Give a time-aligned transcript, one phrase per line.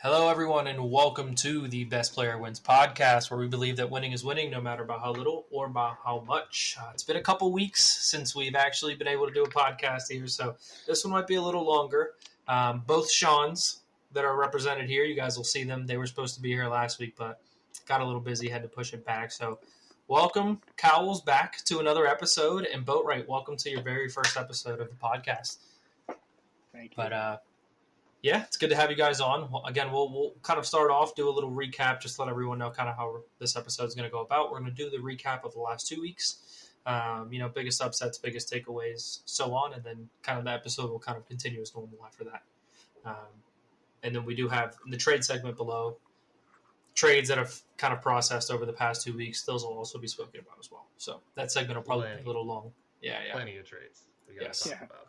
[0.00, 4.12] Hello, everyone, and welcome to the Best Player Wins podcast, where we believe that winning
[4.12, 6.76] is winning no matter by how little or by how much.
[6.80, 10.04] Uh, it's been a couple weeks since we've actually been able to do a podcast
[10.08, 10.54] here, so
[10.86, 12.12] this one might be a little longer.
[12.46, 13.80] Um, both Sean's
[14.12, 15.84] that are represented here, you guys will see them.
[15.84, 17.40] They were supposed to be here last week, but
[17.88, 19.32] got a little busy, had to push it back.
[19.32, 19.58] So,
[20.06, 24.90] welcome, Cowles, back to another episode, and Boatwright, welcome to your very first episode of
[24.90, 25.56] the podcast.
[26.72, 26.96] Thank you.
[26.96, 27.38] But uh,
[28.22, 29.50] yeah, it's good to have you guys on.
[29.50, 32.58] Well, again, we'll we'll kind of start off, do a little recap, just let everyone
[32.58, 34.50] know kind of how this episode is going to go about.
[34.50, 36.70] We're going to do the recap of the last two weeks.
[36.86, 40.90] Um, you know, biggest upsets, biggest takeaways, so on, and then kind of the episode
[40.90, 42.42] will kind of continue as normal after that.
[43.04, 43.14] Um,
[44.02, 45.98] and then we do have in the trade segment below
[46.94, 49.42] trades that have kind of processed over the past two weeks.
[49.42, 50.86] Those will also be spoken about as well.
[50.96, 52.72] So that segment will probably be a little long.
[53.02, 53.32] Yeah, yeah.
[53.34, 54.04] Plenty of trades.
[54.26, 54.60] We got to Yes.
[54.60, 54.84] talk Yeah.
[54.86, 55.07] about.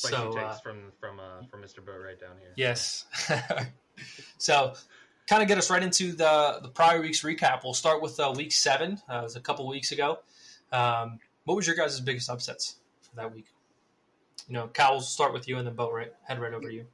[0.00, 1.80] Spicy So, takes uh, from from uh, from Mr.
[1.80, 2.52] Boatwright down here.
[2.56, 3.04] Yes.
[4.38, 4.72] so,
[5.28, 7.64] kind of get us right into the the prior week's recap.
[7.64, 8.98] We'll start with uh, week seven.
[9.10, 10.20] Uh, it was a couple weeks ago.
[10.72, 13.46] Um, what was your guys' biggest upsets for that week?
[14.48, 16.86] You know, Cal, we'll start with you, and then Boatwright, head right over to you.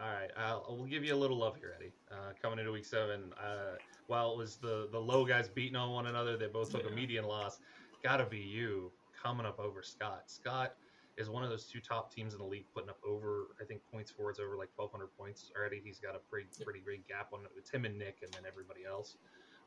[0.00, 1.92] All right, I'll, I'll give you a little love here, Eddie.
[2.10, 5.92] Uh, coming into week seven, uh, while it was the the low guys beating on
[5.92, 7.58] one another, they both took a median loss.
[8.02, 8.90] Got to be you
[9.22, 10.22] coming up over Scott.
[10.26, 10.76] Scott
[11.16, 13.82] is one of those two top teams in the league, putting up over I think
[13.90, 15.80] points for it's over like 1,200 points already.
[15.80, 17.52] He's got a pretty pretty big gap on it.
[17.56, 19.16] It's him and Nick, and then everybody else.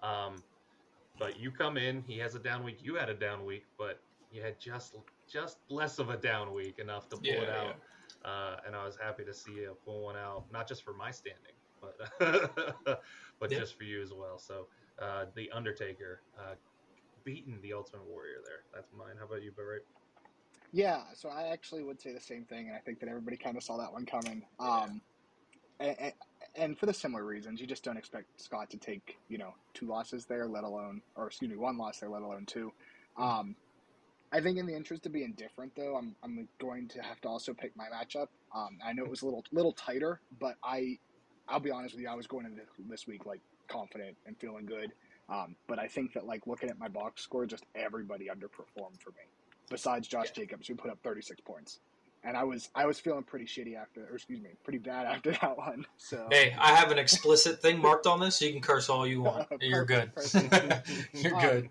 [0.01, 0.45] Um,
[1.17, 2.81] but you come in, he has a down week.
[2.81, 4.95] You had a down week, but you had just
[5.27, 7.81] just less of a down week enough to pull it Yeah, out.
[8.23, 11.11] Uh, and I was happy to see you pull one out, not just for my
[11.11, 11.97] standing, but
[13.39, 13.59] but Yeah.
[13.59, 14.39] just for you as well.
[14.39, 16.55] So uh, the Undertaker uh,
[17.23, 18.65] beating the Ultimate Warrior there.
[18.73, 19.17] That's mine.
[19.17, 19.83] How about you, Barrett?
[20.71, 23.57] Yeah, so I actually would say the same thing, and I think that everybody kind
[23.57, 24.43] of saw that one coming.
[24.59, 25.01] Um,
[25.79, 26.13] and,
[26.55, 29.85] and for the similar reasons, you just don't expect Scott to take you know two
[29.87, 32.73] losses there, let alone, or excuse me, one loss there, let alone two.
[33.17, 33.55] Um,
[34.31, 37.29] I think in the interest of being different, though, I'm I'm going to have to
[37.29, 38.27] also pick my matchup.
[38.53, 40.97] Um, I know it was a little little tighter, but I
[41.47, 44.65] I'll be honest with you, I was going into this week like confident and feeling
[44.65, 44.91] good.
[45.29, 49.11] Um, but I think that like looking at my box score, just everybody underperformed for
[49.11, 49.23] me
[49.69, 51.79] besides Josh Jacobs, who put up 36 points.
[52.23, 55.31] And I was I was feeling pretty shitty after, or excuse me, pretty bad after
[55.31, 55.85] that one.
[55.97, 59.05] So Hey, I have an explicit thing marked on this, so you can curse all
[59.07, 59.47] you want.
[59.61, 60.13] You're good.
[60.15, 60.89] Perfect, perfect.
[61.13, 61.69] You're Um, good.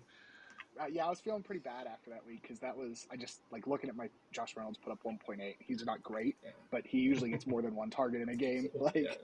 [0.81, 3.41] uh, yeah, I was feeling pretty bad after that week because that was I just
[3.51, 5.55] like looking at my Josh Reynolds put up 1.8.
[5.59, 6.37] He's not great,
[6.71, 8.69] but he usually gets more than one target in a game.
[8.73, 9.15] Like Yeah, yeah.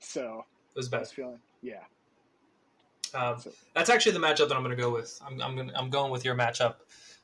[0.00, 0.44] so,
[0.74, 1.80] It was I was feeling yeah.
[3.14, 5.20] Um, So- that's actually the matchup that I'm going to go with.
[5.24, 6.76] I'm I'm, gonna, I'm going with your matchup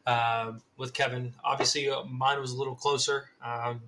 [0.09, 1.35] um, with Kevin.
[1.45, 3.83] Obviously, uh, mine was a little closer, um,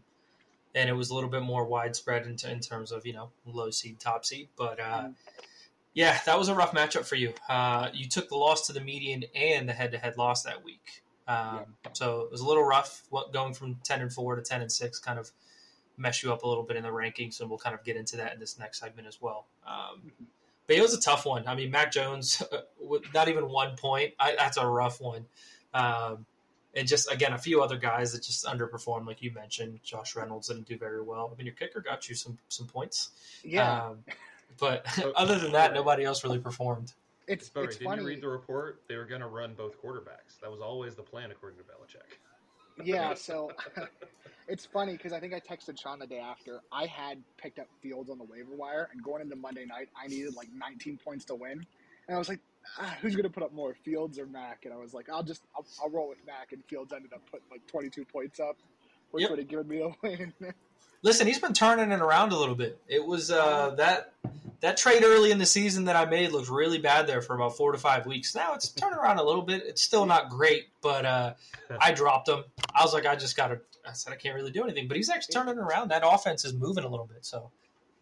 [0.75, 3.71] and it was a little bit more widespread in, in terms of you know low
[3.71, 4.49] seed, top seed.
[4.57, 5.15] But uh, Mm.
[5.95, 7.33] yeah, that was a rough matchup for you.
[7.49, 11.03] Uh, you took the loss to the median and the head-to-head loss that week.
[11.27, 13.03] Um, So it was a little rough.
[13.11, 15.31] What going from ten and four to ten and six kind of
[15.97, 18.17] mess you up a little bit in the rankings, and we'll kind of get into
[18.17, 19.47] that in this next segment as well.
[19.67, 20.27] Um, Mhm.
[20.67, 21.47] but it was a tough one.
[21.49, 22.43] I mean, Mac Jones,
[22.81, 25.27] with not even one point, I, that's a rough one.
[25.75, 26.27] Um,
[26.75, 29.81] and just again, a few other guys that just underperformed, like you mentioned.
[29.83, 31.31] Josh Reynolds didn't do very well.
[31.33, 33.11] I mean, your kicker got you some some points.
[33.43, 34.05] Yeah, Um,
[34.59, 34.87] but
[35.17, 36.93] other than that, nobody else really performed.
[37.27, 38.03] it's Barry, it's didn't funny.
[38.03, 38.83] you read the report?
[38.89, 40.39] They were going to run both quarterbacks.
[40.43, 42.85] That was always the plan, according to Belichick.
[42.85, 43.51] Yeah, so
[44.49, 46.61] it's funny because I think I texted Sean the day after.
[46.73, 50.07] I had picked up Fields on the waiver wire, and going into Monday night, I
[50.07, 51.67] needed like 19 points to win.
[52.07, 52.41] And I was like,
[52.79, 54.65] ah, who's going to put up more, Fields or Mac?
[54.65, 56.53] And I was like, I'll just, I'll, I'll roll with Mac.
[56.53, 58.57] And Fields ended up putting like 22 points up,
[59.11, 59.31] which Yep.
[59.31, 60.33] would have given me the win.
[61.03, 62.79] Listen, he's been turning it around a little bit.
[62.87, 64.13] It was uh, that
[64.61, 67.57] that trade early in the season that I made looked really bad there for about
[67.57, 68.35] four to five weeks.
[68.35, 69.63] Now it's turning around a little bit.
[69.65, 71.33] It's still not great, but uh,
[71.81, 72.45] I dropped him.
[72.75, 73.61] I was like, I just got to.
[73.89, 75.89] I said I can't really do anything, but he's actually turning around.
[75.91, 77.25] That offense is moving a little bit.
[77.25, 77.51] So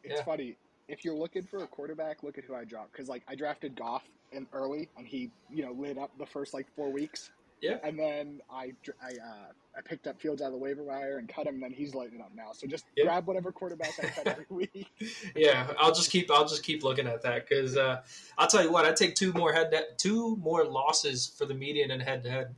[0.02, 0.24] it's Yeah.
[0.24, 0.56] funny.
[0.88, 2.92] If you're looking for a quarterback, look at who I dropped.
[2.92, 6.54] Because like I drafted Goff in early, and he, you know, lit up the first
[6.54, 7.30] like four weeks.
[7.60, 7.78] Yeah.
[7.82, 8.72] And then I,
[9.02, 11.54] I, uh, I picked up Fields out of the waiver wire and cut him.
[11.54, 12.52] And then he's lighting up now.
[12.52, 13.04] So just Yeah.
[13.04, 14.86] grab whatever quarterback I cut every week.
[15.34, 18.02] yeah, I'll just keep I'll just keep looking at that because uh,
[18.38, 21.90] I'll tell you what, I take two more head two more losses for the median
[21.90, 22.54] and head to head.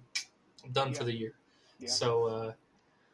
[0.65, 1.33] I'm done for the year.
[1.79, 1.89] Yeah.
[1.89, 2.53] So uh,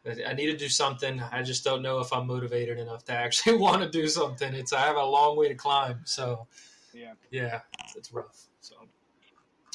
[0.06, 1.20] I- I need to do something.
[1.20, 4.54] I just don't know if I'm motivated enough to actually want to do something.
[4.54, 6.00] It's I have a long way to climb.
[6.04, 6.46] So
[6.92, 7.14] Yeah.
[7.30, 7.60] yeah,
[7.96, 8.46] it's rough.
[8.60, 8.76] So,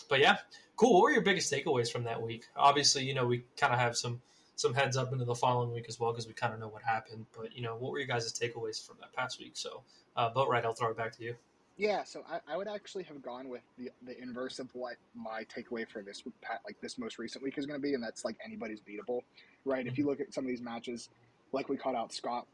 [0.09, 0.37] but yeah,
[0.75, 0.93] cool.
[0.93, 2.45] What were your biggest takeaways from that week?
[2.55, 4.21] Obviously, you know we kind of have some
[4.55, 6.83] some heads up into the following week as well because we kind of know what
[6.83, 7.25] happened.
[7.35, 9.53] But you know, what were your guys' takeaways from that past week?
[9.55, 9.81] So,
[10.15, 11.35] uh, Boatwright, I'll throw it back to you.
[11.77, 15.45] Yeah, so I, I would actually have gone with the the inverse of what my
[15.45, 16.35] takeaway for this week,
[16.65, 19.21] like this most recent week is going to be, and that's like anybody's beatable,
[19.65, 19.79] right?
[19.79, 19.87] Mm-hmm.
[19.89, 21.09] If you look at some of these matches,
[21.51, 22.47] like we caught out Scott,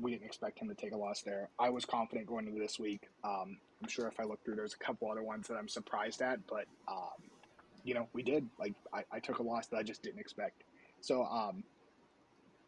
[0.00, 1.48] we didn't expect him to take a loss there.
[1.58, 3.08] I was confident going into this week.
[3.24, 6.22] Um, I'm sure if I look through, there's a couple other ones that I'm surprised
[6.22, 7.30] at, but um,
[7.84, 8.46] you know, we did.
[8.58, 10.62] Like I, I, took a loss that I just didn't expect.
[11.00, 11.64] So um,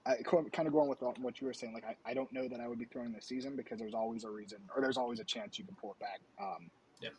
[0.07, 2.61] I, kind of going with what you were saying, like I, I don't know that
[2.61, 5.25] I would be throwing this season because there's always a reason or there's always a
[5.25, 6.21] chance you can pull it back.
[6.41, 6.71] Um,
[7.01, 7.11] yeah.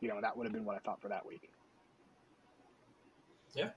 [0.00, 1.50] You know, that would have been what I thought for that week.
[3.54, 3.70] Yeah.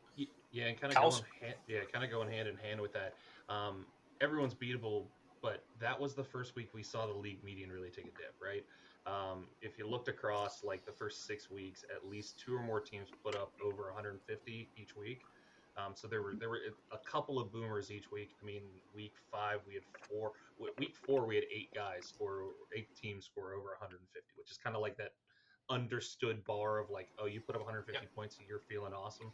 [0.57, 3.13] Yeah, and kind of going hand, yeah, kind of going hand in hand with that.
[3.47, 3.85] Um,
[4.21, 5.03] everyone's beatable,
[5.39, 8.33] but that was the first week we saw the league median really take a dip,
[8.41, 8.65] right?
[9.05, 12.79] Um, if you looked across like the first six weeks, at least two or more
[12.79, 15.21] teams put up over 150 each week.
[15.77, 16.61] Um, so there were there were
[16.91, 18.31] a couple of boomers each week.
[18.41, 18.63] I mean,
[18.95, 20.31] week five we had four.
[20.79, 24.01] Week four we had eight guys or eight teams score over 150,
[24.37, 25.11] which is kind of like that
[25.69, 28.15] understood bar of like, oh, you put up 150 yep.
[28.15, 29.31] points, you're feeling awesome.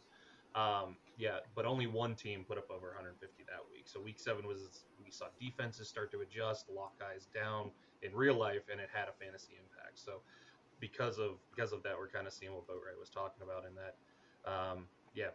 [0.54, 3.84] Um, yeah, but only one team put up over 150 that week.
[3.86, 7.70] So week seven was we saw defenses start to adjust, lock guys down
[8.02, 9.98] in real life, and it had a fantasy impact.
[9.98, 10.20] So
[10.80, 13.74] because of because of that, we're kind of seeing what Boatwright was talking about in
[13.76, 13.94] that.
[14.50, 15.30] Um, yeah,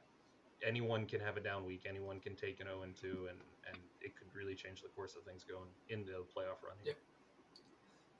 [0.66, 1.86] anyone can have a down week.
[1.88, 5.16] Anyone can take an 0 and 2, and and it could really change the course
[5.16, 6.76] of things going into the playoff run.
[6.84, 6.94] Here.
[6.94, 6.94] Yeah.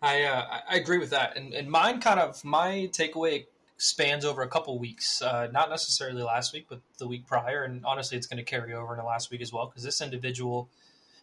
[0.02, 3.48] I uh, I agree with that, and and mine kind of my takeaway
[3.80, 7.84] spans over a couple weeks, uh, not necessarily last week, but the week prior, and
[7.86, 10.70] honestly, it's going to carry over into last week as well because this individual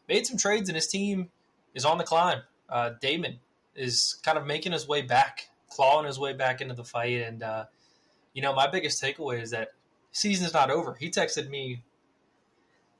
[0.08, 1.28] made some trades and his team
[1.74, 2.40] is on the climb.
[2.68, 3.38] Uh, Damon
[3.74, 7.42] is kind of making his way back, clawing his way back into the fight, and
[7.42, 7.66] uh,
[8.32, 9.72] you know my biggest takeaway is that
[10.12, 10.96] season's not over.
[10.98, 11.82] He texted me.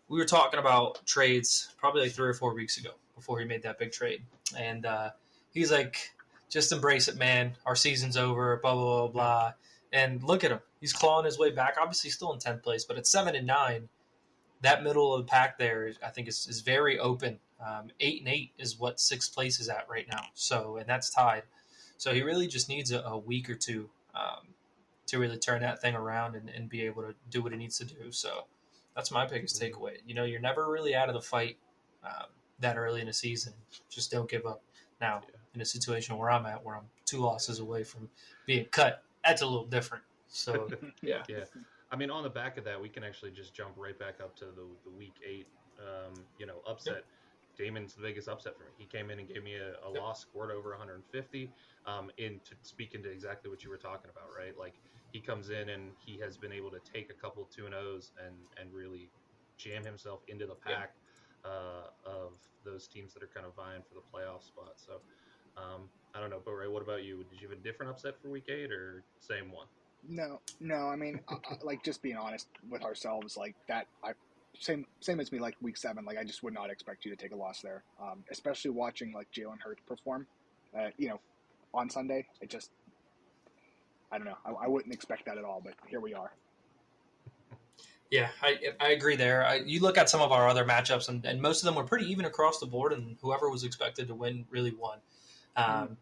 [0.09, 3.62] We were talking about trades probably like three or four weeks ago before he made
[3.62, 4.23] that big trade,
[4.56, 5.11] and uh,
[5.50, 6.12] he's like,
[6.51, 7.57] "Just embrace it, man.
[7.65, 9.53] Our season's over." Blah blah blah blah.
[9.93, 11.77] And look at him; he's clawing his way back.
[11.81, 13.89] Obviously, still in tenth place, but at seven and nine,
[14.63, 17.39] that middle of the pack there, I think, is, is very open.
[17.65, 20.23] Um, eight and eight is what sixth place is at right now.
[20.35, 21.45] So, and that's tied.
[21.97, 24.49] So he really just needs a, a week or two um,
[25.07, 27.79] to really turn that thing around and, and be able to do what it needs
[27.79, 28.11] to do.
[28.11, 28.45] So
[28.95, 29.83] that's my biggest mm-hmm.
[29.83, 29.97] takeaway.
[30.07, 31.57] You know, you're never really out of the fight
[32.05, 32.27] um,
[32.61, 33.55] that early in a season.
[33.89, 34.63] Just don't give up.
[35.01, 35.36] Now, yeah.
[35.56, 38.08] In a situation where I'm at, where I'm two losses away from
[38.47, 40.05] being cut, that's a little different.
[40.29, 40.69] So,
[41.03, 41.23] yeah.
[41.29, 41.44] Yeah.
[41.91, 44.37] I mean, on the back of that, we can actually just jump right back up
[44.37, 45.47] to the, the week eight,
[45.81, 46.94] um, you know, upset.
[46.94, 47.05] Yep.
[47.58, 48.70] Damon's the biggest upset for me.
[48.76, 50.03] He came in and gave me a, a yep.
[50.03, 51.50] loss, scored over 150.
[51.87, 54.59] Um, in to speak into exactly what you were talking about, right?
[54.59, 54.75] Like
[55.12, 58.11] he comes in and he has been able to take a couple two and O's
[58.23, 59.09] and and really
[59.56, 60.93] jam himself into the pack
[61.44, 61.50] yeah.
[61.50, 62.32] uh, of
[62.64, 64.75] those teams that are kind of vying for the playoff spot.
[64.76, 65.00] So
[65.56, 67.25] um, I don't know, but Ray, what about you?
[67.31, 69.67] Did you have a different upset for week eight or same one?
[70.08, 70.88] No, no.
[70.88, 71.20] I mean,
[71.62, 73.87] like just being honest with ourselves, like that.
[74.05, 74.12] I
[74.58, 75.38] same same as me.
[75.38, 77.82] Like week seven, like I just would not expect you to take a loss there,
[78.00, 80.26] um, especially watching like Jalen Hurts perform.
[80.76, 81.20] Uh, you know,
[81.75, 82.70] on Sunday, it just
[84.11, 84.38] I don't know.
[84.44, 86.32] I, I, wouldn't expect that at all, but here we are.
[88.11, 89.44] Yeah, I, I agree there.
[89.44, 91.82] I, you look at some of our other matchups, and, and, most of them were
[91.82, 94.99] pretty even across the board, and whoever was expected to win really won.
[95.56, 95.97] Um.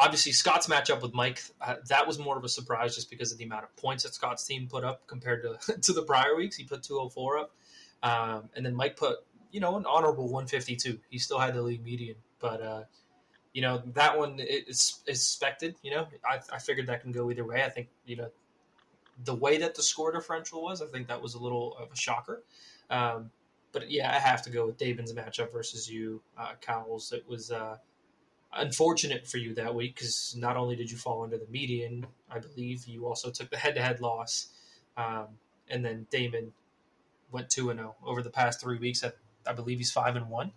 [0.00, 3.38] Obviously, Scott's matchup with Mike, uh, that was more of a surprise just because of
[3.38, 6.54] the amount of points that Scott's team put up compared to, to the prior weeks.
[6.54, 7.50] He put 204 up.
[8.04, 9.16] Um, and then Mike put,
[9.50, 11.00] you know, an honorable 152.
[11.10, 12.84] He still had the league median, but uh,
[13.52, 15.74] you know that one is, expected.
[15.82, 17.64] You know, I, I figured that can go either way.
[17.64, 18.30] I think you know
[19.24, 20.80] the way that the score differential was.
[20.80, 22.42] I think that was a little of a shocker.
[22.90, 23.30] Um,
[23.72, 27.12] but yeah, I have to go with Damon's matchup versus you, uh, Cowles.
[27.12, 27.76] It was uh,
[28.54, 32.38] unfortunate for you that week because not only did you fall under the median, I
[32.38, 34.48] believe you also took the head-to-head loss,
[34.96, 35.26] um,
[35.68, 36.52] and then Damon
[37.30, 39.04] went two and zero oh over the past three weeks.
[39.04, 39.12] I,
[39.46, 40.52] I believe he's five and one,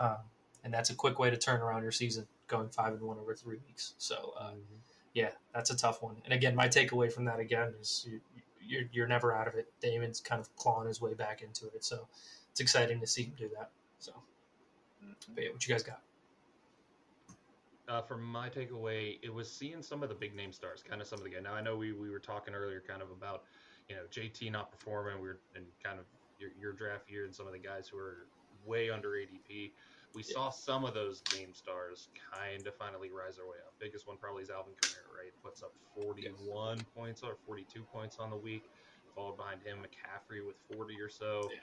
[0.00, 0.18] um,
[0.64, 3.34] and that's a quick way to turn around your season going five and one over
[3.34, 3.94] three weeks.
[3.98, 4.78] So, uh, mm-hmm.
[5.14, 6.16] yeah, that's a tough one.
[6.24, 8.20] And again, my takeaway from that again is you,
[8.64, 9.72] you're, you're never out of it.
[9.80, 11.84] Damon's kind of clawing his way back into it.
[11.84, 12.06] So
[12.50, 13.70] it's exciting to see him do that.
[13.98, 15.34] So, mm-hmm.
[15.34, 16.00] but yeah, what you guys got?
[17.88, 21.06] Uh, from my takeaway, it was seeing some of the big name stars, kind of
[21.06, 21.42] some of the guys.
[21.44, 23.44] Now I know we, we were talking earlier, kind of about
[23.88, 25.20] you know JT not performing.
[25.20, 26.06] We are in kind of
[26.40, 28.26] your, your draft year and some of the guys who are
[28.66, 29.70] way under ADP
[30.16, 30.32] we yeah.
[30.32, 33.74] saw some of those name stars kind of finally rise their way up.
[33.78, 35.32] Biggest one probably is Alvin Kamara, right?
[35.44, 36.86] Puts up 41 yes.
[36.96, 38.64] points or 42 points on the week.
[39.14, 41.50] followed behind him McCaffrey with 40 or so.
[41.52, 41.58] Yeah.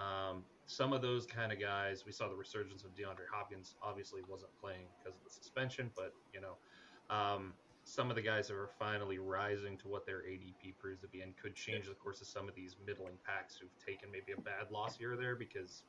[0.00, 3.74] Um, some of those kind of guys, we saw the resurgence of DeAndre Hopkins.
[3.82, 6.56] Obviously, wasn't playing because of the suspension, but you know,
[7.08, 11.08] um, some of the guys that are finally rising to what their ADP proves to
[11.08, 14.32] be and could change the course of some of these middling packs who've taken maybe
[14.36, 15.84] a bad loss here or there because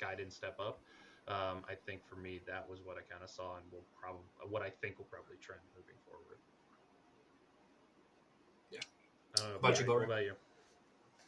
[0.00, 0.80] guy didn't step up.
[1.28, 4.22] Um, I think for me, that was what I kind of saw and will probably
[4.50, 6.38] what I think will probably trend moving forward.
[8.72, 8.80] Yeah.
[9.36, 9.58] I don't know.
[9.58, 10.32] About you, Barry, what about you?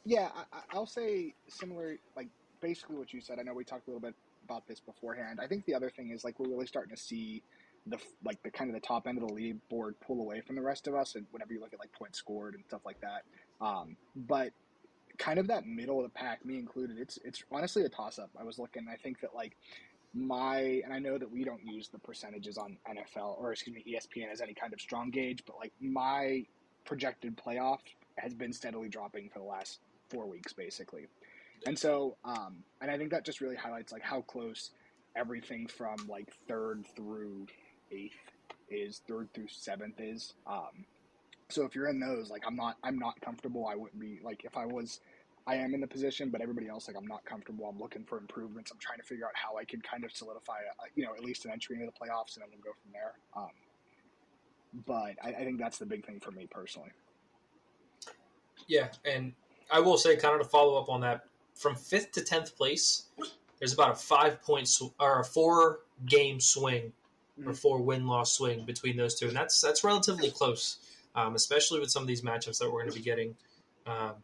[0.04, 2.26] Yeah, I, I- I'll say similar, like
[2.60, 3.38] basically what you said.
[3.38, 4.14] I know we talked a little bit
[4.44, 5.40] about this beforehand.
[5.42, 7.42] I think the other thing is like we're really starting to see
[7.86, 10.56] the like the kind of the top end of the league board pull away from
[10.56, 13.00] the rest of us, and whenever you look at like points scored and stuff like
[13.00, 13.24] that.
[13.64, 14.52] Um, but
[15.18, 18.30] kind of that middle of the pack, me included, it's it's honestly a toss up.
[18.38, 18.86] I was looking.
[18.90, 19.56] I think that like
[20.14, 23.84] my and I know that we don't use the percentages on NFL or excuse me
[23.88, 26.44] ESPN as any kind of strong gauge, but like my
[26.84, 27.78] projected playoff
[28.16, 31.06] has been steadily dropping for the last four weeks basically.
[31.66, 34.70] And so, um, and I think that just really highlights like how close
[35.16, 37.46] everything from like third through
[37.90, 38.14] eighth
[38.70, 40.34] is, third through seventh is.
[40.46, 40.86] Um,
[41.48, 43.66] so if you're in those, like I'm not, I'm not comfortable.
[43.66, 45.00] I wouldn't be like if I was,
[45.46, 47.66] I am in the position, but everybody else, like I'm not comfortable.
[47.66, 48.70] I'm looking for improvements.
[48.70, 51.24] I'm trying to figure out how I can kind of solidify, a, you know, at
[51.24, 53.14] least an entry into the playoffs, and then we'll go from there.
[53.36, 53.50] Um,
[54.86, 56.90] but I, I think that's the big thing for me personally.
[58.68, 59.32] Yeah, and
[59.70, 61.24] I will say, kind of to follow up on that,
[61.60, 63.04] from fifth to tenth place,
[63.58, 66.92] there's about a five point sw- or a four game swing
[67.44, 67.58] or Mhm.
[67.58, 70.78] four win loss swing between those two, and that's that's relatively close,
[71.14, 73.36] um, especially with some of these matchups that we're going to be getting.
[73.86, 74.14] Um,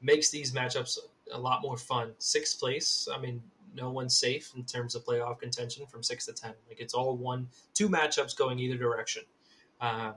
[0.00, 0.98] makes these matchups
[1.30, 2.14] a lot more fun.
[2.18, 3.40] Sixth place, I mean,
[3.74, 6.54] no one's safe in terms of playoff contention from six to ten.
[6.68, 9.22] Like it's all one, two matchups going either direction.
[9.80, 10.14] Um,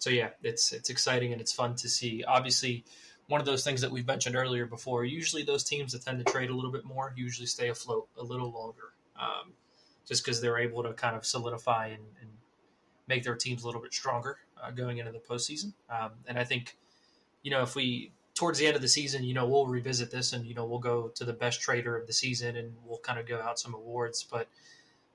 [0.00, 2.24] so yeah, it's it's exciting and it's fun to see.
[2.24, 2.84] Obviously,
[3.28, 5.04] one of those things that we've mentioned earlier before.
[5.04, 8.22] Usually, those teams that tend to trade a little bit more usually stay afloat a
[8.22, 9.52] little longer, um,
[10.06, 12.30] just because they're able to kind of solidify and, and
[13.08, 15.72] make their teams a little bit stronger uh, going into the postseason.
[15.90, 16.76] Um, and I think,
[17.42, 20.32] you know, if we towards the end of the season, you know, we'll revisit this
[20.32, 23.18] and you know we'll go to the best trader of the season and we'll kind
[23.18, 24.24] of go out some awards.
[24.30, 24.46] But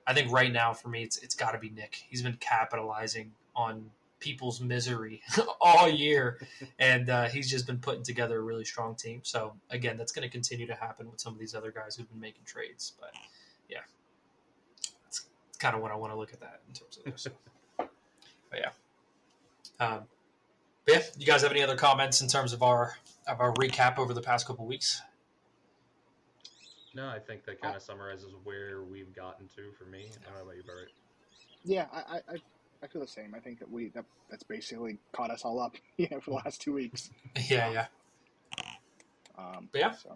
[0.06, 2.04] I think right now for me, it's it's got to be Nick.
[2.10, 3.90] He's been capitalizing on
[4.22, 5.20] people's misery
[5.60, 6.38] all year,
[6.78, 9.20] and uh, he's just been putting together a really strong team.
[9.24, 12.08] So again, that's going to continue to happen with some of these other guys who've
[12.08, 12.92] been making trades.
[12.98, 13.10] But
[13.68, 13.78] yeah,
[15.04, 17.26] that's, that's kind of what I want to look at that in terms of this.
[17.76, 17.90] but
[18.54, 18.70] yeah,
[19.80, 20.04] um,
[20.86, 22.94] but yeah, you guys have any other comments in terms of our
[23.26, 25.02] of our recap over the past couple weeks?
[26.94, 30.06] No, I think that kind of summarizes where we've gotten to for me.
[30.10, 30.90] I don't know about you, Barrett.
[31.64, 32.36] Yeah, I, I,
[32.82, 33.34] I- feel the same.
[33.34, 36.36] I think that we that, that's basically caught us all up, you know, for the
[36.36, 37.10] last two weeks.
[37.48, 37.86] Yeah, yeah.
[39.38, 39.92] Um, Yeah.
[39.92, 40.14] So,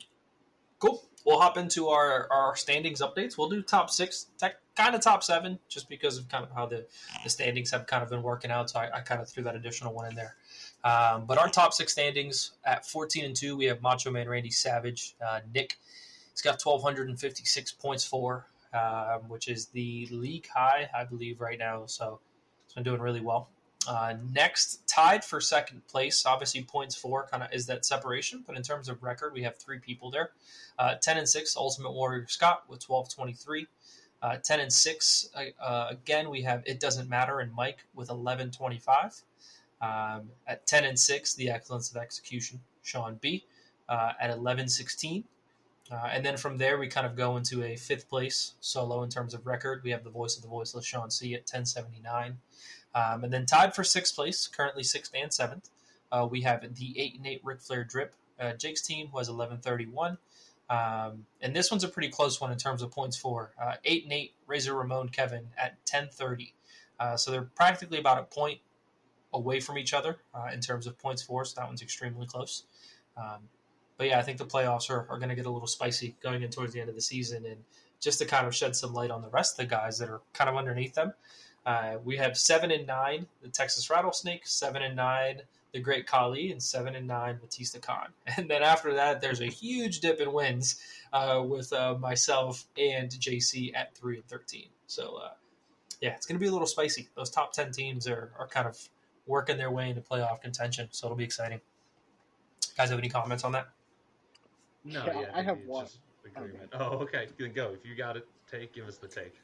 [0.78, 1.02] Cool.
[1.24, 3.36] We'll hop into our, our standings updates.
[3.38, 6.66] We'll do top six, tech, kind of top seven, just because of kind of how
[6.66, 6.86] the,
[7.24, 8.70] the standings have kind of been working out.
[8.70, 10.36] So I, I kind of threw that additional one in there.
[10.84, 14.50] Um, but our top six standings at 14 and 2, we have Macho Man Randy
[14.50, 15.16] Savage.
[15.26, 15.78] Uh, Nick,
[16.32, 21.86] he's got 1,256 points for, um, which is the league high, I believe, right now.
[21.86, 22.20] So
[22.76, 23.48] been doing really well.
[23.88, 28.56] Uh, next, tied for second place, obviously points for kind of is that separation, but
[28.56, 30.30] in terms of record, we have three people there.
[30.78, 33.66] Uh, 10 and 6, Ultimate Warrior Scott with 1223.
[34.22, 38.08] Uh, 10 and 6, uh, uh, again, we have It Doesn't Matter and Mike with
[38.08, 39.22] 1125.
[39.80, 43.44] Um, at 10 and 6, The Excellence of Execution, Sean B.
[43.88, 45.22] Uh, at 1116.
[45.90, 49.08] Uh, and then from there, we kind of go into a fifth place solo in
[49.08, 49.82] terms of record.
[49.84, 51.34] We have the voice of the voiceless, Sean C.
[51.34, 52.38] at 1079.
[52.94, 55.70] Um, and then tied for sixth place, currently sixth and seventh,
[56.10, 58.14] uh, we have the 8 and 8 Ric Flair Drip.
[58.38, 60.18] Uh, Jake's team was 1131.
[60.68, 64.04] Um, and this one's a pretty close one in terms of points for uh, 8
[64.04, 66.54] and 8 Razor Ramon Kevin at 1030.
[66.98, 68.60] Uh, so they're practically about a point
[69.32, 71.44] away from each other uh, in terms of points for.
[71.44, 72.64] So that one's extremely close.
[73.16, 73.48] Um,
[73.98, 76.42] but yeah, I think the playoffs are, are going to get a little spicy going
[76.42, 77.46] in towards the end of the season.
[77.46, 77.64] And
[78.00, 80.20] just to kind of shed some light on the rest of the guys that are
[80.32, 81.14] kind of underneath them,
[81.64, 85.40] uh, we have seven and nine, the Texas Rattlesnake, seven and nine,
[85.72, 88.08] the Great Khali, and seven and nine, Batista Khan.
[88.36, 90.80] And then after that, there's a huge dip in wins
[91.12, 94.68] uh, with uh, myself and JC at three and thirteen.
[94.86, 95.30] So uh,
[96.00, 97.08] yeah, it's going to be a little spicy.
[97.16, 98.78] Those top ten teams are, are kind of
[99.26, 101.60] working their way into playoff contention, so it'll be exciting.
[102.76, 103.68] Guys, have any comments on that?
[104.86, 105.84] No, Yeah, yeah, I have it's one.
[105.84, 106.70] just agreement.
[106.72, 107.28] Oh, okay.
[107.38, 107.72] Then go.
[107.72, 108.72] If you got it, take.
[108.72, 109.34] Give us the take.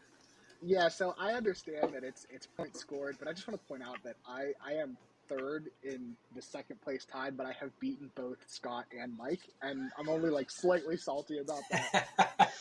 [0.63, 3.83] yeah, so I understand that it's it's points scored, but I just want to point
[3.83, 4.97] out that I I am
[5.29, 9.91] third in the second place tied, but I have beaten both Scott and Mike, and
[9.99, 12.53] I'm only like slightly salty about that.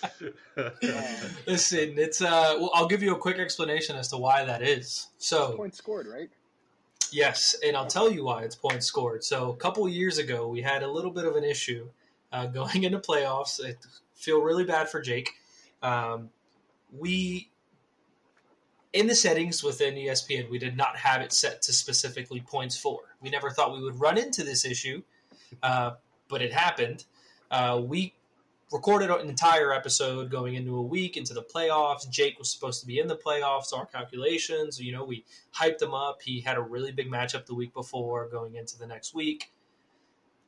[1.48, 2.56] Listen, it's uh.
[2.60, 5.08] Well, I'll give you a quick explanation as to why that is.
[5.20, 6.30] So Points scored, right?
[7.12, 9.22] Yes, and I'll tell you why it's points scored.
[9.22, 11.90] So a couple years ago, we had a little bit of an issue
[12.32, 13.64] uh, going into playoffs.
[13.64, 13.76] I
[14.16, 15.32] feel really bad for Jake.
[15.82, 16.30] Um,
[16.92, 17.52] we
[18.94, 23.00] in the settings within ESPN, we did not have it set to specifically points for.
[23.22, 25.02] We never thought we would run into this issue,
[25.64, 25.92] uh,
[26.28, 27.06] but it happened.
[27.50, 28.14] Uh, we
[28.72, 32.10] recorded an entire episode going into a week into the playoffs.
[32.10, 33.76] Jake was supposed to be in the playoffs.
[33.76, 36.22] Our calculations, you know, we hyped him up.
[36.22, 39.52] He had a really big matchup the week before going into the next week.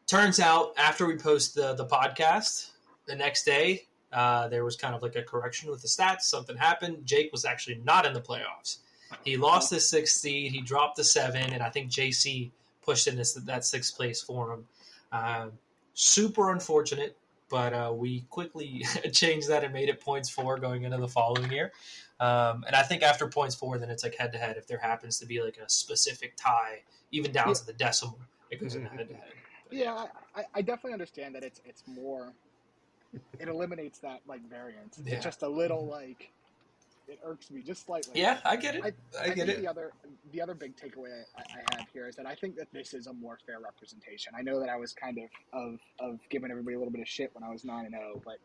[0.07, 2.71] Turns out, after we post the, the podcast,
[3.05, 6.21] the next day, uh, there was kind of like a correction with the stats.
[6.21, 7.05] Something happened.
[7.05, 8.77] Jake was actually not in the playoffs.
[9.23, 10.51] He lost his sixth seed.
[10.51, 12.51] He dropped the seven, and I think JC
[12.83, 14.65] pushed in this, that sixth place for him.
[15.11, 15.47] Uh,
[15.93, 17.15] super unfortunate,
[17.49, 21.51] but uh, we quickly changed that and made it points for going into the following
[21.51, 21.71] year.
[22.19, 24.57] Um, and I think after points for, then it's like head to head.
[24.57, 26.81] If there happens to be like a specific tie,
[27.11, 27.53] even down Yeah.
[27.53, 28.19] to the decimal,
[28.49, 29.31] it goes into head to head.
[29.73, 32.33] Yeah, I, I definitely understand that it's it's more.
[33.39, 34.99] It eliminates that like variance.
[35.03, 35.15] Yeah.
[35.15, 36.31] It's just a little like.
[37.07, 38.13] It irks me just slightly.
[38.19, 38.83] Yeah, I get it.
[39.19, 39.61] I, get think it.
[39.61, 39.91] The other,
[40.31, 43.07] the other big takeaway I, I have here is that I think that this is
[43.07, 44.31] a more fair representation.
[44.37, 47.07] I know that I was kind of of, of giving everybody a little bit of
[47.09, 48.37] shit when I was nine and zero, but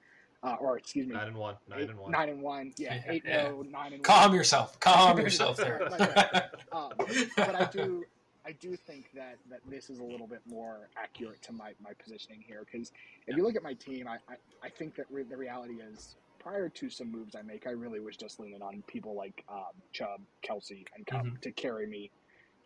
[0.42, 1.54] uh, or excuse me, Nine and one.
[1.68, 2.10] Nine eight- and one.
[2.10, 3.42] nine and one, yeah, Yeah, eight and yeah.
[3.46, 4.36] zero, nine and Calm one.
[4.36, 4.78] yourself.
[4.80, 5.82] Calm yourself there.
[6.72, 6.90] um,
[7.36, 8.04] but I do,
[8.48, 11.90] I do think that that this is a little bit more accurate to my, my
[12.02, 12.90] positioning here because
[13.26, 16.16] if you look at my team, I, I, I think that re- the reality is
[16.38, 19.74] prior to some moves I make, I really was just leaning on people like um,
[19.92, 21.40] Chubb, Kelce, and Kupp Mhm.
[21.42, 22.10] to carry me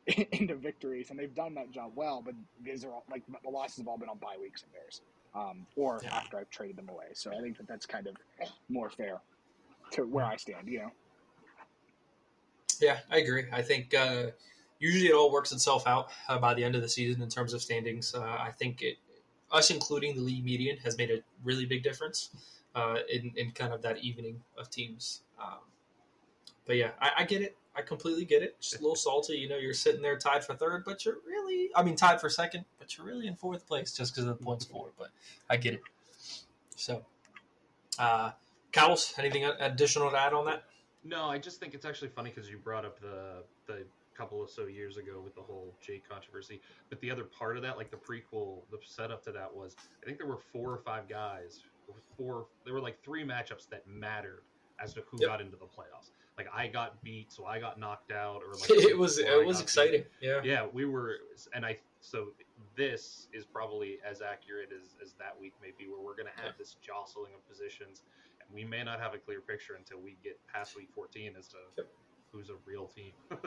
[0.32, 2.22] into victories, and they've done that job well.
[2.24, 5.00] But these are all like the losses have all been on bye weeks and theirs,
[5.34, 6.14] um, or Yeah.
[6.14, 7.06] after I've traded them away.
[7.14, 8.14] So I think that that's kind of
[8.68, 9.20] more fair
[9.92, 10.68] to where I stand.
[10.68, 10.90] You know.
[12.80, 13.46] Yeah, I agree.
[13.52, 14.26] I think uh,
[14.82, 17.54] usually it all works itself out uh, by the end of the season in terms
[17.54, 18.14] of standings.
[18.14, 18.98] Uh, I think it,
[19.52, 22.30] us including the league median has made a really big difference
[22.74, 25.20] uh, in, in kind of that evening of teams.
[25.40, 25.60] Um,
[26.66, 27.56] but yeah, I, I get it.
[27.76, 28.60] I completely get it.
[28.60, 29.34] Just a little salty.
[29.34, 32.28] You know, you're sitting there tied for third, but you're really, I mean, tied for
[32.28, 34.88] second, but you're really in fourth place just because of the points for.
[34.98, 35.10] But
[35.48, 35.82] I get it.
[36.74, 37.02] So,
[37.98, 38.32] uh,
[38.72, 40.64] Cowles, anything additional to add on that?
[41.04, 43.84] No, I just think it's actually funny because you brought up the the
[44.16, 46.60] couple of so years ago with the whole Jake controversy.
[46.90, 50.06] But the other part of that, like the prequel, the setup to that was, I
[50.06, 51.60] think there were four or five guys,
[52.16, 52.46] four.
[52.64, 54.42] There were like three matchups that mattered
[54.82, 55.28] as to who Yep.
[55.28, 56.10] got into the playoffs.
[56.38, 59.56] Like I got beat, so I got knocked out, or like it was it was
[59.56, 59.62] got beat.
[59.62, 60.04] exciting.
[60.20, 60.40] Yeah.
[60.44, 61.18] Yeah, we were,
[61.54, 61.78] and I.
[62.00, 62.28] So
[62.76, 66.42] this is probably as accurate as, as that week may be, where we're going to
[66.42, 68.02] have this jostling of positions,
[68.40, 71.46] and we may not have a clear picture until we get past week 14 as
[71.48, 71.86] to Yep.
[72.32, 73.12] who's a real team.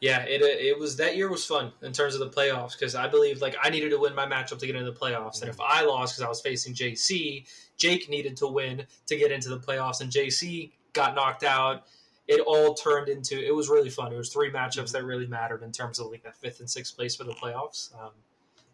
[0.00, 3.06] Yeah, it it was that year was fun in terms of the playoffs because I
[3.06, 5.60] believe like I needed to win my matchup to get into the playoffs, and if
[5.60, 9.58] I lost because I was facing JC, Jake needed to win to get into the
[9.58, 11.84] playoffs, and JC got knocked out.
[12.28, 14.10] It all turned into it was really fun.
[14.12, 16.96] It was three matchups that really mattered in terms of like that fifth and sixth
[16.96, 17.94] place for the playoffs.
[18.00, 18.12] Um,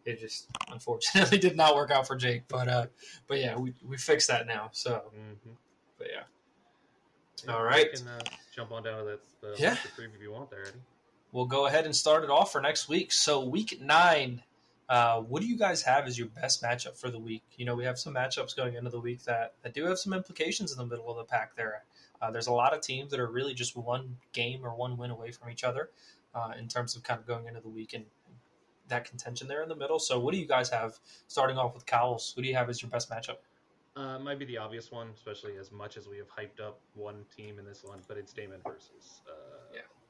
[0.04, 2.86] it just unfortunately did not work out for Jake, but uh,
[3.26, 4.70] but yeah, we we fixed that now.
[4.72, 5.50] So, mm-hmm.
[5.98, 6.22] but yeah.
[7.52, 7.92] All right.
[7.92, 8.20] Can uh,
[8.54, 9.74] jump on down to that the, Yeah.
[9.74, 10.78] the preview if you want there, Eddie.
[11.32, 13.12] We'll go ahead and start it off for next week.
[13.12, 14.42] So, week nine,
[14.88, 17.42] uh, what do you guys have as your best matchup for the week?
[17.56, 20.12] You know, we have some matchups going into the week that, that do have some
[20.12, 21.84] implications in the middle of the pack there.
[22.22, 25.10] Uh, there's a lot of teams that are really just one game or one win
[25.10, 25.90] away from each other
[26.34, 28.04] uh, in terms of kind of going into the week and
[28.88, 29.98] that contention there in the middle.
[29.98, 32.32] So, what do you guys have starting off with Cowles?
[32.36, 33.38] Who do you have as your best matchup?
[33.96, 37.24] Uh, might be the obvious one, especially as much as we have hyped up one
[37.34, 39.56] team in this one, but it's Damon versus uh.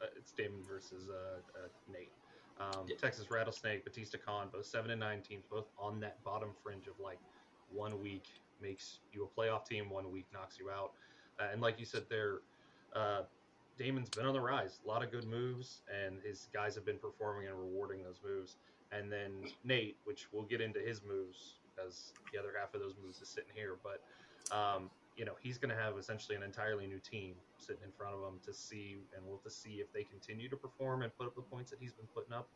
[0.03, 2.13] Uh, it's Damon versus uh, uh, Nate.
[2.61, 2.97] Um, Yeah.
[2.97, 6.99] Texas Rattlesnake, Batista Khan, both seven and nine teams, both on that bottom fringe of
[6.99, 7.19] like
[7.73, 8.25] one week
[8.63, 10.93] makes you a playoff team, one week knocks you out,
[11.39, 12.39] uh, and like you said there,
[12.95, 13.23] uh,
[13.79, 16.97] Damon's been on the rise, a lot of good moves, and his guys have been
[16.97, 18.57] performing and rewarding those moves.
[18.91, 19.33] And then
[19.65, 23.29] Nate, which we'll get into his moves because the other half of those moves is
[23.29, 24.01] sitting here, but
[24.57, 28.14] um, you know he's going to have essentially an entirely new team sitting in front
[28.14, 31.26] of him to see, and we'll to see if they continue to perform and put
[31.26, 32.48] up the points that he's been putting up,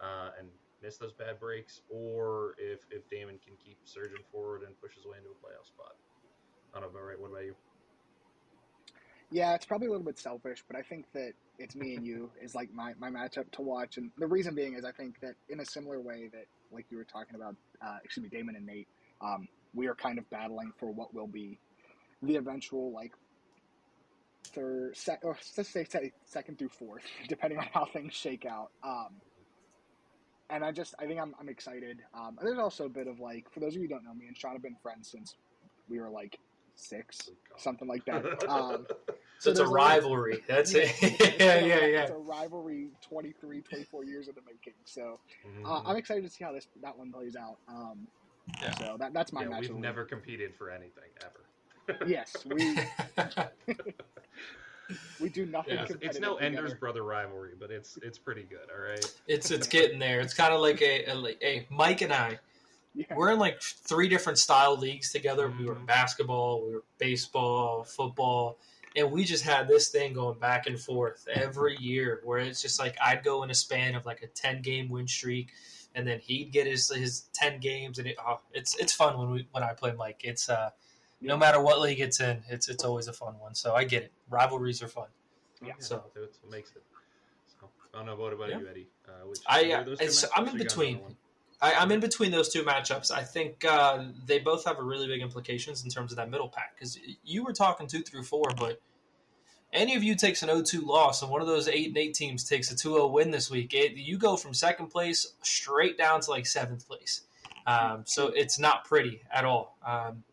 [0.00, 0.48] uh, and
[0.82, 5.06] miss those bad breaks, or if if Damon can keep surging forward and push his
[5.06, 5.94] way into a playoff spot.
[6.74, 7.18] I don't know, right?
[7.18, 7.54] What about you?
[9.30, 12.30] Yeah, it's probably a little bit selfish, but I think that it's me and you
[12.42, 15.34] is like my, my matchup to watch, and the reason being is I think that
[15.50, 17.54] in a similar way that like you were talking about,
[17.84, 18.88] uh, excuse me, Damon and Nate,
[19.20, 21.58] um, we are kind of battling for what will be
[22.22, 23.12] the eventual like
[24.44, 25.86] third, sec, or let's say
[26.24, 28.70] second through fourth, depending on how things shake out.
[28.82, 29.20] Um,
[30.50, 31.98] and I just I think I'm I'm excited.
[32.14, 34.26] Um, there's also a bit of like for those of you who don't know me
[34.26, 35.36] and Sean have been friends since
[35.88, 36.38] we were like
[36.74, 38.24] six, something like that.
[38.48, 38.96] Um, so,
[39.38, 40.42] so it's a rivalry.
[40.48, 40.90] That's it.
[41.38, 42.02] yeah, yeah, yeah.
[42.02, 44.72] It's a rivalry 23, 24 years in the making.
[44.84, 45.20] So
[45.64, 47.58] uh, I'm excited to see how this that one plays out.
[47.68, 48.08] Um,
[48.60, 48.74] yeah.
[48.78, 49.68] So that, that's my yeah, match.
[49.68, 51.47] We've never competed for anything ever.
[52.06, 52.78] Yes, we
[55.20, 55.74] we do nothing.
[55.74, 55.86] Yeah.
[56.00, 58.68] It's no Ender's brother rivalry, but it's it's pretty good.
[58.74, 59.04] All right.
[59.26, 60.20] It's it's getting there.
[60.20, 62.38] It's kind of like a, a, a Mike and I
[62.98, 63.14] yeah.
[63.14, 65.48] We're in like three different style leagues together.
[65.48, 65.60] Mm-hmm.
[65.60, 65.86] We were mm-hmm.
[65.86, 68.58] basketball, we were baseball, football,
[68.96, 72.80] and we just had this thing going back and forth every year where it's just
[72.80, 75.50] like I'd go in a span of like a 10 game win streak
[75.94, 79.30] and then he'd get his his 10 games and it, oh, it's it's fun when
[79.30, 80.22] we when I play Mike.
[80.24, 80.68] It's uh yeah.
[81.20, 83.54] No matter what league it's in, it's it's always a fun one.
[83.54, 84.12] So I get it.
[84.28, 85.08] Rivalries are fun.
[85.64, 85.72] Yeah.
[85.78, 86.82] So that's what makes it.
[87.60, 88.58] So I don't know what about yeah.
[88.58, 88.88] you, Eddie.
[89.06, 89.84] Uh, which, I uh,
[90.36, 91.00] I'm in between.
[91.60, 93.10] I, am in between those two matchups.
[93.10, 96.48] I think uh, they both have a really big implications in terms of that middle
[96.48, 96.74] pack.
[96.74, 98.80] Because you were talking two through four, but
[99.72, 102.44] any of you takes an 0-2 loss, and one of those eight and eight teams
[102.44, 106.30] takes a 2-0 win this week, it, you go from second place straight down to
[106.30, 107.22] like seventh place.
[107.66, 109.76] Um, so it's not pretty at all.
[109.86, 110.24] Um,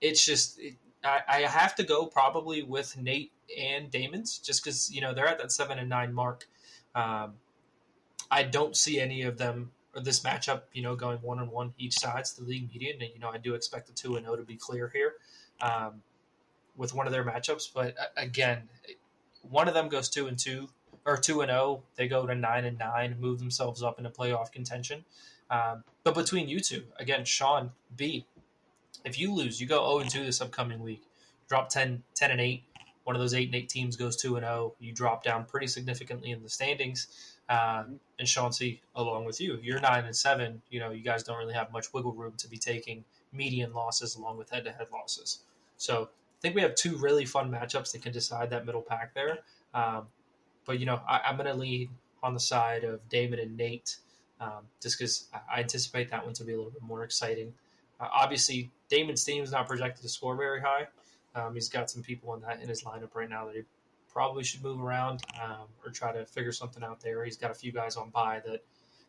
[0.00, 4.92] it's just it, I, I, have to go probably with Nate and Damon's just because
[4.92, 6.46] you know they're at that seven and nine mark.
[6.94, 7.34] Um,
[8.30, 11.72] I don't see any of them or this matchup, you know, going one on one
[11.78, 13.00] each side's the league median.
[13.00, 15.14] And, you know, I do expect the 2 and 0 to be clear here
[15.60, 16.02] um,
[16.76, 17.70] with one of their matchups.
[17.72, 18.68] But uh, again,
[19.42, 20.68] one of them goes 2 and 2
[21.06, 21.82] or 2 and 0.
[21.96, 25.04] They go to 9 and 9, move themselves up into playoff contention.
[25.50, 28.26] Um, but between you two, again, Sean, B,
[29.04, 31.02] if you lose, you go 0 and 2 this upcoming week,
[31.48, 32.62] drop 10, 10 and 8.
[33.04, 34.74] One of those 8 and 8 teams goes 2 and 0.
[34.80, 37.34] You drop down pretty significantly in the standings.
[37.48, 39.58] Um, and C, along with you.
[39.62, 40.60] You're nine and seven.
[40.70, 44.16] You know, you guys don't really have much wiggle room to be taking median losses
[44.16, 45.40] along with head-to-head losses.
[45.78, 49.14] So I think we have two really fun matchups that can decide that middle pack
[49.14, 49.38] there.
[49.72, 50.08] Um,
[50.66, 51.88] but you know, I, am going to lead
[52.22, 53.96] on the side of Damon and Nate,
[54.40, 57.54] um, just because I anticipate that one to be a little bit more exciting.
[58.00, 60.86] Uh, obviously, Damon's team is not projected to score very high.
[61.34, 63.62] Um, he's got some people in that in his lineup right now that he
[64.08, 67.24] probably should move around um, or try to figure something out there.
[67.24, 68.64] He's got a few guys on bye that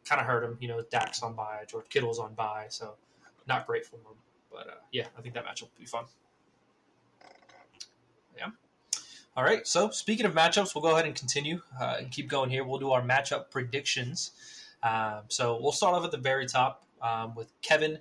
[0.05, 0.57] kind of hurt him.
[0.59, 2.95] You know, Dak's on bye, George Kittle's on bye, so
[3.47, 4.17] not great for him.
[4.51, 6.05] But uh, yeah, I think that matchup will be fun.
[8.37, 8.49] Yeah.
[9.35, 9.65] All right.
[9.65, 12.63] So speaking of matchups, we'll go ahead and continue uh, and keep going here.
[12.63, 14.31] We'll do our matchup predictions.
[14.83, 17.99] Um, so we'll start off at the very top um, with Kevin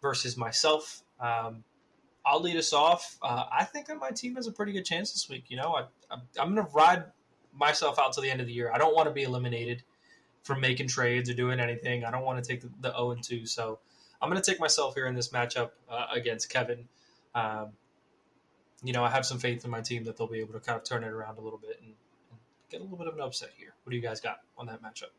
[0.00, 1.02] versus myself.
[1.20, 1.64] Um,
[2.24, 3.18] I'll lead us off.
[3.22, 5.44] Uh, I think that my team has a pretty good chance this week.
[5.48, 7.04] You know, I, I'm, I'm going to ride
[7.52, 8.70] myself out to the end of the year.
[8.72, 9.82] I don't want to be eliminated
[10.42, 12.04] from making trades or doing anything.
[12.04, 13.46] I don't want to take the, the 0 and 2.
[13.46, 13.78] So
[14.20, 16.88] I'm going to take myself here in this matchup uh, against Kevin.
[17.34, 17.70] Um,
[18.82, 20.76] you know, I have some faith in my team that they'll be able to kind
[20.76, 21.94] of turn it around a little bit and,
[22.30, 23.74] and get a little bit of an upset here.
[23.84, 25.12] What do you guys got on that matchup?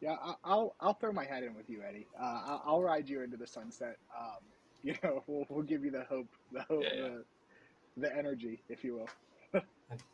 [0.00, 2.06] Yeah, I'll I'll throw my hat in with you, Eddie.
[2.18, 3.98] Uh, I'll ride you into the sunset.
[4.18, 4.38] Um,
[4.82, 7.08] you know, we'll, we'll give you the hope, the hope, yeah, yeah.
[7.08, 9.62] The, the energy, if you will.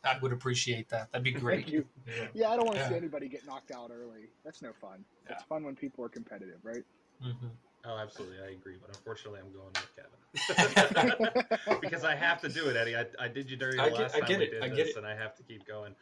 [0.03, 1.11] I would appreciate that.
[1.11, 1.69] That'd be great.
[2.07, 2.27] Yeah.
[2.33, 2.49] yeah.
[2.49, 4.29] I don't want to see anybody get knocked out early.
[4.43, 5.05] That's no fun.
[5.29, 6.83] It's fun when people are competitive, right?
[7.23, 7.47] Mm-hmm.
[7.85, 8.37] Oh, absolutely.
[8.39, 8.75] I agree.
[8.81, 11.79] But unfortunately, I'm going with Kevin.
[11.81, 12.95] because I have to do it, Eddie.
[12.95, 14.97] I, I did you dirty the I last get, time we did this, it.
[14.97, 15.95] and I have to keep going.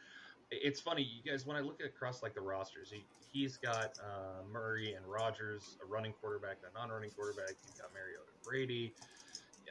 [0.51, 4.43] It's funny, you guys, when I look across like the rosters, he, he's got uh,
[4.51, 7.55] Murray and Rodgers, a running quarterback, a non running quarterback.
[7.65, 8.95] You've got Mariota Brady.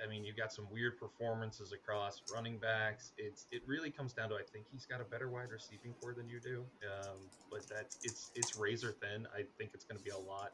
[0.02, 3.12] I mean, you've got some weird performances across running backs.
[3.16, 6.14] It's it really comes down to I think he's got a better wide receiving core
[6.14, 9.26] than you do, um, but that's it's it's razor thin.
[9.34, 10.50] I think it's going to be a lot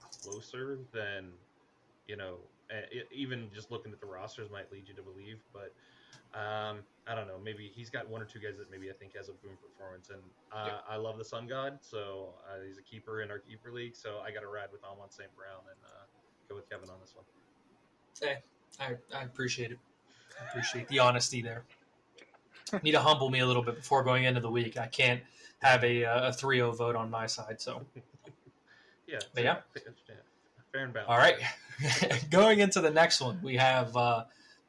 [0.00, 1.32] closer than
[2.08, 2.38] you know.
[2.70, 5.74] It, even just looking at the rosters might lead you to believe, but
[6.34, 7.38] um, I don't know.
[7.42, 10.10] Maybe he's got one or two guys that maybe I think has a boom performance,
[10.10, 10.20] and
[10.52, 10.78] uh, yeah.
[10.88, 13.94] I love the Sun God, so uh, he's a keeper in our keeper league.
[13.94, 15.28] So I got to ride with Amon St.
[15.36, 16.04] Brown and uh,
[16.48, 17.24] go with Kevin on this one.
[18.20, 18.38] Hey,
[18.80, 19.78] I, I appreciate it.
[20.40, 21.64] I appreciate the honesty there.
[22.82, 24.78] Need to humble me a little bit before going into the week.
[24.78, 25.20] I can't
[25.60, 27.60] have a uh, a 3-0 vote on my side.
[27.60, 27.82] So,
[29.06, 29.56] yeah, but yeah,
[30.72, 31.10] fair and balanced.
[31.10, 31.36] All right,
[32.30, 34.24] going into the next one, we have uh,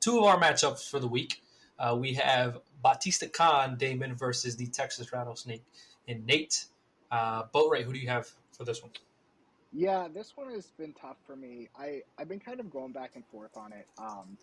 [0.06, 1.42] two of our matchups for the week.
[1.80, 5.64] uh, we have Batista Khan Damon versus the Texas Rattlesnake
[6.08, 6.66] and Nate.
[7.12, 8.92] Uh, Boatwright, who do you have for this one?
[9.74, 11.70] Yeah, this one has been tough for me.
[11.78, 13.88] I, I've been kind of going back and forth on it.
[13.98, 14.38] Um,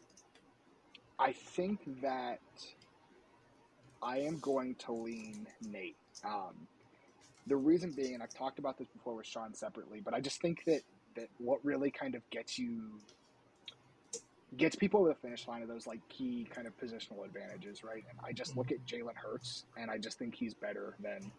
[1.18, 2.40] I think that
[4.02, 5.96] I am going to lean Nate.
[6.24, 6.66] Um,
[7.46, 10.40] the reason being, and I've talked about this before with Sean separately, but I just
[10.40, 10.82] think that,
[11.14, 12.98] that what really kind of gets you
[14.56, 18.04] gets people over the finish line of those like key kind of positional advantages, right?
[18.10, 21.30] And I just look at Jalen Hurts, and I just think he's better than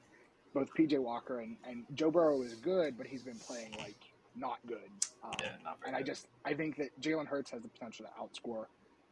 [0.53, 3.97] both PJ Walker and, and Joe Burrow is good, but he's been playing like
[4.35, 4.89] not good.
[5.23, 8.11] Um, Yeah, not and I just I think that Jalen Hurts has the potential to
[8.21, 8.65] outscore,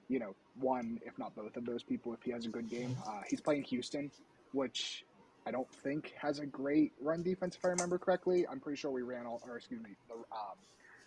[0.08, 2.96] you know, one if not both of those people if he has a good game.
[3.08, 4.12] Uh, he's playing Houston,
[4.52, 5.04] which
[5.46, 8.46] I don't think has a great run defense if I remember correctly.
[8.50, 10.58] I'm pretty sure we ran all, or excuse me, the um,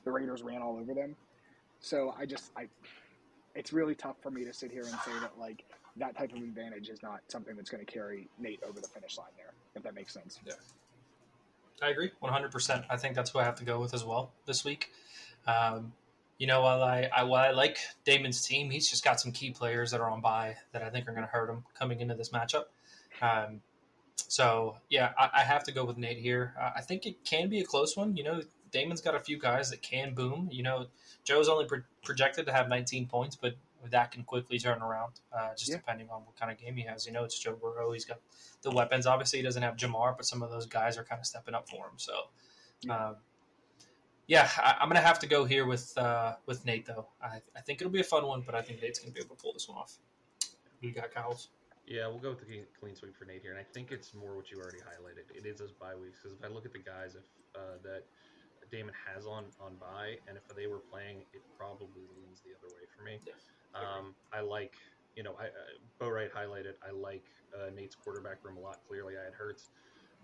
[0.04, 1.16] the Raiders ran all over them.
[1.84, 2.66] So I just I,
[3.54, 5.64] it's really tough for me to sit here and say that like
[5.96, 9.18] that type of advantage is not something that's going to carry Nate over the finish
[9.18, 9.52] line there.
[9.74, 10.40] If that makes sense.
[10.46, 10.54] Yeah.
[11.82, 12.84] I agree, 100%.
[12.88, 14.92] I think that's who I have to go with as well this week.
[15.46, 15.92] Um,
[16.38, 19.50] you know, while I, I while I like Damon's team, he's just got some key
[19.50, 22.14] players that are on bye that I think are going to hurt him coming into
[22.14, 22.64] this matchup.
[23.20, 23.60] Um,
[24.16, 26.54] so yeah, I, I have to go with Nate here.
[26.58, 28.16] Uh, I think it can be a close one.
[28.16, 28.40] You know,
[28.74, 30.48] Damon's got a few guys that can boom.
[30.52, 30.86] You know,
[31.22, 33.54] Joe's only pro- projected to have 19 points, but
[33.90, 35.76] that can quickly turn around, uh, just Yeah.
[35.76, 37.06] depending on what kind of game he has.
[37.06, 37.92] You know, it's Joe Burrow.
[37.92, 38.20] He's got
[38.62, 39.06] the weapons.
[39.06, 41.68] Obviously, he doesn't have Ja'Marr, but some of those guys are kind of stepping up
[41.68, 41.98] for him.
[41.98, 42.28] So,
[42.80, 43.08] Yeah.
[43.10, 43.16] um,
[44.26, 47.06] yeah, I, I'm going to have to go here with uh, with Nate though.
[47.22, 49.24] I, I think it'll be a fun one, but I think Nate's going to be
[49.24, 49.98] able to pull this one off.
[50.80, 51.48] Who you got, Cowles?
[51.86, 54.14] Yeah, we'll go with the clean- clean sweep for Nate here, and I think it's
[54.14, 55.36] more what you already highlighted.
[55.36, 58.04] It is those bye weeks because if I look at the guys if uh, that
[58.74, 62.74] Damon has on on bye, and if they were playing, it probably leans the other
[62.74, 63.20] way for me.
[63.22, 63.32] Yeah.
[63.78, 64.74] Um, I like,
[65.14, 66.74] you know, I uh, Boatwright highlighted.
[66.82, 68.78] I like uh, Nate's quarterback room a lot.
[68.88, 69.70] Clearly, I had Hurts,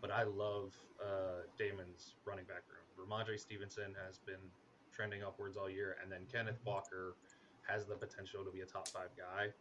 [0.01, 2.83] but I love uh, Damon's running back room.
[2.99, 4.43] Rhamondre Stevenson has been
[4.93, 7.15] trending upwards all year, and then Kenneth Walker
[7.69, 9.55] has the potential to be a top five guy.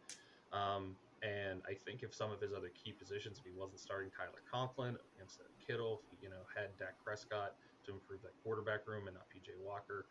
[0.50, 4.10] Um, and I think if some of his other key positions, if he wasn't starting
[4.10, 7.54] Tyler Conklin instead of Kittle, if he, you know, had Dak Prescott
[7.90, 10.06] to improve that quarterback room and not PJ Walker,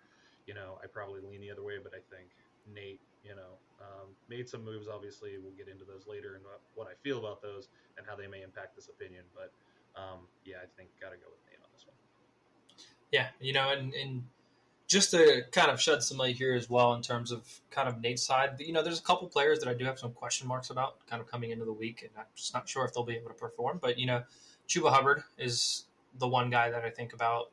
[0.46, 1.80] you know, I probably lean the other way.
[1.82, 2.28] But I think
[2.68, 4.88] Nate, you know, um, made some moves.
[4.92, 6.44] Obviously, we'll get into those later and
[6.76, 9.24] what, I feel about those and how they may impact this opinion.
[9.32, 9.56] But
[9.96, 11.96] um, yeah, I think got to go with Nate on this one.
[13.12, 14.24] Yeah, you know, and, and
[14.90, 18.02] just to kind of shed some light here as well in terms of kind of
[18.02, 20.72] Nate's side, you know, there's a couple players that I do have some question marks
[20.72, 23.16] about kind of coming into the week, and I'm just not sure if they'll be
[23.16, 23.78] able to perform.
[23.80, 24.24] But, you know,
[24.68, 25.86] Chuba Hubbard is
[26.18, 27.52] the one guy that I think about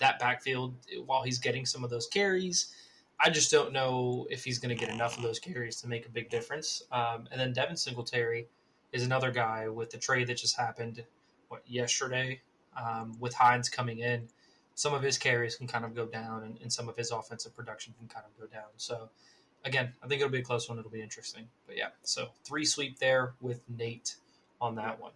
[0.00, 0.74] that backfield
[1.06, 2.74] while he's getting some of those carries.
[3.22, 6.06] I just don't know if he's going to get enough of those carries to make
[6.06, 6.82] a big difference.
[6.90, 8.48] Um, and then Devin Singletary
[8.92, 11.04] is another guy with the trade that just happened,
[11.48, 12.40] what, yesterday,
[12.76, 14.28] um, with Hines coming in
[14.80, 17.54] some of his carries can kind of go down and, and some of his offensive
[17.54, 18.68] production can kind of go down.
[18.78, 19.10] So
[19.66, 20.78] again, I think it'll be a close one.
[20.78, 21.46] It'll be interesting.
[21.66, 24.16] But yeah, so three sweep there with Nate
[24.58, 25.12] on that one.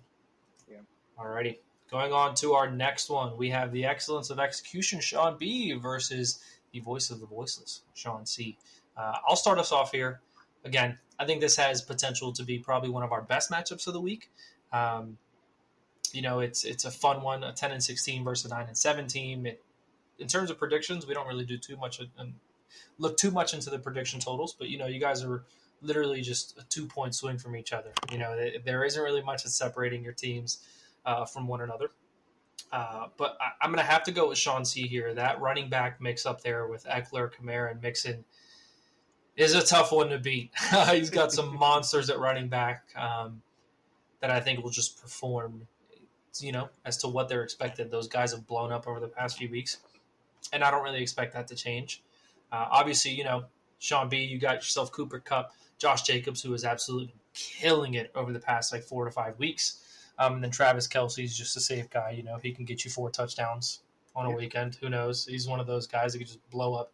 [0.71, 0.81] Yeah.
[1.19, 1.59] Alrighty.
[1.95, 6.41] Going on to our next one, we have the excellence of execution, Sean B versus
[6.73, 8.59] the voice of the voiceless, Sean C.
[8.97, 10.21] Uh, I'll start us off here.
[10.65, 13.93] Again, I think this has potential to be probably one of our best matchups of
[13.93, 14.29] the week.
[14.73, 15.19] Um,
[16.13, 18.77] you know, it's it's a fun one, a ten and sixteen versus a nine and
[18.77, 19.47] seven team.
[19.47, 19.63] It,
[20.19, 22.35] in terms of predictions, we don't really do too much and
[22.99, 25.45] look too much into the prediction totals, but you know, you guys are
[25.81, 27.93] literally just a two point swing from each other.
[28.11, 30.59] You know, there isn't really much that's separating your teams
[31.05, 31.91] uh, from one another.
[32.73, 35.15] Uh, but I, I'm going to have to go with Sean C here.
[35.15, 38.25] That running back mix up there with Ekeler, Kamara, and Mixon
[39.37, 40.51] is a tough one to beat.
[40.91, 43.43] He's got some monsters at running back um,
[44.21, 45.67] that I think will just perform,
[46.41, 47.91] you know, as to what they're expected.
[47.91, 49.79] Those guys have blown up over the past few weeks,
[50.53, 52.03] and I don't really expect that to change.
[52.51, 53.45] Uh, obviously, you know,
[53.79, 58.33] Sean B, you got yourself Cooper Kupp, Josh Jacobs, who is absolutely killing it over
[58.33, 59.81] the past like four to five weeks.
[60.19, 62.11] Um, and then Travis Kelce's just a safe guy.
[62.11, 63.81] You know, he can get you four touchdowns
[64.15, 64.37] on a Yeah.
[64.37, 64.77] weekend.
[64.77, 65.27] Who knows?
[65.27, 66.93] He's one of those guys that could just blow up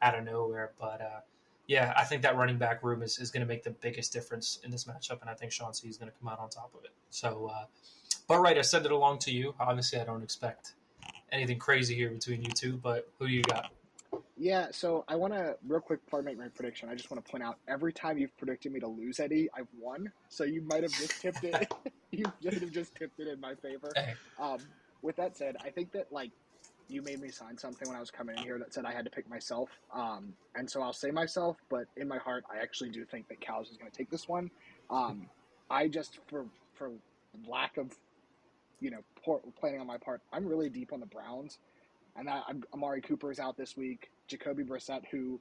[0.00, 0.72] out of nowhere.
[0.78, 1.20] But uh,
[1.66, 4.58] yeah, I think that running back room is, is going to make the biggest difference
[4.64, 6.72] in this matchup, and I think Sean C is going to come out on top
[6.76, 6.92] of it.
[7.10, 7.66] So, uh,
[8.28, 9.54] Boatwright, I send it along to you.
[9.60, 10.74] Obviously, I don't expect
[11.30, 13.70] anything crazy here between you two, but who do you got?
[14.42, 16.88] Yeah, so I want to real quick before I make my prediction.
[16.88, 19.68] I just want to point out every time you've predicted me to lose, Eddie, I've
[19.78, 20.10] won.
[20.30, 21.72] So you might have just tipped it.
[22.10, 23.92] you might have just tipped it in my favor.
[24.40, 24.58] Um,
[25.00, 26.32] with that said, I think that like
[26.88, 29.04] you made me sign something when I was coming in here that said I had
[29.04, 29.70] to pick myself.
[29.94, 33.40] Um, and so I'll say myself, but in my heart, I actually do think that
[33.40, 34.50] Cows is going to take this one.
[34.90, 35.28] Um,
[35.70, 36.90] I just, for for
[37.46, 37.92] lack of,
[38.80, 41.58] you know, poor, planning on my part, I'm really deep on the Browns,
[42.16, 44.10] and that I'm, Amari Cooper is out this week.
[44.28, 45.40] Jacoby Brissett, who,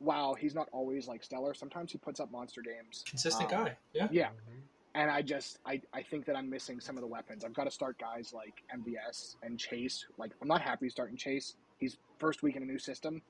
[0.00, 1.54] wow, he's not always like stellar.
[1.54, 3.04] Sometimes he puts up monster games.
[3.08, 3.76] Consistent Um, guy.
[3.92, 4.08] Yeah.
[4.10, 4.62] Yeah, Mhm.
[4.94, 7.44] and I just I, I think that I'm missing some of the weapons.
[7.44, 10.06] I've got to start guys like MVS and Chase.
[10.18, 11.56] Like I'm not happy starting Chase.
[11.78, 13.22] He's first week in a new system.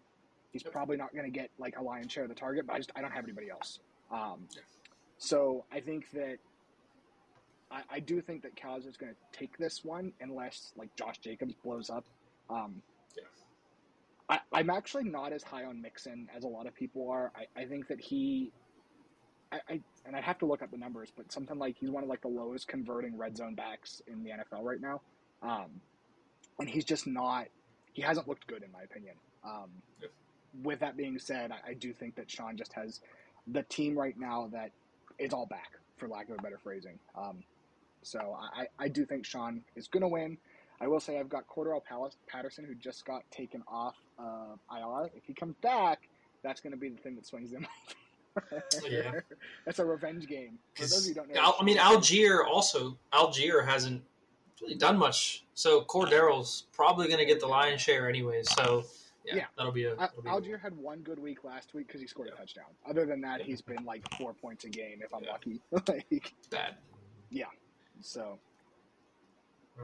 [0.52, 0.72] He's Yep.
[0.72, 2.90] probably not going to get like a lion's share of the target, but I just
[2.96, 3.78] I don't have anybody else.
[4.10, 4.62] Um, Yeah.
[5.18, 6.38] So I think that
[7.70, 11.18] I, I do think that Cows is going to take this one unless like Josh
[11.18, 12.04] Jacobs blows up.
[12.48, 12.82] Um,
[13.16, 13.24] Yeah.
[14.30, 17.32] I, I'm actually not as high on Mixon as a lot of people are.
[17.34, 18.52] I, I think that he
[19.52, 22.02] I, I and I'd have to look up the numbers, but something like he's one
[22.02, 25.00] of like the lowest converting red zone backs in the NFL right now,
[25.42, 25.80] um,
[26.58, 27.46] and he's just not.
[27.92, 29.14] He hasn't looked good in my opinion.
[29.44, 30.10] Um, Yep.
[30.62, 33.00] With that being said, I, I do think that Sean just has
[33.46, 34.70] the team right now that
[35.18, 36.98] is all back, for lack of a better phrasing.
[37.16, 37.44] Um,
[38.02, 40.38] so I, I do think Sean is going to win.
[40.80, 45.10] I will say I've got Cordell Palace, Patterson, who just got taken off uh, IR.
[45.14, 46.08] If he comes back,
[46.42, 47.66] that's going to be the thing that swings them.
[48.88, 49.10] Yeah.
[49.66, 50.56] That's a revenge game.
[50.76, 52.96] For those you don't know, Al, I mean, Allgeier also.
[53.12, 54.02] Allgeier hasn't
[54.62, 55.44] really done much.
[55.54, 58.42] So Cordero's probably going to get the lion's share anyway.
[58.44, 58.84] So
[59.26, 59.44] yeah, Yeah.
[59.56, 59.96] that'll be a.
[59.96, 62.66] That'll be a- Allgeier had one good week last week because he scored a touchdown.
[62.88, 63.46] Other than that, Yeah.
[63.46, 65.32] he's been like four points a game if I'm Yeah.
[65.32, 65.60] lucky.
[66.12, 66.76] like, bad.
[67.30, 67.46] Yeah.
[68.00, 68.38] So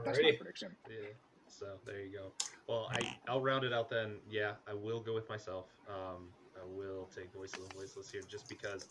[0.05, 0.71] that's my prediction.
[0.89, 1.09] Yeah.
[1.49, 2.35] So there you go.
[2.69, 4.21] Well, I I'll round it out then.
[4.27, 5.71] Yeah, I will go with myself.
[5.89, 8.89] Um, I will take voiceless and voiceless here just because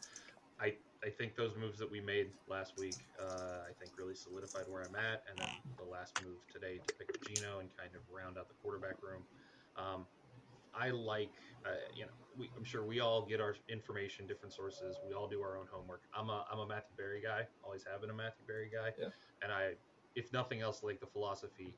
[0.59, 4.67] I I think those moves that we made last week, uh, I think really solidified
[4.67, 8.01] where I'm at, and then the last move today to pick Geno and kind of
[8.09, 9.25] round out the quarterback room.
[9.75, 10.07] Um,
[10.73, 14.99] I like, uh, you know, we, I'm sure we all get our information, different sources.
[15.05, 16.03] We all do our own homework.
[16.13, 17.47] I'm a I'm a Matthew Berry guy.
[17.63, 18.91] Always have been a Matthew Berry guy.
[18.99, 19.09] Yeah.
[19.41, 19.75] And I,
[20.15, 21.77] if nothing else, like the philosophy,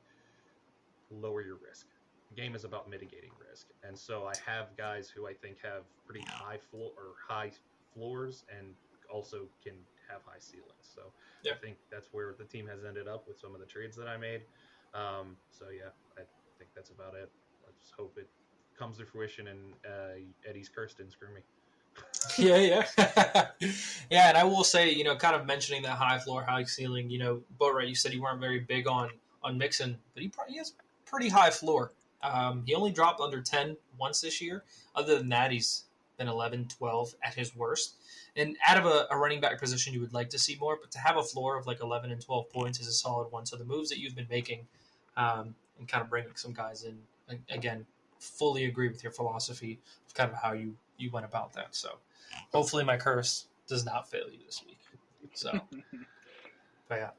[1.10, 1.86] lower your risk.
[2.28, 5.84] The game is about mitigating risk, and so I have guys who I think have
[6.06, 7.50] pretty high floor or high
[7.94, 8.74] floors, and
[9.10, 9.74] also can
[10.10, 10.88] have high ceilings.
[10.94, 11.52] So Yeah.
[11.52, 14.08] I think that's where the team has ended up with some of the trades that
[14.08, 14.42] I made.
[14.94, 16.22] Um, so yeah, I
[16.58, 17.30] think that's about it.
[17.64, 18.28] Let's hope it
[18.78, 21.40] comes to fruition and uh, Eddie's cursed didn't screw me.
[22.38, 23.46] yeah, yeah,
[24.10, 24.28] yeah.
[24.28, 27.10] And I will say, you know, kind of mentioning that high floor, high ceiling.
[27.10, 29.10] You know, but right, you said you weren't very big on
[29.42, 30.74] on Mixon, but he probably has
[31.08, 31.92] pretty high floor.
[32.22, 34.64] Um, he only dropped under 10 once this year.
[34.94, 35.84] Other than that, he's
[36.16, 37.94] been 11, 12 at his worst.
[38.36, 40.90] And out of a, a running back position, you would like to see more, but
[40.92, 43.46] to have a floor of like 11 and 12 points is a solid one.
[43.46, 44.66] So the moves that you've been making
[45.16, 46.98] um, and kind of bringing some guys in,
[47.50, 47.86] again,
[48.18, 51.74] fully agree with your philosophy of kind of how you, you went about that.
[51.74, 51.98] So
[52.52, 54.78] hopefully my curse does not fail you this week.
[55.34, 55.52] So,
[56.88, 57.10] but yeah.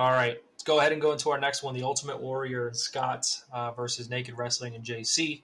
[0.00, 2.76] All right, let's go ahead and go into our next one: the Ultimate Warrior and
[2.76, 5.42] Scott uh, versus Naked Wrestling and JC.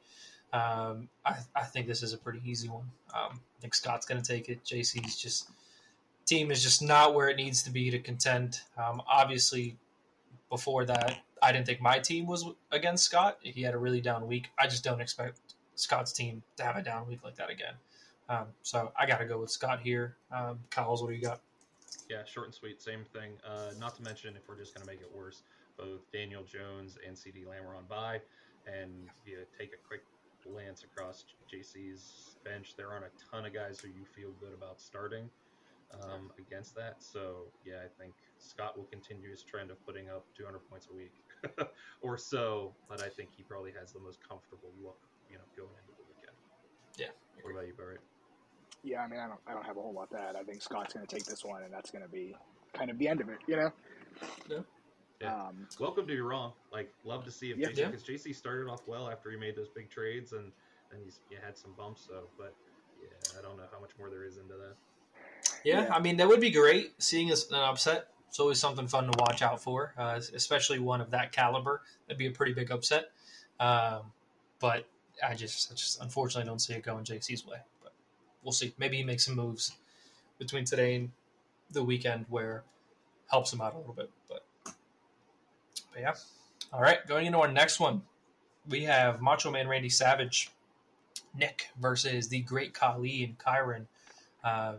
[0.51, 2.91] Um, I, I think this is a pretty easy one.
[3.13, 4.65] Um, I think Scott's going to take it.
[4.65, 5.51] JC's just
[6.25, 8.61] team is just not where it needs to be to contend.
[8.79, 9.77] Um, obviously,
[10.49, 13.37] before that, I didn't think my team was against Scott.
[13.43, 14.47] He had a really down week.
[14.59, 15.39] I just don't expect
[15.75, 17.75] Scott's team to have a down week like that again.
[18.31, 20.17] Um, so I got to go with Scott here.
[20.33, 21.43] Um, Kyle's, what do you got?
[22.09, 23.39] Yeah, short and sweet, same thing.
[23.45, 25.43] Uh, not to mention, if we're just going to make it worse,
[25.79, 28.21] both Daniel Jones and CeeDee Lamb are on bye,
[28.67, 30.03] and you take a quick
[30.45, 34.81] glance across JC's bench, there aren't a ton of guys who you feel good about
[34.81, 35.31] starting
[36.03, 36.97] um, against that.
[37.03, 40.95] So yeah, I think Scott will continue his trend of putting up 200 points a
[40.95, 41.15] week
[42.03, 45.75] or so, but I think he probably has the most comfortable look, you know, going
[45.81, 46.37] into the weekend.
[46.97, 47.13] Yeah.
[47.43, 48.01] What about you, Barrett?
[48.87, 50.37] Yeah, I mean, I don't, I don't have a whole lot to add.
[50.37, 52.37] I think Scott's going to take this one, and that's going to be
[52.73, 53.73] kind of the end of it, you know.
[54.49, 54.59] Yeah.
[55.21, 55.35] Yeah.
[55.35, 56.53] Um, Welcome to your wrong.
[56.73, 57.69] Like, love to see if Yeah.
[57.69, 57.87] JC Yeah.
[57.89, 60.53] because JC started off well after he made those big trades and
[60.93, 62.07] and he's he had some bumps.
[62.07, 62.55] So, but
[63.03, 64.77] yeah, I don't know how much more there is into that.
[65.65, 65.95] Yeah, Yeah.
[65.95, 66.95] I mean that would be great.
[67.03, 71.01] Seeing us an upset, it's always something fun to watch out for, uh, especially one
[71.01, 71.81] of that caliber.
[72.07, 73.11] That'd be a pretty big upset.
[73.59, 74.13] Um,
[74.61, 74.87] but
[75.27, 77.59] I just, I just unfortunately don't see it going JC's way.
[78.47, 78.73] We'll see.
[78.79, 79.73] Maybe he makes some moves
[80.39, 81.11] between today and
[81.73, 82.63] the weekend where
[83.29, 84.09] helps him out a little bit.
[84.29, 86.15] But, but yeah.
[86.73, 88.03] All right, going into our next one,
[88.69, 90.53] we have Macho Man Randy Savage,
[91.37, 93.87] Nick versus the Great Khali and Kyron.
[94.45, 94.75] Uh,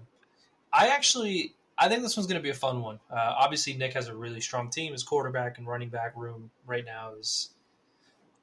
[0.71, 3.01] I actually, I think this one's going to be a fun one.
[3.11, 4.93] Uh, obviously, Nick has a really strong team.
[4.93, 7.49] His quarterback and running back room right now is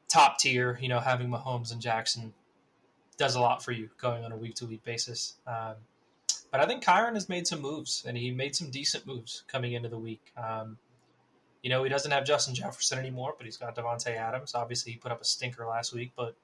[0.06, 0.78] top tier.
[0.82, 2.34] You know, having Mahomes and Jackson
[3.18, 5.34] does a lot for you going on a week to week basis.
[5.46, 5.74] Um,
[6.50, 9.72] but I think Kyren has made some moves, and he made some decent moves coming
[9.72, 10.32] into the week.
[10.36, 10.78] Um,
[11.62, 14.54] you know, he doesn't have Justin Jefferson anymore, but he's got Davante Adams.
[14.54, 16.36] Obviously, he put up a stinker last week, but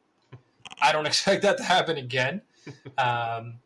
[0.82, 2.42] I don't expect that to happen again.
[2.98, 3.60] Um,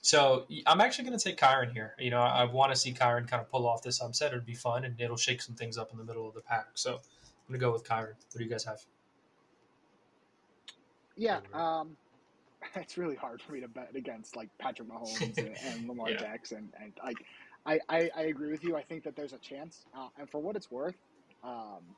[0.00, 1.94] so I'm actually going to take Kyren here.
[1.98, 4.32] You know, I, I want to see Kyren kind of pull off this upset.
[4.32, 6.68] It'd be fun, and it'll shake some things up in the middle of the pack.
[6.74, 6.98] So I'm
[7.48, 8.14] going to go with Kyren.
[8.14, 8.80] What do you guys have?
[11.16, 11.96] Yeah, um,
[12.76, 16.16] it's really hard for me to bet against like Patrick Mahomes and, and Lamar Yeah.
[16.16, 17.18] Jackson, and like
[17.66, 18.76] I, I, I agree with you.
[18.76, 20.96] I think that there's a chance, uh, and for what it's worth,
[21.42, 21.96] um,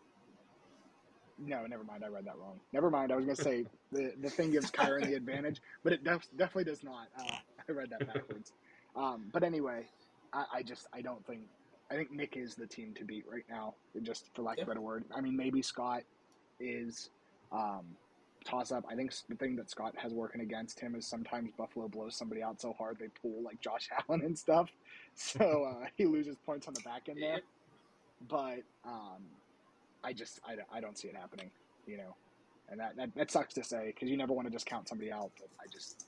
[1.39, 2.05] no, never mind.
[2.05, 2.61] I read that wrong.
[2.73, 3.13] Never mind.
[3.13, 6.65] I was gonna say the the thing gives Kyron the advantage, but it def- definitely
[6.65, 7.09] does not.
[7.19, 7.37] Uh,
[7.69, 8.53] I read that backwards.
[8.97, 9.91] Um, but anyway,
[10.33, 11.49] I, I just I don't think
[11.91, 13.77] I think Nick is the team to beat right now.
[14.03, 14.63] Just for lack Yeah.
[14.63, 15.07] of a better word.
[15.15, 16.05] I mean, maybe Scott
[16.61, 17.11] is.
[17.53, 17.99] Um,
[18.45, 18.85] toss up.
[18.89, 22.43] I think the thing that Scott has working against him is sometimes Buffalo blows somebody
[22.43, 24.71] out so hard they pull like Josh Allen and stuff,
[25.15, 27.41] so uh, he loses points on the back end there.
[28.29, 29.23] But um,
[30.03, 31.51] I just I, I don't see it happening,
[31.87, 32.15] you know,
[32.71, 35.11] and that that, that sucks to say because you never want to just count somebody
[35.11, 35.31] out.
[35.39, 36.07] But I just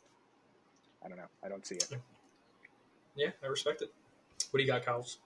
[1.05, 1.29] I don't know.
[1.45, 1.89] I don't see it.
[3.17, 3.93] Yeah, I respect it.
[4.51, 5.19] What do you got, Kyles?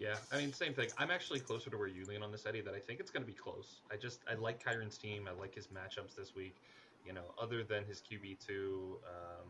[0.00, 0.88] Yeah, I mean, same thing.
[0.96, 2.60] I'm actually closer to where you lean on this, Eddie.
[2.60, 3.82] That I think it's going to be close.
[3.92, 5.28] I just I like Kyron's team.
[5.28, 6.56] I like his matchups this week.
[7.04, 9.48] You know, other than his QB two, um,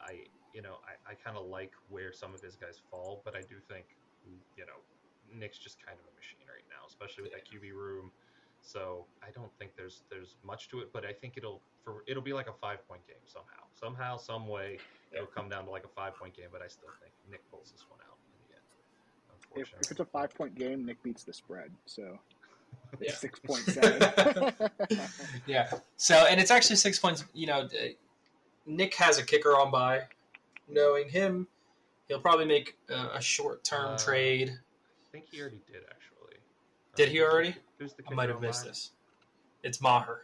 [0.00, 0.24] I
[0.54, 3.40] you know I, I kind of like where some of his guys fall, but I
[3.40, 3.86] do think
[4.56, 4.78] you know
[5.34, 8.10] Nick's just kind of a machine right now, especially with that QB room.
[8.62, 12.22] So I don't think there's there's much to it, but I think it'll for it'll
[12.22, 14.78] be like a five point game somehow, somehow, some way
[15.12, 16.48] it'll come down to like a five point game.
[16.52, 18.11] But I still think Nick pulls this one out in the end.
[19.56, 21.70] If, if it's a five point game, Nick beats the spread.
[21.86, 22.18] So
[23.00, 23.10] Yeah.
[23.10, 24.00] it's six point seven.
[25.46, 25.70] Yeah.
[25.96, 27.24] So, and it's actually six points.
[27.34, 27.68] You know, uh,
[28.66, 30.02] Nick has a kicker on by.
[30.68, 31.48] Knowing him,
[32.08, 34.50] he'll probably make a, a short term Uh, trade.
[34.50, 36.36] I think he already did actually.
[36.94, 37.56] Did he already?
[37.78, 38.68] Who's the I might have on missed mine?
[38.70, 38.90] this.
[39.62, 40.20] It's Maher.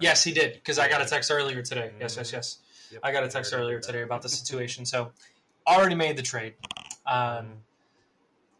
[0.00, 1.92] Yes, he did because I got a text earlier today.
[2.00, 2.32] Yes, yes, Mhm.
[2.32, 2.58] yes.
[2.92, 4.84] Yep, I got a text earlier today about the situation.
[4.84, 5.12] So,
[5.66, 6.54] already made the trade.
[7.06, 7.56] Um, Mhm.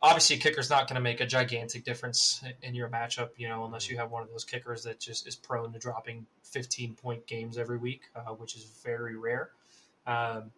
[0.03, 3.89] Obviously, kicker's not going to make a gigantic difference in your matchup, you know, unless
[3.89, 7.57] you have one of those kickers that just is prone to dropping 15 point games
[7.57, 9.51] every week, uh, which is very rare.
[10.07, 10.51] Um,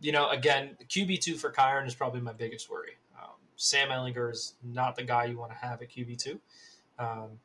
[0.00, 2.96] you know, again, QB2 for Kyron is probably my biggest worry.
[3.20, 6.38] Um, Sam Ehlinger is not the guy you want to have at QB2.
[6.98, 7.40] Um,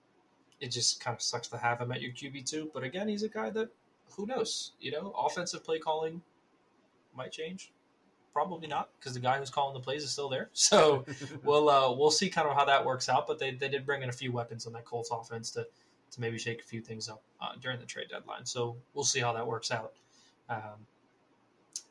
[0.60, 2.70] it just kind of sucks to have him at your QB2.
[2.74, 3.70] But again, he's a guy that,
[4.16, 4.74] who knows?
[4.80, 6.22] You know, offensive play calling
[7.16, 7.72] might change.
[8.34, 10.50] Probably not, because the guy who's calling the plays is still there.
[10.54, 11.06] So
[11.44, 13.26] we'll uh, we'll see kind of how that works out.
[13.26, 15.66] But they, they did bring in a few weapons on that Colts offense to,
[16.12, 18.46] to maybe shake a few things up uh, during the trade deadline.
[18.46, 19.94] So we'll see how that works out.
[20.50, 20.86] Um,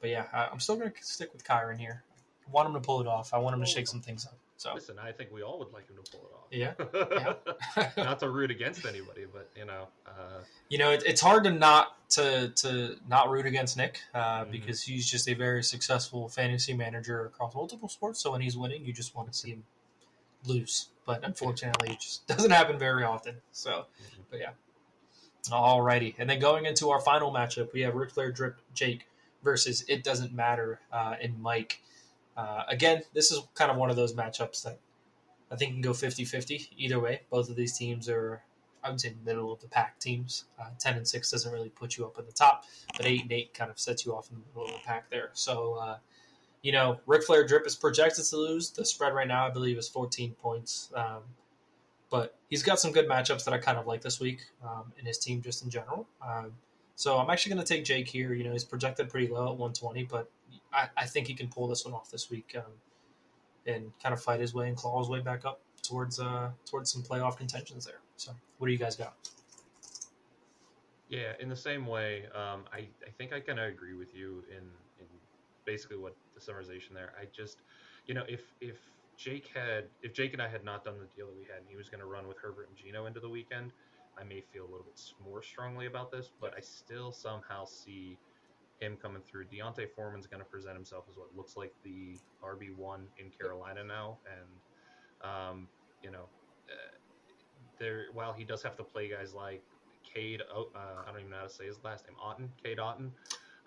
[0.01, 2.03] but yeah, I, I'm still going to stick with Kyron here.
[2.47, 3.35] I want him to pull it off.
[3.35, 4.37] I want him to shake some things up.
[4.59, 6.47] So Listen, I think we all would like him to pull it off.
[6.51, 10.41] Yeah, Not to root against anybody, but you know, uh,
[10.71, 14.51] you know, it, it's hard to not to to not root against Nick uh, Mhm.
[14.53, 18.19] because he's just a very successful fantasy manager across multiple sports.
[18.21, 19.65] So when he's winning, you just want to see him
[20.47, 20.89] lose.
[21.05, 23.37] But unfortunately, it just doesn't happen very often.
[23.53, 24.23] So, Mhm.
[24.31, 24.51] but yeah.
[25.51, 29.07] Alrighty, and then going into our final matchup, we have Ric Flair Drip Jake
[29.45, 31.81] versus It Doesn't Matter uh, and Mike.
[32.37, 34.79] Uh, again, this is kind of one of those matchups that
[35.51, 37.23] I think can go 50-50 either way.
[37.31, 38.43] Both of these teams are,
[38.85, 40.45] I would say, middle of the pack teams.
[40.61, 42.65] Uh, Ten and six doesn't really put you up at the top,
[42.97, 45.09] but eight and eight kind of sets you off in the middle of the pack
[45.11, 45.31] there.
[45.33, 45.99] So, uh,
[46.63, 48.71] you know, Ric Flair Drip is projected to lose.
[48.71, 50.91] The spread right now, I believe, is 14 points.
[50.95, 51.23] Um,
[52.11, 55.07] but he's got some good matchups that I kind of like this week um, in
[55.07, 56.07] his team just in general.
[56.27, 56.53] Um,
[56.95, 58.33] so I'm actually going to take Jake here.
[58.33, 60.31] You know, he's projected pretty low at 120, but
[60.73, 62.73] I, I think he can pull this one off this week um,
[63.67, 66.93] and kind of fight his way and claw his way back up towards uh, towards
[66.93, 68.01] some playoff contentions there.
[68.17, 69.15] So what do you guys got?
[71.09, 71.33] yeah.
[71.41, 74.65] In the same way, um, I I think I kind of agree with you in
[75.01, 75.07] in
[75.65, 77.13] basically what the summarization there.
[77.21, 77.59] I just,
[78.07, 78.77] you know, if if
[79.17, 81.67] Jake had if Jake and I had not done the deal that we had, and
[81.69, 83.73] he was going to run with Herbert and Geno into the weekend,
[84.19, 88.19] I may feel a little bit more strongly about this, but I still somehow see
[88.81, 89.47] him coming through.
[89.47, 93.85] D'Onta Foreman's going to present himself as what looks like the RB one in Carolina
[93.85, 94.61] now, and
[95.23, 95.69] um,
[96.03, 96.29] you know,
[96.71, 96.99] uh,
[97.79, 99.65] there while he does have to play guys like
[100.03, 103.13] Cade, uh, I don't even know how to say his last name, Otton, Cade Otton,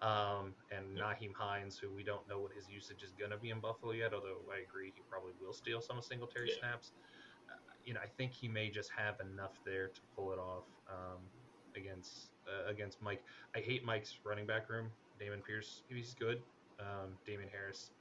[0.01, 3.49] um, and Nyheim Hines, who we don't know what his usage is going to be
[3.49, 4.13] in Buffalo yet.
[4.13, 6.59] Although I agree he probably will steal some of Singletary Yeah.
[6.59, 6.93] snaps.
[7.49, 10.65] Uh, you know, I think he may just have enough there to pull it off.
[10.87, 11.29] Um,
[11.75, 13.23] against uh, against Mike.
[13.55, 14.87] I hate Mike's running back room.
[15.19, 16.41] Dameon Pierce, he's good.
[16.79, 17.09] Um,
[17.51, 17.91] Harris,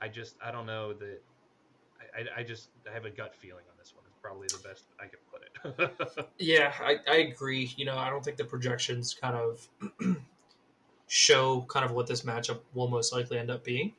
[0.00, 1.22] I just I don't know that.
[2.14, 4.04] I, I, just I have a gut feeling on this one.
[4.06, 6.28] It's probably the best I can put it.
[6.38, 7.72] Yeah, I, I agree.
[7.76, 9.66] You know, I don't think the projections kind of
[11.08, 13.92] show kind of what this matchup will most likely end up being.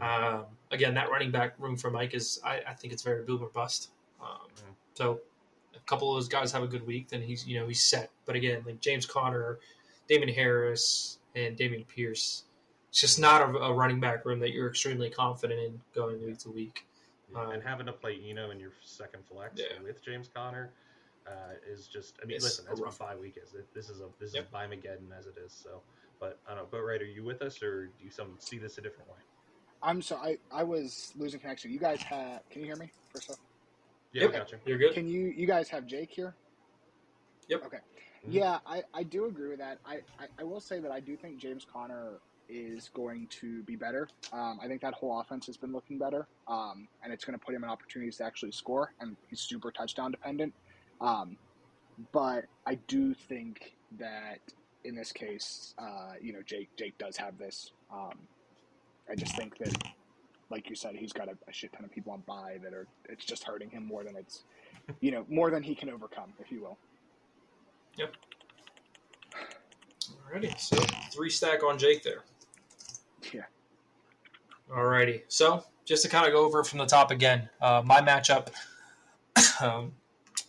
[0.00, 0.02] Mhm.
[0.02, 3.42] Um, again, that running back room for Mike is, I, I think it's very boom
[3.42, 3.90] or bust.
[4.20, 4.74] Um, Mhm.
[4.94, 5.20] So,
[5.88, 8.10] couple of those guys have a good week, then he's you know he's set.
[8.26, 9.58] But again, like James Conner,
[10.08, 12.44] Damon Harris, and Dameon Pierce,
[12.90, 16.38] it's just not a, a running back room that you're extremely confident in going week
[16.38, 16.84] to week.
[17.32, 19.82] Yeah, and Um, having to play Eno in your second flex Yeah.
[19.82, 20.70] with James Conner
[21.26, 22.16] uh, is just.
[22.22, 23.54] I mean, It's listen, a that's what rough- bye week is.
[23.54, 24.44] It- This is a this Yep.
[24.44, 25.52] is Bimageddon as it is.
[25.52, 25.82] So,
[26.20, 26.78] but I don't know.
[26.78, 29.16] Boatwright, are you with us, or do you some see this a different way?
[29.82, 31.70] I'm so I, I was losing connection.
[31.70, 33.38] You guys have can you hear me first off?
[34.12, 34.32] Yeah, Yep.
[34.32, 34.58] we got you.
[34.66, 34.94] You're good.
[34.94, 36.34] Can you you guys have Jake here?
[37.48, 37.66] Yep.
[37.66, 37.76] Okay.
[38.26, 38.32] Mhm.
[38.32, 39.78] Yeah, I, I do agree with that.
[39.86, 43.76] I, I, I will say that I do think James Conner is going to be
[43.76, 44.08] better.
[44.32, 47.44] Um, I think that whole offense has been looking better, um, and it's going to
[47.44, 48.92] put him in opportunities to actually score.
[49.00, 50.54] And he's super touchdown dependent.
[51.00, 51.36] Um,
[52.12, 54.38] but I do think that
[54.84, 57.72] in this case, uh, you know, Jake Jake does have this.
[57.92, 58.18] Um,
[59.10, 59.74] I just think that,
[60.50, 62.86] like you said, he's got a, a shit ton of people on buy that are.
[63.08, 64.44] It's just hurting him more than it's,
[65.00, 66.78] you know, more than he can overcome, if you will.
[67.96, 68.14] Yep.
[70.32, 70.76] Alrighty, so
[71.12, 72.24] three stack on Jake there.
[73.32, 73.42] Yeah.
[74.70, 78.48] Alrighty, so just to kind of go over from the top again, uh, my matchup,
[79.60, 79.92] um,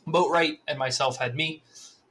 [0.07, 1.63] Boatwright and myself had me,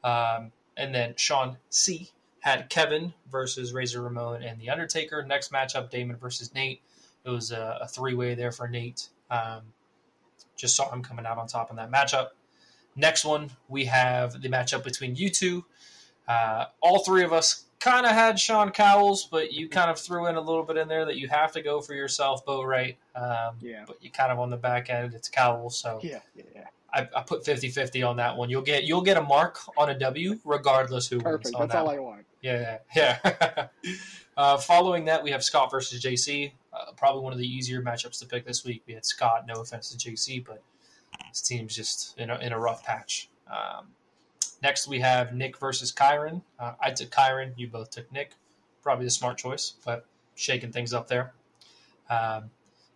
[0.04, 2.10] um, and then Sean C
[2.40, 5.22] had Kevin versus Razor Ramon and The Undertaker.
[5.22, 6.80] Next matchup, Damon versus Nate.
[7.24, 9.08] It was a, a three way there for Nate.
[9.30, 9.62] Um,
[10.56, 12.28] just saw him coming out on top in that matchup.
[12.96, 15.64] Next one, we have the matchup between you two.
[16.26, 20.26] Uh, all three of us kind of had Sean Cowles, but you kind of threw
[20.26, 22.98] in a little bit in there that you have to go for yourself, Bo, right?
[23.14, 23.84] Um, Yeah.
[23.86, 25.78] But you kind of on the back end, it's Cowles.
[25.78, 26.64] So Yeah, yeah, yeah.
[26.92, 28.50] I, I put 50-50 on that one.
[28.50, 31.44] You'll get you'll get a mark on a W regardless who Perfect.
[31.44, 31.96] wins on That's that all one.
[31.96, 32.24] I want.
[32.42, 33.68] Yeah, yeah.
[34.36, 36.52] uh, following that, we have Scott versus JC.
[36.98, 38.82] Probably one of the easier matchups to pick this week.
[38.86, 39.44] We had Scott.
[39.46, 40.62] No offense to JC, but
[41.28, 43.28] his team's just in a, in a rough patch.
[43.50, 43.88] Um,
[44.62, 46.42] next, we have Nick versus Kyron.
[46.58, 47.52] Uh, I took Kyron.
[47.56, 48.32] You both took Nick.
[48.82, 51.32] Probably the smart choice, but shaking things up there.
[52.10, 52.50] Um,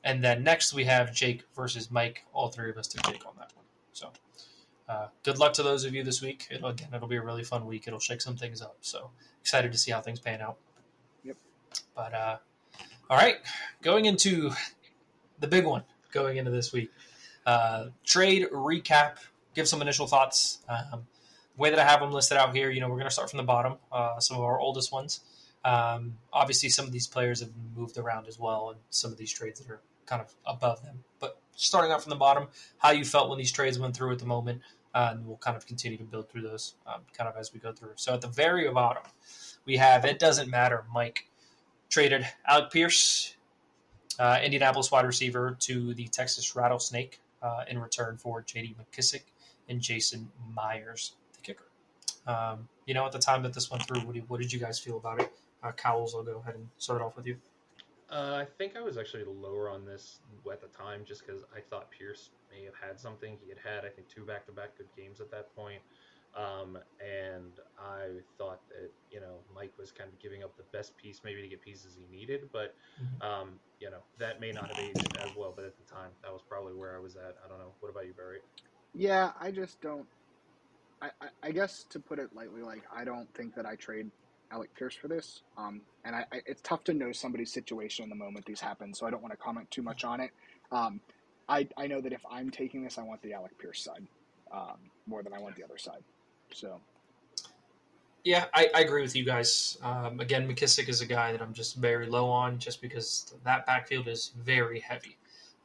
[0.05, 2.25] and then next, we have Jake versus Mike.
[2.33, 3.65] All three of us took Jake on that one.
[3.93, 4.11] So.
[4.89, 6.49] Uh, good luck to those of you this week.
[6.51, 7.85] It'll, again, it'll be a really fun week.
[7.87, 8.77] It'll shake some things up.
[8.81, 10.57] So excited to see how things pan out.
[11.25, 11.37] Yep.
[11.95, 12.37] But uh,
[13.13, 13.37] all right,
[13.83, 14.53] going into
[15.39, 15.83] the big one.
[16.13, 16.91] Going into this week,
[17.45, 19.17] uh, trade recap.
[19.55, 20.61] Give some initial thoughts.
[20.67, 21.07] Um,
[21.59, 23.37] way that I have them listed out here, you know, we're going to start from
[23.37, 23.75] the bottom.
[23.93, 25.21] Uh, some of our oldest ones.
[25.63, 29.31] Um, obviously, some of these players have moved around as well, and some of these
[29.31, 31.05] trades that are kind of above them.
[31.21, 32.49] But starting out from the bottom,
[32.79, 34.63] how you felt when these trades went through at the moment,
[34.95, 37.61] uh, and we'll kind of continue to build through those um, kind of as we
[37.61, 37.93] go through.
[37.97, 39.03] So at the very bottom,
[39.67, 40.87] we have it doesn't matter.
[40.91, 41.27] Mike
[41.93, 43.36] traded Alec Pierce,
[44.18, 48.74] uh, Indianapolis wide receiver, to the Texas Rattlesnake uh, in return for J.D.
[48.80, 49.22] McKissic
[49.68, 51.66] and Jason Myers, the kicker.
[52.26, 54.59] Um, you know, at the time that this went through, what, do, what did you
[54.59, 55.30] guys feel about it?
[55.62, 57.36] Uh, Cowles, I'll go ahead and start off with you.
[58.11, 60.18] Uh, I think I was actually lower on this
[60.51, 63.36] at the time just because I thought Pierce may have had something.
[63.43, 65.80] He had had, I think, two back to back good games at that point.
[66.35, 70.97] Um, and I thought that, you know, Mike was kind of giving up the best
[70.97, 72.49] piece maybe to get pieces he needed.
[72.53, 73.22] But, Mhm.
[73.22, 75.53] um, you know, that may not have aged as well.
[75.55, 77.37] But at the time, that was probably where I was at.
[77.45, 77.74] I don't know.
[77.80, 78.41] What about you, Barry?
[78.95, 80.09] Yeah, I just don't.
[81.01, 84.11] I, I, I guess to put it lightly, like I don't think that I trade
[84.53, 85.43] Alec Pierce for this.
[85.57, 88.95] Um, and I, I, it's tough to know somebody's situation in the moment these happen,
[88.95, 90.30] so I don't want to comment too much on it.
[90.70, 91.01] Um,
[91.49, 94.07] I, I know that if I'm taking this, I want the Alec Pierce side
[94.53, 96.05] um, more than I want the other side.
[96.53, 96.81] So
[98.25, 99.79] Yeah, I, I agree with you guys.
[99.83, 103.67] Um, again, McKissic is a guy that I'm just very low on just because that
[103.67, 105.17] backfield is very heavy.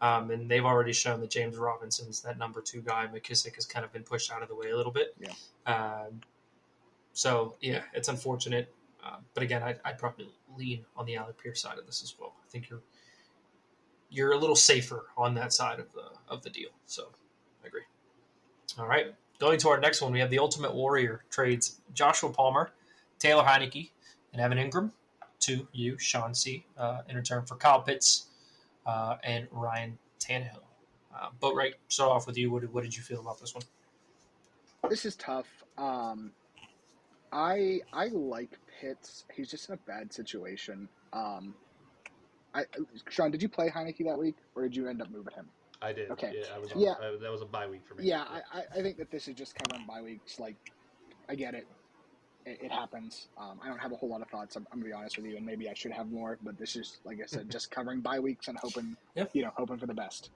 [0.01, 3.07] Um, and they've already shown that James Robinson's that number two guy.
[3.07, 5.15] McKissic has kind of been pushed out of the way a little bit.
[5.19, 5.33] Yeah.
[5.71, 6.21] Um,
[7.13, 8.73] so, yeah, it's unfortunate.
[9.03, 12.15] Uh, but again, I'd, I'd probably lean on the Alec Pierce side of this as
[12.19, 12.33] well.
[12.43, 12.81] I think you're
[14.09, 16.69] you're a little safer on that side of the of the deal.
[16.85, 17.09] So,
[17.63, 17.81] I agree.
[18.79, 19.13] All right.
[19.39, 22.71] Going to our next one, we have the Ultimate Warrior trades Joshua Palmer,
[23.19, 23.91] Taylor Heinicke,
[24.33, 24.91] and Evan Engram
[25.41, 28.27] to you, Sean C, uh, in return for Kyle Pitts
[28.87, 30.63] uh, and Ryan Tannehill.
[31.15, 32.49] Uh, Boatwright, start off with you.
[32.51, 33.63] What, did- what did you feel about this one?
[34.89, 35.47] this is tough.
[35.77, 36.31] Um,
[37.31, 39.25] I I like Pitts.
[39.33, 40.87] He's just in a bad situation.
[41.13, 41.53] Um,
[42.53, 42.63] I
[43.09, 45.49] Sean, did you play Heinicke that week, or did you end up moving him?
[45.81, 46.09] I did.
[46.11, 46.33] Okay.
[46.35, 46.71] Yeah, I was.
[46.71, 46.93] On, Yeah.
[47.01, 48.05] I, that was a bye week for me.
[48.05, 50.39] Yeah, I, I- I think that this is just covering bye weeks.
[50.39, 50.55] Like,
[51.29, 51.67] I get it.
[52.45, 53.27] It, it happens.
[53.37, 54.55] Um, I don't have a whole lot of thoughts.
[54.55, 56.37] I'm, I'm gonna be honest with you, and maybe I should have more.
[56.41, 59.25] But this is, like I said, just covering bye weeks and hoping, Yeah.
[59.33, 60.31] you know, hoping for the best.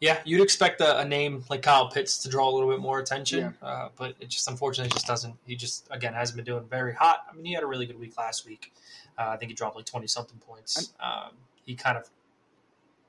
[0.00, 2.98] Yeah, you'd expect a, a name like Kyle Pitts to draw a little bit more
[2.98, 5.36] attention, uh, but it just unfortunately just doesn't.
[5.46, 7.26] He just again hasn't been doing very hot.
[7.30, 8.72] I mean, he had a really good week last week.
[9.16, 10.92] Uh, I think he dropped like twenty something points.
[10.98, 11.32] Um,
[11.64, 12.08] he kind of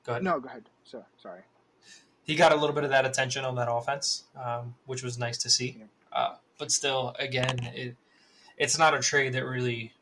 [0.04, 0.22] go ahead.
[0.22, 0.68] No, go ahead.
[0.84, 1.42] So sorry.
[2.24, 5.38] he got a little bit of that attention on that offense, um, which was nice
[5.38, 5.76] to see.
[5.78, 5.84] Yeah.
[6.12, 7.96] Uh, but still, again, it,
[8.56, 9.92] it's not a trade that really,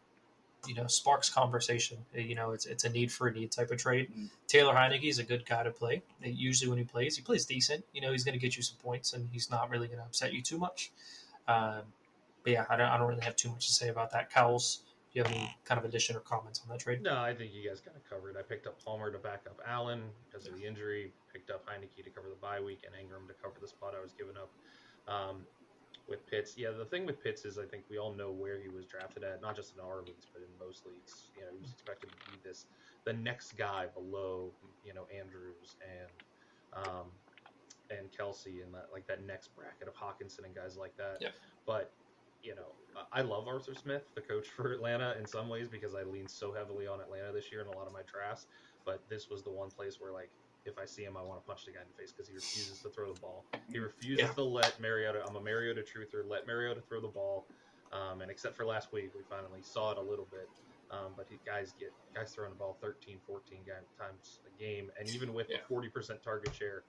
[0.67, 1.99] you know, sparks conversation.
[2.15, 4.11] You know, it's it's a need for a need type of trade.
[4.15, 4.29] Mhm.
[4.47, 6.03] Taylor Heinicke is a good guy to play.
[6.23, 7.85] Usually, when he plays, he plays decent.
[7.93, 10.05] You know, he's going to get you some points, and he's not really going to
[10.05, 10.93] upset you too much.
[11.49, 11.83] Um,
[12.45, 14.31] but yeah, I don't, I don't really have too much to say about that.
[14.31, 14.81] Cowles,
[15.13, 17.03] do you have any kind of addition or comments on that trade?
[17.03, 18.37] No, I think you guys got it covered.
[18.39, 21.13] I picked up Palmer to back up Allen because of the injury.
[21.31, 24.03] Picked up Heinicke to cover the bye week and Engram to cover the spot I
[24.03, 24.51] was giving up.
[25.07, 25.45] Um,
[26.09, 28.69] with Pitts, yeah, the thing with Pitts is I think we all know where he
[28.69, 31.29] was drafted at, not just in our leagues, but in most leagues.
[31.37, 32.65] You know, he was expected to be this
[33.05, 34.51] the next guy below,
[34.85, 37.07] you know, Andrews and um,
[37.91, 41.19] and Kelce and that like that next bracket of Hockenson and guys like that.
[41.21, 41.29] Yeah.
[41.67, 41.93] But
[42.43, 42.73] you know,
[43.13, 46.53] I love Arthur Smith, the coach for Atlanta, in some ways because I lean so
[46.53, 48.47] heavily on Atlanta this year in a lot of my drafts.
[48.85, 50.31] But this was the one place where, like,
[50.65, 52.35] if I see him, I want to punch the guy in the face because he
[52.35, 53.47] refuses to throw the ball.
[53.71, 54.33] He refuses Yeah.
[54.35, 55.25] to let Mariota.
[55.27, 56.27] I'm a Mariota truther.
[56.29, 57.47] Let Mariota throw the ball.
[57.93, 60.49] Um, and except for last week, we finally saw it a little bit.
[60.91, 64.91] Um, but he, guys get guys throwing the ball 13, 14 ga- times a game,
[64.99, 65.59] and even with Yeah.
[65.59, 66.85] a 40% target share,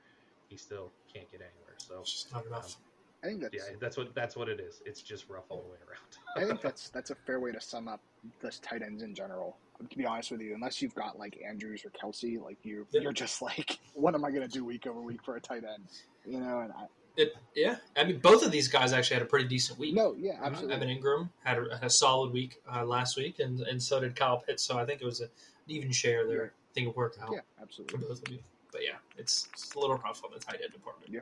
[0.49, 1.75] he still can't get anywhere.
[1.77, 2.75] So It's just not enough.
[3.23, 4.81] I think that's yeah, that's what that's what it is.
[4.85, 6.45] It's just rough all the way around.
[6.45, 8.01] I think that's that's a fair way to sum up
[8.41, 9.55] this tight ends in general.
[9.89, 13.01] To be honest with you, unless you've got like Andrews or Kelce, like you, Yeah.
[13.01, 15.63] you're just like, what am I going to do week over week for a tight
[15.63, 15.83] end?
[16.25, 16.85] You know, and I
[17.17, 19.93] It, yeah, I mean, both of these guys actually had a pretty decent week.
[19.95, 20.75] no, yeah, Uh, absolutely.
[20.75, 24.15] Evan Engram had a, had a solid week uh, last week, and, and so did
[24.15, 24.63] Kyle Pitts.
[24.63, 25.29] So I think it was a, an
[25.67, 26.45] even share there.
[26.45, 27.97] I think it worked out yeah, absolutely.
[27.97, 28.07] for absolutely.
[28.07, 28.39] both of you.
[28.71, 31.11] But yeah, it's, it's a little rough on the tight end department.
[31.11, 31.21] Yeah.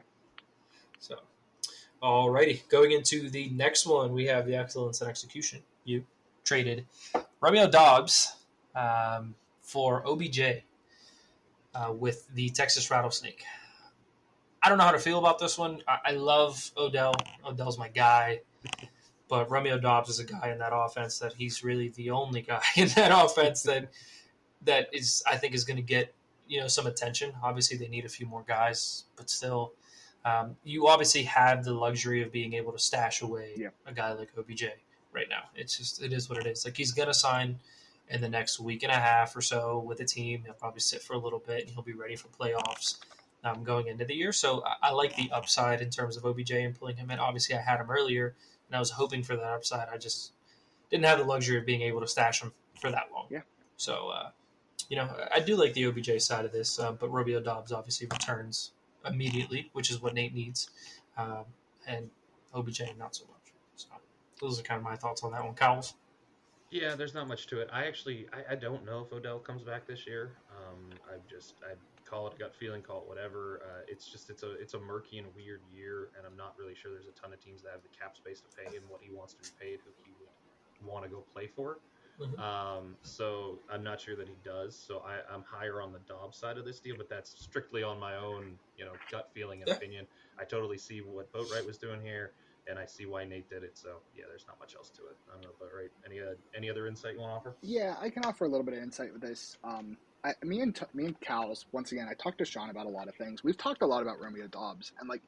[1.00, 1.16] So,
[2.02, 5.62] alrighty, going into the next one, we have the excellence and execution.
[5.84, 6.04] You
[6.44, 6.86] traded
[7.40, 8.36] Romeo Doubs
[8.76, 10.64] um, for OBJ
[11.76, 13.44] uh, with the Texas Rattlesnake.
[14.64, 15.82] I don't know how to feel about this one.
[15.88, 17.14] I, I love Odell.
[17.46, 18.42] Odell's my guy.
[19.28, 22.62] But Romeo Doubs is a guy in that offense that he's really the only guy
[22.76, 23.90] in that offense that
[24.64, 26.14] that is I think is going to get
[26.48, 27.34] you know some attention.
[27.42, 29.72] Obviously, they need a few more guys, but still,
[30.26, 33.70] um, you obviously have the luxury of being able to stash away Yeah.
[33.86, 34.66] a guy like OBJ
[35.12, 35.44] right now.
[35.56, 36.64] It's just it is what it is.
[36.66, 37.60] Like he's going to sign
[38.10, 40.44] in the next week and a half or so with the team.
[40.46, 42.98] He'll probably sit for a little bit and he'll be ready for playoffs
[43.44, 44.32] um, going into the year.
[44.32, 47.20] So I, I like the upside in terms of OBJ and pulling him in.
[47.20, 48.36] Obviously, I had him earlier
[48.68, 49.88] and I was hoping for that upside.
[49.90, 50.34] I just
[50.90, 53.28] didn't have the luxury of being able to stash him for that long.
[53.30, 53.42] Yeah.
[53.78, 54.30] So, uh,
[54.90, 58.08] you know, I do like the OBJ side of this, uh, but Romeo Doubs obviously
[58.12, 58.72] returns
[59.06, 60.70] immediately, which is what Nate needs,
[61.18, 61.46] um,
[61.88, 62.10] and
[62.54, 63.54] OBJ not so much.
[63.76, 63.88] So
[64.40, 65.54] those are kind of my thoughts on that one.
[65.54, 65.96] Cowles.
[66.72, 67.70] Yeah, there's not much to it.
[67.72, 70.32] I actually, I, I don't know if Odell comes back this year.
[70.56, 71.74] Um, I just, I
[72.10, 73.62] call it a gut feeling, call it whatever.
[73.66, 76.74] Uh, it's just, it's a, it's a murky and weird year, and I'm not really
[76.74, 79.02] sure there's a ton of teams that have the cap space to pay him what
[79.04, 81.80] he wants to be paid, who he would want to go play for.
[82.22, 82.40] Mhm.
[82.40, 84.76] Um, so I'm not sure that he does.
[84.76, 88.00] So I, I'm higher on the Doubs side of this deal, but that's strictly on
[88.00, 89.76] my own, you know, gut feeling and Yeah.
[89.76, 90.08] opinion.
[90.40, 92.34] I totally see what Boatwright was doing here
[92.68, 93.78] and I see why Nate did it.
[93.78, 95.18] So yeah, there's not much else to it.
[95.30, 95.90] I don't know, Boatwright.
[96.06, 97.58] Any uh, any other insight you want to offer?
[97.62, 99.58] Yeah, I can offer a little bit of insight with this.
[99.64, 102.08] Um, I, me and me and Cal's once again.
[102.10, 103.44] I talked to Sean about a lot of things.
[103.44, 105.22] We've talked a lot about Romeo Doubs, and like,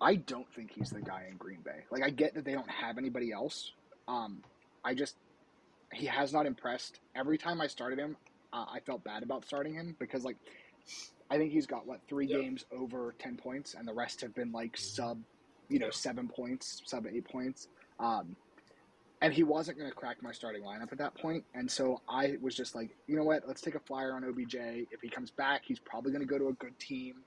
[0.00, 1.84] I don't think he's the guy in Green Bay.
[1.90, 3.72] Like, I get that they don't have anybody else.
[4.06, 4.42] Um,
[4.84, 5.16] I just
[5.94, 7.00] he has not impressed.
[7.16, 8.16] Every time I started him,
[8.52, 10.36] uh, I felt bad about starting him because like
[11.30, 12.40] I think he's got what three Yep.
[12.40, 15.22] games over ten points, and the rest have been like sub,
[15.68, 15.94] you know, Yep.
[15.94, 17.68] seven points, sub eight points.
[18.00, 18.36] Um,
[19.20, 22.36] and he wasn't going to crack my starting lineup at that point, and so I
[22.40, 23.42] was just like, you know what?
[23.48, 24.54] Let's take a flyer on OBJ.
[24.90, 27.24] If he comes back, he's probably going to go to a good team.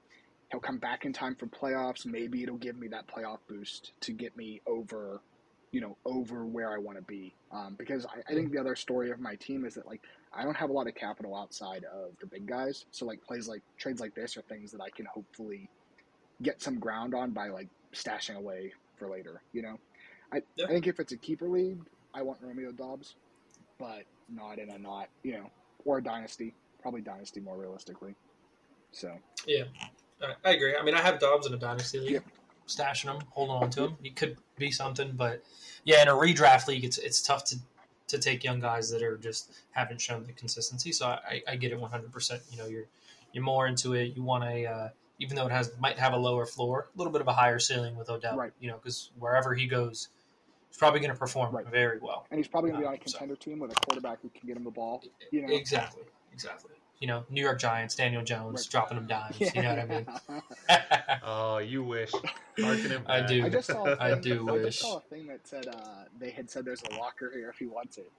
[0.52, 2.06] He'll come back in time for playoffs.
[2.06, 5.22] Maybe it'll give me that playoff boost to get me over,
[5.72, 7.34] you know, over where I want to be.
[7.52, 10.02] Um, because I, I think the other story of my team is that like
[10.34, 12.86] I don't have a lot of capital outside of the big guys.
[12.92, 15.70] So like plays like trades like this are things that I can hopefully
[16.42, 19.42] get some ground on by like stashing away for later.
[19.54, 19.80] You know.
[20.34, 20.66] I, Yeah.
[20.66, 21.80] I think if it's a keeper league,
[22.14, 23.16] I want Romeo Doubs,
[23.80, 25.50] but not in a not you know
[25.86, 26.54] or a dynasty.
[26.82, 28.16] Probably dynasty more realistically.
[28.92, 29.14] So
[29.46, 29.64] yeah,
[30.44, 30.76] I agree.
[30.76, 32.24] I mean, I have Doubs in a dynasty league, Yep.
[32.78, 33.98] Stashing them, holding on to them.
[34.02, 35.44] He could be something, but
[35.84, 37.56] yeah, in a redraft league, it's it's tough to
[38.08, 40.92] to take young guys that are just haven't shown the consistency.
[40.92, 42.12] So I, I get it 100.
[42.12, 42.86] percent You know, you're
[43.34, 44.16] you're more into it.
[44.16, 47.14] You want a uh, even though it has might have a lower floor, a little
[47.14, 48.36] bit of a higher ceiling with Odell.
[48.36, 48.52] Right.
[48.60, 50.10] You know, because wherever he goes,
[50.68, 51.66] he's probably going to perform Right.
[51.68, 52.26] very well.
[52.32, 54.48] and he's probably be Uh, on a so- contender team with a quarterback who can
[54.48, 55.04] get him the ball.
[55.32, 55.54] You know?
[55.54, 56.04] Exactly.
[56.34, 56.72] Exactly.
[57.00, 58.72] You know, New York Giants, Daniel Jones Right.
[58.72, 59.40] dropping him dimes.
[59.56, 60.42] You know what I mean?
[61.34, 62.12] Oh, you wish.
[62.64, 63.28] I back.
[63.28, 63.46] do.
[63.46, 63.86] I just saw.
[63.86, 64.64] A I thing, do I wish.
[64.64, 67.58] just saw a thing that said uh, they had said there's a locker here if
[67.58, 68.12] he wants it.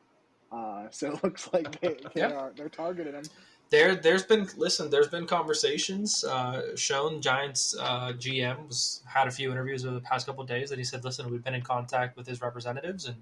[0.50, 2.32] Uh, so it looks like they, they Yeah.
[2.32, 3.24] are they're targeting him.
[3.70, 9.30] there there's been listen there's been conversations uh, shown giants uh, gm was had a
[9.30, 11.62] few interviews over the past couple of days that he said listen we've been in
[11.62, 13.16] contact with his representatives and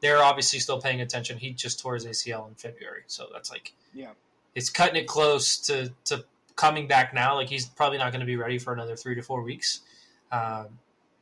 [0.00, 3.72] they're obviously still paying attention he just tore his acl in february so that's like
[3.94, 4.10] Yeah.
[4.56, 6.24] it's cutting it close to to
[6.56, 9.22] coming back now like he's probably not going to be ready for another three to
[9.22, 9.80] four weeks
[10.32, 10.66] um,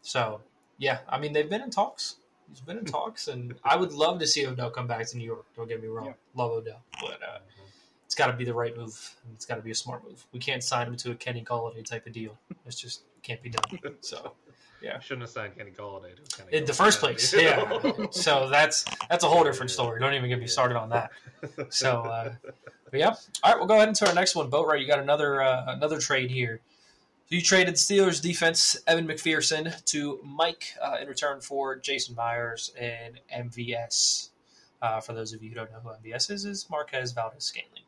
[0.02, 0.40] so
[0.78, 2.16] yeah i mean they've been in talks
[2.48, 5.24] he's been in talks and i would love to see odell come back to new
[5.24, 6.12] york don't get me wrong Yeah.
[6.34, 7.38] love odell but uh,
[8.06, 9.16] it's got to be the right move.
[9.24, 10.24] and It's got to be a smart move.
[10.30, 12.38] We can't sign him to a Kenny Golladay type of deal.
[12.66, 13.80] It's just can't be done.
[14.02, 14.34] So
[14.82, 17.78] Yeah, shouldn't have signed Kenny Golladay to Kenny in the first place, yeah.
[18.10, 19.98] So that's that's a whole different story.
[19.98, 21.10] Don't even get me started on that.
[21.70, 22.34] So, uh,
[22.94, 23.14] but yeah.
[23.42, 24.48] All right, we'll go ahead into our next one.
[24.48, 26.60] Boatwright, you got another uh, another trade here.
[27.28, 32.72] So you traded Steelers defense Evan McPherson to Mike uh, in return for Jason Myers
[32.78, 34.28] and MVS.
[34.80, 37.82] Uh, for those of you who don't know who MVS is, is Marquez Valdes-Scantling.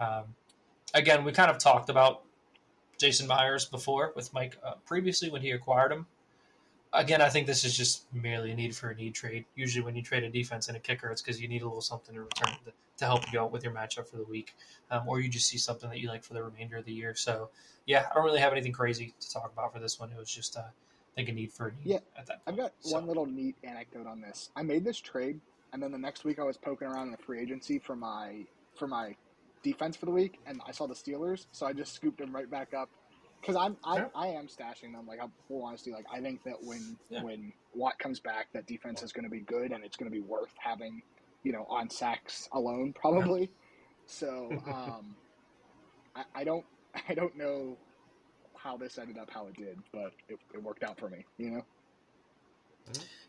[0.00, 0.24] Um,
[0.94, 2.22] again, we kind of talked about
[2.96, 6.06] Jason Myers before with Mike uh, previously when he acquired him.
[6.96, 9.44] Again, I think this is just merely a need for a need trade.
[9.54, 11.82] Usually, when you trade a defense and a kicker, it's because you need a little
[11.82, 14.54] something in return to, to help you out with your matchup for the week,
[14.90, 17.14] um, or you just see something that you like for the remainder of the year.
[17.14, 17.50] So,
[17.84, 20.10] yeah, I don't really have anything crazy to talk about for this one.
[20.10, 22.56] It was just, uh, I think, a need for a need Yeah, at that I've
[22.56, 24.48] got So- one little neat anecdote on this.
[24.56, 25.38] I made this trade,
[25.74, 28.46] and then the next week I was poking around in the free agency for my
[28.74, 29.14] for my
[29.62, 32.50] defense for the week, and I saw the Steelers, so I just scooped them right
[32.50, 32.88] back up.
[33.46, 34.08] Because I'm I, Yeah.
[34.14, 35.06] I am stashing them.
[35.06, 37.22] Like, I'm full honesty, like I think that when Yeah.
[37.22, 40.14] when Watt comes back, that defense is going to be good, and it's going to
[40.14, 41.02] be worth having,
[41.44, 43.50] you know, on sacks alone probably.
[44.06, 45.14] So um,
[46.16, 46.64] I, I don't
[47.08, 47.76] I don't know
[48.56, 51.24] how this ended up how it did, but it, it worked out for me.
[51.38, 51.64] You know.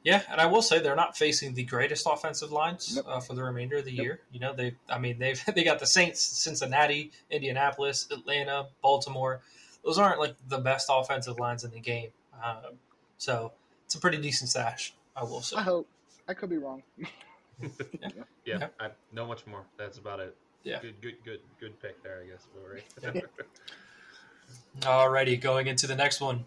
[0.03, 3.05] Yeah, and I will say they're not facing the greatest offensive lines Nope.
[3.07, 4.03] uh, for the remainder of the Nope.
[4.03, 4.19] year.
[4.31, 9.41] You know, they, I mean, they've they got the Saints, Cincinnati, Indianapolis, Atlanta, Baltimore.
[9.83, 12.09] Those aren't like the best offensive lines in the game.
[12.43, 12.73] Um,
[13.17, 13.51] so
[13.85, 15.57] it's a pretty decent stash, I will say.
[15.57, 15.87] I hope.
[16.27, 16.83] I could be wrong.
[17.99, 18.09] Yeah,
[18.45, 18.67] Yeah.
[18.79, 19.63] I know much more.
[19.77, 20.35] That's about it.
[20.63, 20.79] Yeah.
[20.79, 22.45] Good, good, good, good pick there, I guess.
[22.55, 23.23] All right.
[24.81, 26.45] Alrighty, going into the next one.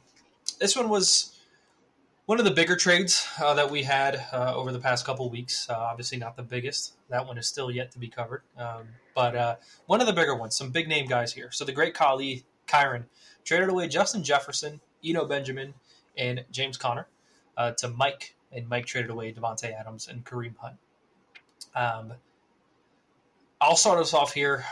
[0.60, 1.36] This one was
[2.26, 5.68] one of the bigger trades uh, that we had uh, over the past couple weeks.
[5.68, 6.92] Uh, obviously, not the biggest.
[7.08, 8.42] That one is still yet to be covered.
[8.56, 9.56] Um, but uh,
[9.86, 11.50] one of the bigger ones, some big name guys here.
[11.50, 13.04] So the great Khali Kyron
[13.44, 15.74] traded away Justin Jefferson, Eno Benjamin,
[16.16, 17.06] and James Conner
[17.56, 20.76] uh, to Mike, and Mike traded away Davante Adams and Kareem Hunt.
[21.74, 22.14] Um,
[23.60, 24.64] I'll start us off here.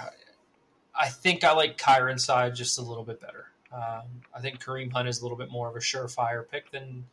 [0.94, 3.46] I think I like Kyron's side just a little bit better.
[3.72, 7.04] Um, I think Kareem Hunt is a little bit more of a surefire pick than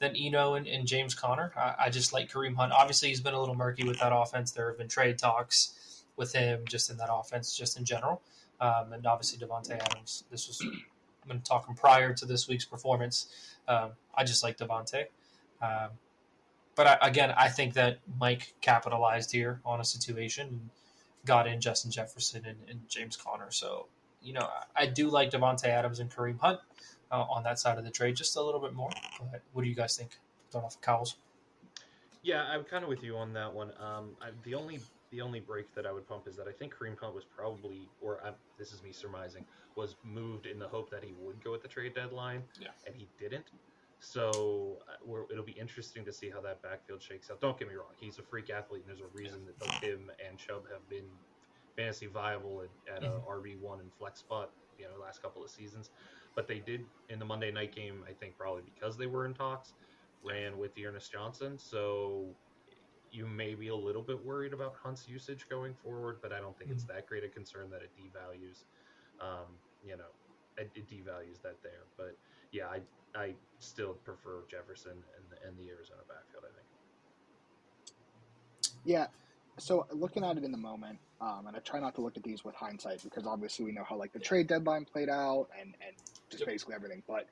[0.00, 1.52] than Eno and, and James Conner.
[1.56, 2.72] I, I just like Kareem Hunt.
[2.72, 4.50] Obviously, he's been a little murky with that offense.
[4.50, 8.22] There have been trade talks with him just in that offense, just in general.
[8.64, 10.24] Um, and obviously, Davante Adams.
[10.30, 13.28] This was I'm going to talk him prior to this week's performance.
[13.68, 15.04] Um, I just like Davante.
[15.60, 15.90] Um,
[16.74, 20.70] but I, again, I think that Mike capitalized here on a situation and
[21.26, 23.50] got in Justin Jefferson and, and James Conner.
[23.50, 23.86] So,
[24.22, 26.60] you know, I, I do like Davante Adams and Kareem Hunt
[27.12, 28.90] uh, on that side of the trade just a little bit more.
[29.30, 30.18] But what do you guys think?
[30.48, 31.16] Start off with Cowles.
[32.22, 33.72] Yeah, I'm kind of with you on that one.
[33.78, 34.80] Um, I, the only
[35.14, 37.88] the only break that I would pump is that I think Kareem Hunt was probably,
[38.00, 39.44] or i this is me surmising,
[39.76, 42.68] was moved in the hope that he would go at the trade deadline, Yeah.
[42.86, 43.52] and he didn't.
[44.00, 47.40] So uh, we're, it'll be interesting to see how that backfield shakes out.
[47.40, 50.10] Don't get me wrong; he's a freak athlete, and there's a reason that both him
[50.26, 51.08] and Chubb have been
[51.76, 55.50] fantasy viable at, at a RB one and flex spot, you know, last couple of
[55.50, 55.90] seasons.
[56.34, 59.34] But they did in the Monday night game, I think probably because they were in
[59.34, 59.72] talks,
[60.22, 61.58] ran with D'Ernest Johnson.
[61.58, 62.36] So
[63.14, 66.58] you may be a little bit worried about Hunt's usage going forward, but I don't
[66.58, 68.64] think it's that great a concern that it devalues,
[69.20, 69.46] um,
[69.86, 70.10] you know,
[70.58, 71.84] it, it devalues that there.
[71.96, 72.16] But
[72.50, 72.80] yeah, I
[73.18, 76.44] I still prefer Jefferson and the, and the Arizona backfield.
[76.44, 76.66] I think.
[78.84, 79.06] Yeah.
[79.58, 82.24] So looking at it in the moment, um, and I try not to look at
[82.24, 84.26] these with hindsight because obviously we know how like the Yeah.
[84.26, 85.96] trade deadline played out and and
[86.28, 86.48] just Yep.
[86.48, 87.04] basically everything.
[87.06, 87.28] But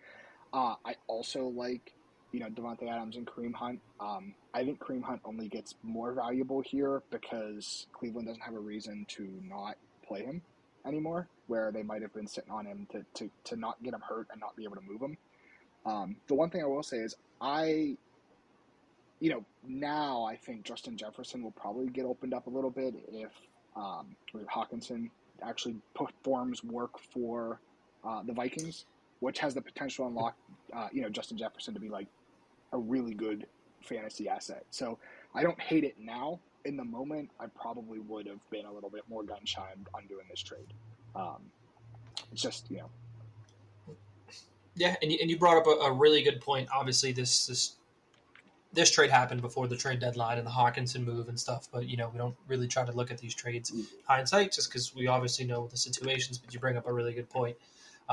[0.53, 1.93] uh, I also like
[2.33, 3.80] you know Davante Adams and Kareem Hunt.
[4.01, 8.61] Um, I think Kareem Hunt only gets more valuable here because Cleveland doesn't have a
[8.61, 9.76] reason to not
[10.07, 10.43] play him
[10.87, 14.01] anymore, where they might have been sitting on him to, to, to not get him
[14.01, 15.16] hurt and not be able to move him.
[15.87, 17.97] Um, the one thing I will say is I
[19.22, 22.93] you know, now I think Justin Jefferson will probably get opened up a little bit
[23.12, 23.30] if
[23.76, 24.16] um,
[24.53, 25.11] Hockenson
[25.41, 27.61] actually performs work for
[28.05, 28.85] uh, the Vikings,
[29.20, 30.37] which has the potential to unlock,
[30.74, 32.09] uh, you know, Justin Jefferson to be like
[32.73, 33.47] a really good
[33.83, 34.64] fantasy asset.
[34.70, 34.99] So
[35.35, 36.41] I don't hate it now.
[36.64, 40.07] In the moment, I probably would have been a little bit more gun shy on
[40.07, 40.73] doing this trade.
[41.16, 41.43] Um,
[42.31, 43.97] it's just, you know,
[44.77, 46.68] Yeah, and you, and you brought up a, a really good point.
[46.73, 47.77] Obviously, this this
[48.73, 51.68] this trade happened before the trade deadline and the Hockenson move and stuff.
[51.70, 53.85] But you know, we don't really try to look at these trades Mm.
[54.07, 56.39] hindsight just because we obviously know the situations.
[56.39, 57.57] But you bring up a really good point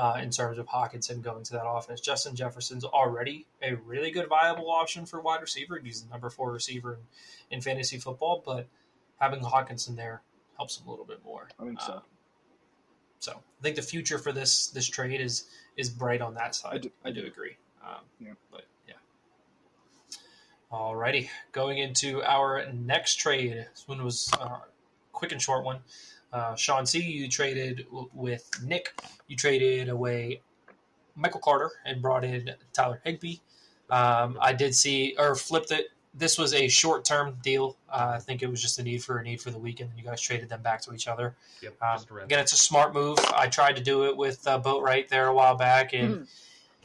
[0.00, 2.00] uh, in terms of Hockenson going to that offense.
[2.00, 5.78] Justin Jefferson's already a really good viable option for wide receiver.
[5.78, 6.94] He's the number four receiver
[7.50, 8.66] in, in fantasy football, but
[9.20, 10.22] having Hockenson there
[10.56, 11.48] helps him a little bit more.
[11.58, 11.92] I think so.
[11.92, 12.00] Uh,
[13.18, 15.44] so I think the future for this this trade is
[15.76, 16.72] is bright on that side.
[16.74, 17.26] I do, do- I do.
[17.26, 17.56] agree.
[17.84, 18.32] Um, Yeah.
[18.50, 18.94] But yeah.
[20.72, 23.52] Alrighty, going into our next trade.
[23.70, 24.60] This one was a
[25.12, 25.80] quick and short one.
[26.32, 28.92] Uh, Sean C, you traded w- with Nick.
[29.26, 30.40] You traded away
[31.16, 33.36] Michael Carter and brought in Tyler Higbee.
[33.90, 35.88] Um, I did see or flipped it.
[36.14, 37.76] This was a short term deal.
[37.88, 39.90] Uh, I think it was just a need for a need for the weekend.
[39.96, 41.34] You guys traded them back to each other.
[41.62, 42.24] Yep, Um, just a rent.
[42.26, 43.18] again, it's a smart move.
[43.34, 46.26] I tried to do it with uh, Boatwright there a while back, and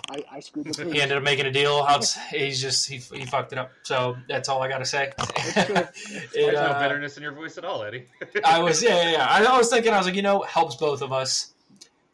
[0.10, 1.86] I, I screwed the he ended up making a deal.
[1.88, 3.72] Outs- He's just he, he fucked it up.
[3.84, 5.12] So that's all I got to say.
[5.20, 5.76] It's true.
[6.16, 8.06] It, There's no uh, bitterness in your voice at all, Eddie.
[8.46, 9.50] I was yeah, yeah, yeah.
[9.50, 11.54] I was thinking I was like, you know, helps both of us.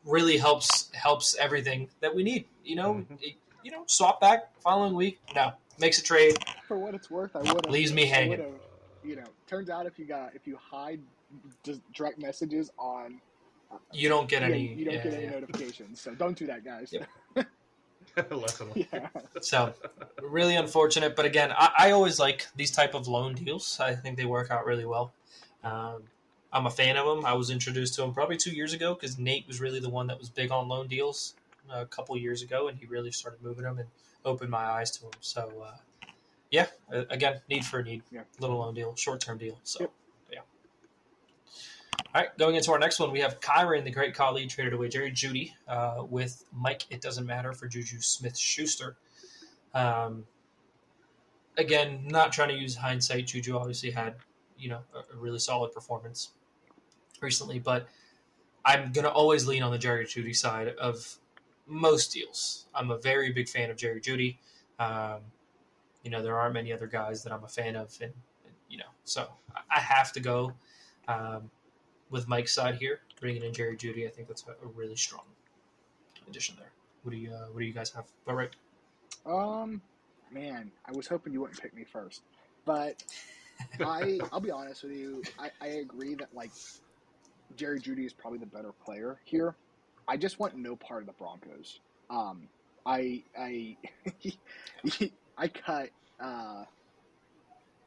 [0.06, 2.46] Really helps helps everything that we need.
[2.64, 3.18] You know, Mhm.
[3.22, 5.20] It- you know, swap back following week.
[5.36, 6.36] No, makes a trade.
[6.68, 8.44] for what it's worth, I would have Leaves me hanging.
[9.04, 11.00] You know, turns out if you got if you hide
[11.64, 13.22] just direct messages on,
[13.94, 14.74] You don't get yeah, any.
[14.74, 15.30] you don't yeah, get any yeah.
[15.32, 16.02] notifications.
[16.02, 16.92] So don't do that, guys.
[16.92, 17.08] Yep.
[18.32, 18.88] Lesson learned.
[18.94, 19.08] yeah,
[19.42, 19.74] So
[20.22, 23.80] really unfortunate, but again, I, I always like these type of loan deals.
[23.80, 25.14] I think they work out really well.
[25.64, 26.04] Um,
[26.54, 27.26] I'm a fan of them.
[27.26, 30.08] I was introduced to them probably two years ago because Nate was really the one
[30.08, 31.36] that was big on loan deals
[31.70, 33.88] a couple years ago, and he really started moving them and
[34.26, 35.12] opened my eyes to them.
[35.22, 35.78] So uh,
[36.50, 38.24] yeah, uh, again, need for a need, Yeah.
[38.40, 39.60] little loan deal, short term deal.
[39.64, 39.92] So Yep.
[42.14, 44.90] All right, going into our next one, we have Kyron, the great colleague, traded away
[44.90, 46.84] Jerry Jeudy uh, with Mike.
[46.90, 48.98] It doesn't matter for Juju Smith Schuster.
[49.74, 50.26] Um,
[51.58, 53.28] again, not trying to use hindsight.
[53.28, 54.16] Juju obviously had,
[54.58, 56.32] you know, a, a really solid performance
[57.22, 57.88] recently, but
[58.66, 61.18] I'm gonna always lean on the Jerry Jeudy side of
[61.66, 62.66] most deals.
[62.76, 64.38] I'm a very big fan of Jerry Jeudy.
[64.80, 65.20] Um,
[66.04, 68.12] you know, there aren't many other guys that I'm a fan of, and,
[68.46, 70.52] and you know, so I- I have to go
[71.08, 71.50] um,
[72.12, 74.06] with Mike's side here, bringing in Jerry Jeudy.
[74.06, 75.24] I think that's a, really strong
[76.28, 76.72] addition there.
[77.04, 78.06] What do you uh, What do you guys have?
[78.28, 78.52] Boatwright.
[79.26, 79.82] Um,
[80.32, 82.22] man, I was hoping you wouldn't pick me first,
[82.66, 83.04] but
[83.80, 85.24] I I'll be honest with you.
[85.40, 86.52] I, I agree that like
[87.56, 89.56] Jerry Jeudy is probably the better player here.
[90.08, 91.80] I just want no part of the Broncos.
[92.10, 92.48] Um,
[92.86, 93.78] I I
[95.38, 95.90] I cut
[96.20, 96.66] uh,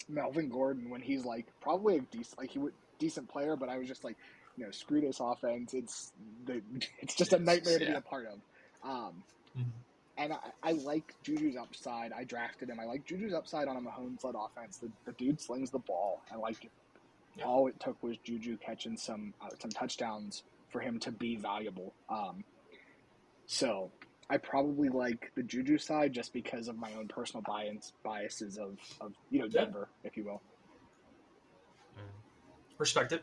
[0.09, 2.72] Melvin Gordon when he's like probably a decent like he would
[3.05, 4.16] decent player, but I was just like,
[4.57, 5.74] you know, screw this offense.
[5.74, 6.12] It's
[6.46, 6.62] the
[7.00, 8.38] it's just a nightmare to be a part of.
[8.88, 9.22] Um,
[9.57, 9.64] Mhm.
[10.16, 12.12] and I, I like Juju's upside.
[12.12, 12.80] I drafted him.
[12.80, 14.78] I like Juju's upside on a Mahomes-led offense.
[14.78, 16.22] The, the dude slings the ball.
[16.32, 16.70] I like it.
[17.36, 17.44] Yeah.
[17.44, 21.92] All it took was Juju catching some uh, some touchdowns for him to be valuable.
[22.09, 22.42] Um,
[23.46, 23.90] so
[24.30, 28.78] I probably like the Juju side just because of my own personal bias biases of,
[29.00, 29.64] of you know Yeah.
[29.64, 30.40] Denver, if you will.
[32.79, 33.22] Respect it.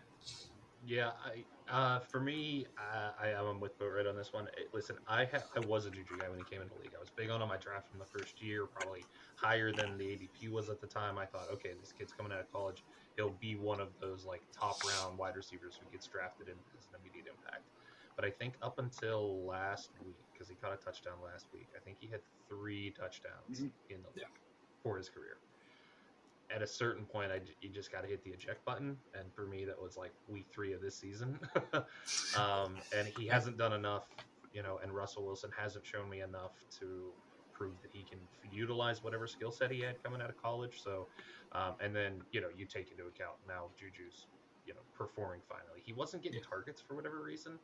[0.84, 4.48] Yeah, I uh, for me, uh, I am with Boatwright on this one.
[4.58, 6.96] Eh, Listen, I ha- I was a Juju guy when he came into the league.
[6.96, 7.52] I was big on him.
[7.52, 11.18] I drafted him the first year, probably higher than the ADP was at the time.
[11.18, 12.84] I thought, okay, this kid's coming out of college.
[13.16, 16.88] He'll be one of those like top round wide receivers who gets drafted and has
[16.92, 17.70] an immediate impact.
[18.16, 21.80] But I think up until last week, because he caught a touchdown last week, I
[21.80, 23.72] think he had three touchdowns Mhm.
[23.90, 24.24] in the Yeah.
[24.26, 24.40] league
[24.84, 25.38] for his career
[26.54, 29.46] at a certain point, I you just got to hit the eject button, and for
[29.46, 31.40] me, that was like week three of this season.
[32.38, 34.08] um, and he hasn't done enough
[34.54, 37.14] you know, and Russell Wilson hasn't shown me enough to
[37.54, 38.20] prove that he can
[38.52, 40.82] utilize whatever skill set he had coming out of college.
[40.84, 41.08] So,
[41.54, 44.28] um, and then you know, you take into account now Juju's,
[44.66, 45.82] you know, performing finally.
[45.84, 47.60] He wasn't getting targets for whatever reason.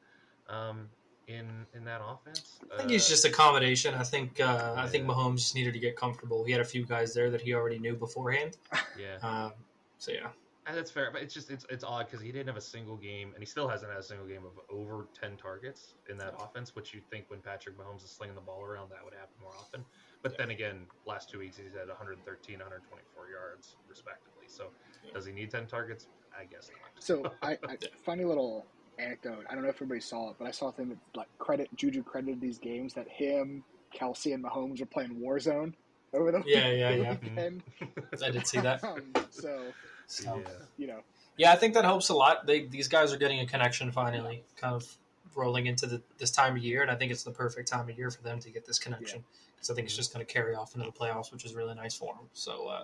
[0.48, 0.90] Um,
[1.28, 3.94] in in that offense, I think it's Uh, just accommodation.
[3.94, 6.44] I think uh, I think Mahomes just needed to get comfortable.
[6.44, 8.58] He had a few guys there that he already knew beforehand.
[9.00, 9.18] yeah.
[9.22, 9.54] Um,
[10.00, 10.30] so yeah,
[10.66, 12.96] And that's fair, but it's just it's it's odd because he didn't have a single
[12.98, 16.34] game, and he still hasn't had a single game of over ten targets in that
[16.40, 16.76] offense.
[16.76, 19.54] Which you'd think when Patrick Mahomes is slinging the ball around, that would happen more
[19.60, 19.84] often.
[20.24, 24.46] But then again, last two weeks he's had 113, 124 yards respectively.
[24.48, 24.70] So
[25.14, 26.08] does he need ten targets?
[26.40, 27.04] I guess not.
[27.04, 28.66] So I, I funny little
[29.00, 29.46] anecdote.
[29.50, 31.70] I don't know if everybody saw it, but I saw a thing that like credit
[31.76, 33.64] Juju credited these games that him,
[33.96, 35.74] Kelce, and Mahomes were playing Warzone
[36.14, 37.18] over the Yeah, yeah, yeah.
[37.24, 37.64] weekend.
[38.24, 38.84] I did see that.
[38.84, 39.74] Um, so
[40.08, 41.02] So yeah, you know,
[41.38, 42.48] yeah, I think that helps a lot.
[42.48, 44.98] They these guys are getting a connection finally, kind of
[45.36, 47.98] rolling into the, this time of year, and I think it's the perfect time of
[47.98, 49.24] year for them to get this connection
[49.56, 51.76] because I think it's just going to carry off into the playoffs, which is really
[51.76, 52.30] nice for them.
[52.34, 52.84] So uh,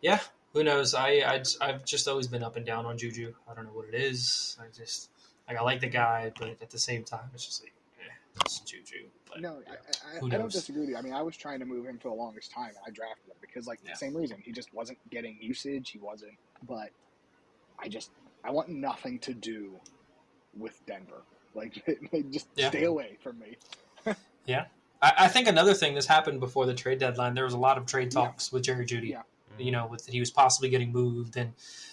[0.00, 0.20] yeah,
[0.52, 0.94] who knows?
[0.94, 3.34] I, I I've just always been up and down on Juju.
[3.50, 4.56] I don't know what it is.
[4.60, 5.10] I just
[5.48, 8.12] like I like the guy, but at the same time, it's just like eh,
[8.44, 9.08] it's Juju.
[9.28, 9.74] But, no, yeah.
[10.06, 10.96] I, I, I don't disagree with you.
[10.96, 13.28] I mean, I was trying to move him for the longest time, and I drafted
[13.28, 13.92] him because like Yeah.
[13.92, 15.90] the same reason he just wasn't getting usage.
[15.90, 16.36] He wasn't,
[16.66, 16.90] but
[17.78, 18.10] I just
[18.44, 19.72] I want nothing to do
[20.56, 21.22] with Denver.
[21.54, 21.84] Like,
[22.30, 22.70] just Yeah.
[22.70, 23.56] stay away from me.
[25.02, 27.34] I, I think another thing that's happened before the trade deadline.
[27.34, 28.22] There was a lot of trade Yeah.
[28.22, 29.10] talks with Jerry Jeudy.
[29.10, 29.22] Yeah.
[29.60, 31.52] You know, with that he was possibly getting moved, and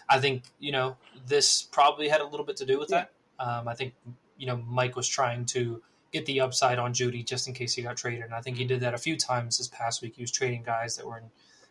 [0.09, 0.97] I think you know
[1.27, 3.05] this probably had a little bit to do with Yeah.
[3.39, 3.43] that.
[3.43, 3.93] Um, I think
[4.37, 7.81] you know Mike was trying to get the upside on Jeudy just in case he
[7.81, 10.15] got traded, and I think he did that a few times this past week.
[10.15, 11.25] He was trading guys that were in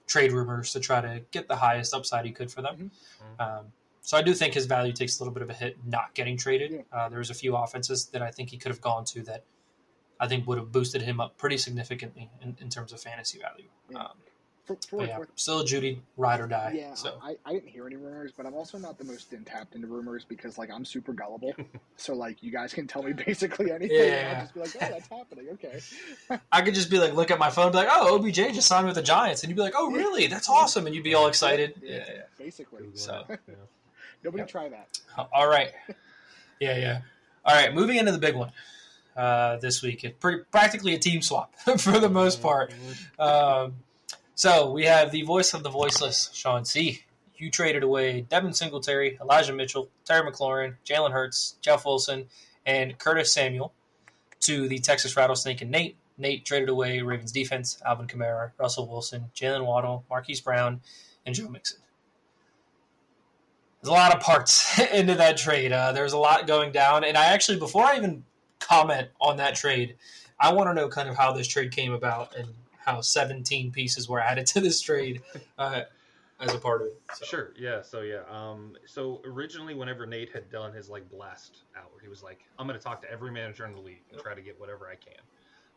[0.07, 2.91] trade rumors to try to get the highest upside he could for them.
[3.39, 3.73] Um,
[4.03, 6.37] so I do think his value takes a little bit of a hit not getting
[6.37, 6.73] traded.
[6.73, 6.81] Yeah.
[6.93, 9.45] Uh, there was a few offenses that I think he could have gone to that
[10.21, 13.65] I think would have boosted him up pretty significantly in, in terms of fantasy value.
[13.89, 14.01] Yeah.
[14.01, 14.11] Um,
[14.65, 16.73] For, for yeah, it's worth, still Jeudy ride or die.
[16.75, 19.45] Yeah, So I, I didn't hear any rumors, but I'm also not the most in
[19.45, 21.53] tapped into rumors because like I'm super gullible.
[21.97, 24.35] so like you guys can tell me basically anything, and Yeah.
[24.37, 25.47] I'll just be like, oh, that's happening.
[25.53, 25.81] Okay.
[26.53, 28.67] I could just be like, look at my phone, and be like, oh, OBJ just
[28.67, 30.29] signed with the Giants, and you'd be like, oh, really?
[30.29, 31.75] That's awesome, and you'd be all excited.
[31.83, 32.23] Yeah, yeah.
[32.39, 33.37] Basically, So- yeah.
[34.23, 34.49] nobody Yep.
[34.49, 34.99] try that.
[35.33, 35.73] All right.
[36.61, 37.01] Yeah, yeah.
[37.45, 38.51] All right, moving into the big one
[39.15, 40.05] uh, this week.
[40.05, 42.73] It's pretty practically a team swap for the most part.
[43.19, 43.75] Um,
[44.35, 47.05] so we have the voice of the voiceless, Sean C.
[47.37, 52.26] You traded away Devin Singletary, Elijah Mitchell, Terry McLaurin, Jalen Hurts, Jeff Wilson,
[52.66, 53.72] and Curtis Samuel
[54.41, 55.97] to the Texas Rattlesnake and Nate.
[56.16, 60.80] Nate traded away Ravens defense, Alvin Kamara, Russell Wilson, Jalen Waddle, Marquise Brown,
[61.26, 61.80] and Joe Mixon.
[63.82, 65.72] There's a lot of parts into that trade.
[65.72, 68.24] Uh, there's a lot going down, and I actually, before I even
[68.61, 69.97] comment on that trade,
[70.39, 72.49] I want to know kind of how this trade came about and
[72.85, 75.22] how 17 pieces were added to this trade
[75.59, 75.82] uh,
[76.41, 77.01] as a part of it.
[77.14, 77.53] So, Sure.
[77.59, 77.82] Yeah.
[77.82, 78.22] So yeah.
[78.28, 78.76] Um.
[78.87, 82.78] So originally, whenever Nate had done his like blast hour, he was like, "I'm going
[82.78, 85.22] to talk to every manager in the league and try to get whatever I can."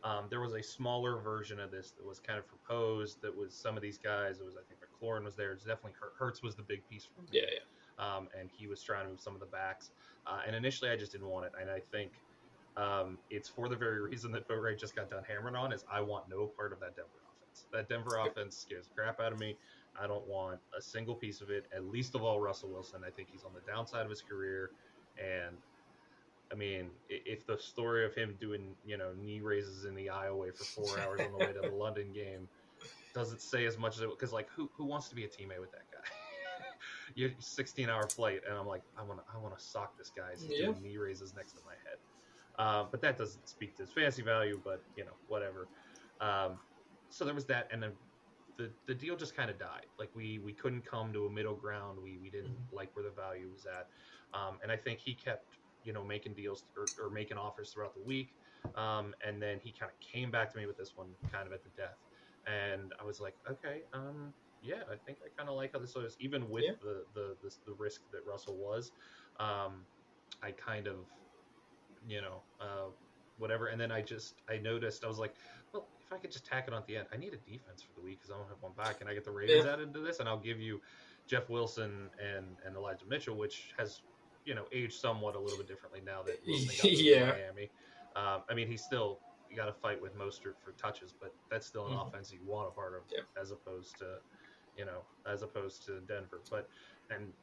[0.04, 3.22] Um, there was a smaller version of this that was kind of proposed.
[3.22, 4.40] That was some of these guys.
[4.40, 5.52] It was I think McLaurin was there.
[5.52, 7.28] It's definitely Hurts was the big piece for me.
[7.32, 7.60] Yeah, yeah.
[8.00, 9.90] Um, and he was trying to move some of the backs.
[10.26, 11.54] Uh, and initially, I just didn't want it.
[11.60, 12.12] And I think
[12.78, 15.84] um, it's for the very reason that Bo Ray just got done hammering on is
[15.92, 17.66] I want no part of that Denver offense.
[17.74, 19.58] That Denver offense scares the crap out of me.
[20.00, 21.66] I don't want a single piece of it.
[21.76, 23.02] At least of all, Russell Wilson.
[23.04, 24.70] I think he's on the downside of his career,
[25.18, 25.58] and
[26.52, 30.56] I mean, if the story of him doing you know knee raises in the aisleway
[30.56, 32.48] for four hours on the way to the London game
[33.14, 35.60] doesn't say as much as it because like who who wants to be a teammate
[35.60, 36.08] with that guy?
[37.16, 40.12] You're 16 hour flight, and I'm like, I want to I want to sock this
[40.16, 40.68] guy he's Yeah.
[40.68, 41.97] doing knee raises next to my head.
[42.58, 44.62] Um, but that doesn't speak to his fantasy value.
[44.64, 45.70] But you know, whatever.
[46.20, 46.60] Um,
[47.10, 47.94] so there was that, and then
[48.58, 49.88] the the deal just kind of died.
[50.00, 52.00] Like we we couldn't come to a middle ground.
[52.02, 53.90] We we didn't like where the value was at,
[54.34, 57.94] um, and I think he kept you know making deals or, or making offers throughout
[57.96, 58.36] the week,
[58.76, 61.54] um, and then he kind of came back to me with this one kind of
[61.54, 62.00] at the death,
[62.46, 65.96] and I was like, okay, um, yeah, I think I kind of like how this
[65.96, 66.74] was, even with Yeah.
[66.82, 68.92] the, the the the risk that Russell was,
[69.40, 69.88] um,
[70.42, 71.10] I kind of,
[72.08, 72.88] you know, uh,
[73.38, 75.36] whatever, and then I just I noticed I was like,
[75.74, 77.84] well, if I could just tack it on at the end, I need a defense
[77.84, 79.74] for the week because I don't have one back, and I get the Ravens Yeah.
[79.74, 80.82] added to this, and I'll give you
[81.28, 84.02] Jeff Wilson and and Elijah Mitchell, which has
[84.46, 87.32] you know aged somewhat a little bit differently now that Wilson got Yeah.
[87.34, 87.72] Miami.
[88.16, 91.68] Um, I mean, he's still you got to fight with Mostert for touches, but that's
[91.68, 92.08] still an Mhm.
[92.08, 93.22] offense you want a part of, Yeah.
[93.42, 94.18] as opposed to,
[94.76, 96.44] you know, as opposed to Denver.
[96.50, 96.68] But
[97.10, 97.34] and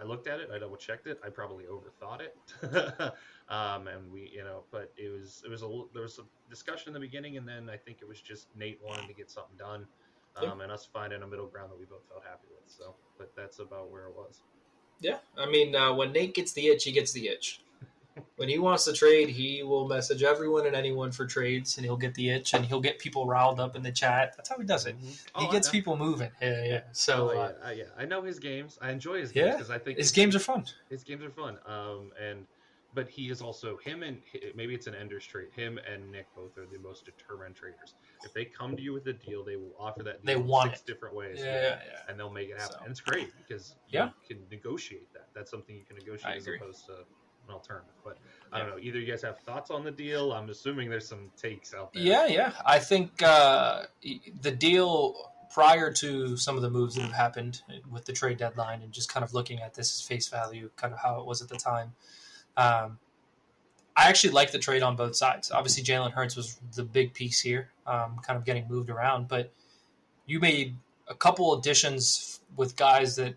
[0.00, 2.36] I looked at it, I double checked it, I probably overthought it,
[3.48, 6.88] um, and we, you know, but it was it was a there was a discussion
[6.90, 9.56] in the beginning, and then I think it was just Nate wanting to get something
[9.58, 9.86] done,
[10.36, 10.62] um, Yeah.
[10.62, 12.70] and us finding a middle ground that we both felt happy with.
[12.70, 14.42] So, but that's about where it was.
[15.00, 17.60] Yeah, I mean, uh, when Nate gets the itch, he gets the itch.
[18.36, 21.96] When he wants to trade, he will message everyone and anyone for trades, and he'll
[21.96, 24.34] get the itch, and he'll get people riled up in the chat.
[24.36, 24.96] That's how he does it.
[25.34, 26.30] Oh, He gets people moving.
[26.40, 26.80] Yeah, yeah.
[26.92, 28.78] So Oh, uh, yeah, uh, yeah, I know his games.
[28.80, 30.64] I enjoy his games because I think his games are fun.
[30.90, 31.58] his games are fun.
[31.66, 32.46] Um, and
[32.94, 34.18] but he is also him and
[34.56, 35.50] maybe it's an Ender's trait.
[35.54, 37.94] Him and Nick both are the most determined traders.
[38.24, 40.48] If they come to you with a deal, they will offer that They deal in
[40.48, 41.36] want six different ways.
[41.38, 41.62] Yeah, yeah.
[41.62, 41.98] yeah.
[42.08, 42.72] and they'll make it happen.
[42.78, 44.08] So- And it's great because Yeah.
[44.26, 45.28] can negotiate that.
[45.34, 46.56] That's something you can negotiate I as agree.
[46.58, 47.04] opposed to
[47.48, 47.94] an alternative.
[48.04, 48.18] But
[48.52, 48.78] I don't know.
[48.78, 50.32] Either you guys have thoughts on the deal.
[50.32, 52.02] I'm assuming there's some takes out there.
[52.02, 52.52] Yeah, yeah.
[52.64, 53.84] I think uh,
[54.40, 55.16] the deal
[55.52, 59.12] prior to some of the moves that have happened with the trade deadline and just
[59.12, 61.56] kind of looking at this as face value, kind of how it was at the
[61.56, 61.92] time.
[62.56, 62.98] Um,
[63.96, 65.50] I actually like the trade on both sides.
[65.50, 69.52] Obviously, Jalen Hurts was the big piece here, um, kind of getting moved around, but
[70.26, 70.76] you made
[71.08, 73.34] a couple additions with guys that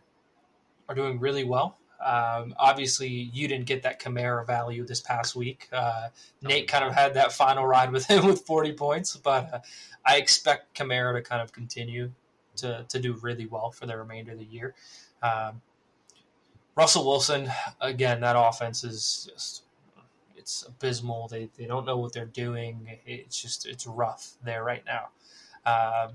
[0.88, 1.78] are doing really well.
[2.03, 5.67] Um, obviously, you didn't get that Kamara value this past week.
[5.71, 6.09] Uh,
[6.41, 9.59] Nate kind of had that final ride with him with 40 points, but uh,
[10.05, 12.11] I expect Kamara to kind of continue
[12.57, 14.73] to, to do really well for the remainder of the year.
[15.21, 15.61] Um,
[16.75, 19.63] Russell Wilson, again, that offense is just
[20.35, 21.27] it's abysmal.
[21.27, 22.97] They, they don't know what they're doing.
[23.05, 25.09] It's just it's rough there right now.
[25.65, 26.13] Um,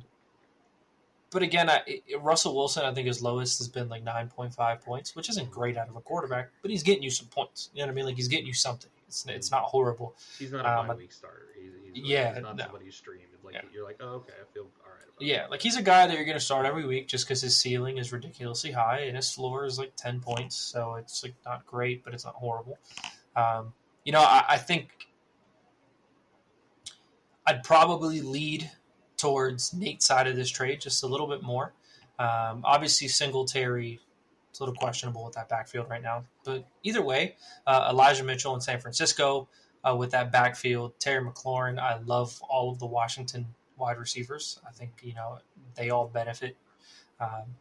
[1.37, 1.82] but again, I,
[2.22, 5.51] Russell Wilson, I think his lowest has been like nine point five points, which isn't
[5.51, 7.68] great out of a quarterback, but he's getting you some points.
[7.74, 8.07] You know what I mean?
[8.07, 8.89] Like he's getting you something.
[9.07, 10.16] It's it's not horrible.
[10.39, 11.49] He's not a Um, bye week starter.
[11.61, 12.62] He's, he's yeah, he's not no.
[12.64, 13.20] somebody you stream.
[13.45, 13.61] Like Yeah.
[13.70, 15.03] you're like, oh, okay, I feel all right.
[15.03, 17.43] About Yeah, like he's a guy that you're going to start every week just because
[17.43, 21.34] his ceiling is ridiculously high and his floor is like ten points, so it's like
[21.45, 22.78] not great, but it's not horrible.
[23.37, 23.74] Um,
[24.05, 24.89] you know, I, I think
[27.47, 28.70] I'd probably lead
[29.17, 31.73] towards Nate's side of this trade just a little bit more.
[32.19, 34.01] Um, obviously, Singletary,
[34.51, 37.37] it's a little questionable with that backfield right now, but either way,
[37.67, 39.49] uh, Elijah Mitchell in San Francisco
[39.85, 41.79] uh, with that backfield, Terry McLaurin.
[41.79, 43.47] I love all of the Washington
[43.77, 44.61] wide receivers.
[44.67, 45.39] I think you know
[45.75, 46.57] they all benefit
[47.21, 47.55] um,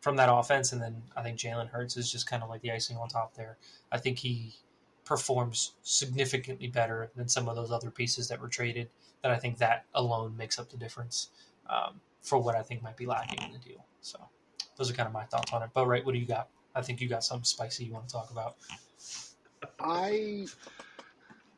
[0.00, 2.72] from that offense, and then I think Jalen Hurts is just kind of like the
[2.72, 3.56] icing on top there.
[3.90, 4.54] I think he
[5.12, 8.88] performs significantly better than some of those other pieces that were traded.
[9.22, 11.28] That I think that alone makes up the difference
[11.68, 13.84] um, for what I think might be lacking in the deal.
[14.00, 14.18] So
[14.78, 15.68] those are kind of my thoughts on it.
[15.74, 16.48] But right, what do you got?
[16.74, 18.56] I think you got something spicy you want to talk about.
[19.78, 20.46] I,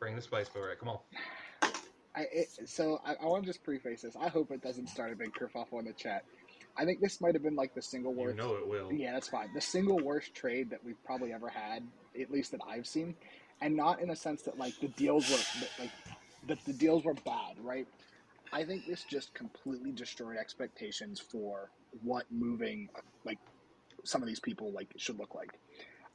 [0.01, 0.61] Bring the spice, Bo.
[0.67, 0.99] Right, come on.
[2.17, 4.17] I it, so I, I want to just preface this.
[4.17, 6.25] I hope it doesn't start a big kerfuffle in the chat.
[6.77, 8.37] I think this might have been like the single You worst.
[8.37, 8.93] know it will.
[8.93, 9.49] Yeah, that's fine.
[9.55, 11.85] The single worst trade that we've probably ever had,
[12.21, 13.15] at least that I've seen,
[13.61, 15.93] and not in a sense that like the deals were like
[16.49, 17.87] that the deals were bad, right?
[18.53, 21.71] I think this just completely destroyed expectations for
[22.03, 22.89] what moving
[23.25, 23.39] like
[24.05, 25.53] some of these people like should look like.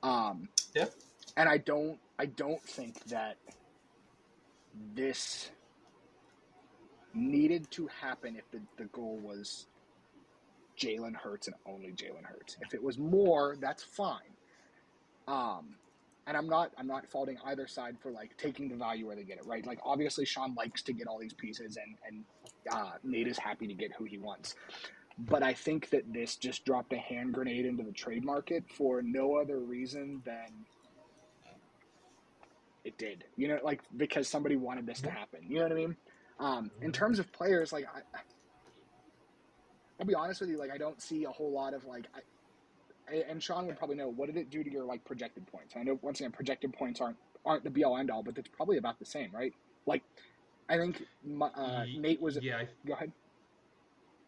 [0.04, 0.86] Um, Yeah.
[1.36, 3.38] And I don't, I don't think that
[4.96, 5.52] this
[7.14, 9.68] needed to happen if the, the goal was
[10.78, 12.58] Jalen Hurts and only Jalen Hurts.
[12.62, 14.36] If it was more, that's fine.
[15.28, 15.76] Um,
[16.30, 19.24] and I'm not I'm not faulting either side for like taking the value where they
[19.24, 19.66] get it, right?
[19.66, 22.24] Like obviously Sean likes to get all these pieces and and
[22.72, 24.54] uh, Nate is happy to get who he wants.
[25.18, 29.02] But I think that this just dropped a hand grenade into the trade market for
[29.02, 30.66] no other reason than
[32.86, 33.26] it did.
[33.36, 35.40] You know, like because somebody wanted this to happen.
[35.50, 35.98] You know what I mean?
[36.40, 38.20] Um, in terms of players, like I,
[40.00, 42.06] I'll be honest with you, like I don't see a whole lot of like.
[42.14, 42.20] I,
[43.12, 45.76] and Sean would probably know what did it do to your like projected points.
[45.76, 48.50] I know once again projected points aren't aren't the be all end all, but it's
[48.50, 49.54] probably about the same, right?
[49.86, 50.04] Like,
[50.70, 52.38] I think my, uh, Nate was.
[52.42, 53.12] Yeah, I, Go ahead.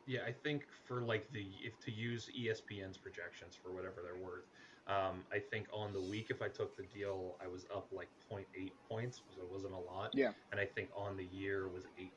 [0.07, 0.21] yeah.
[0.25, 4.45] I think for like the if to use ESPN's projections for whatever they're worth,
[4.87, 8.09] um, I think on the week if I took the deal, I was up like
[8.31, 8.45] 0.8
[8.89, 10.11] points, so it wasn't a lot.
[10.13, 10.31] Yeah.
[10.51, 12.09] And I think on the year was 18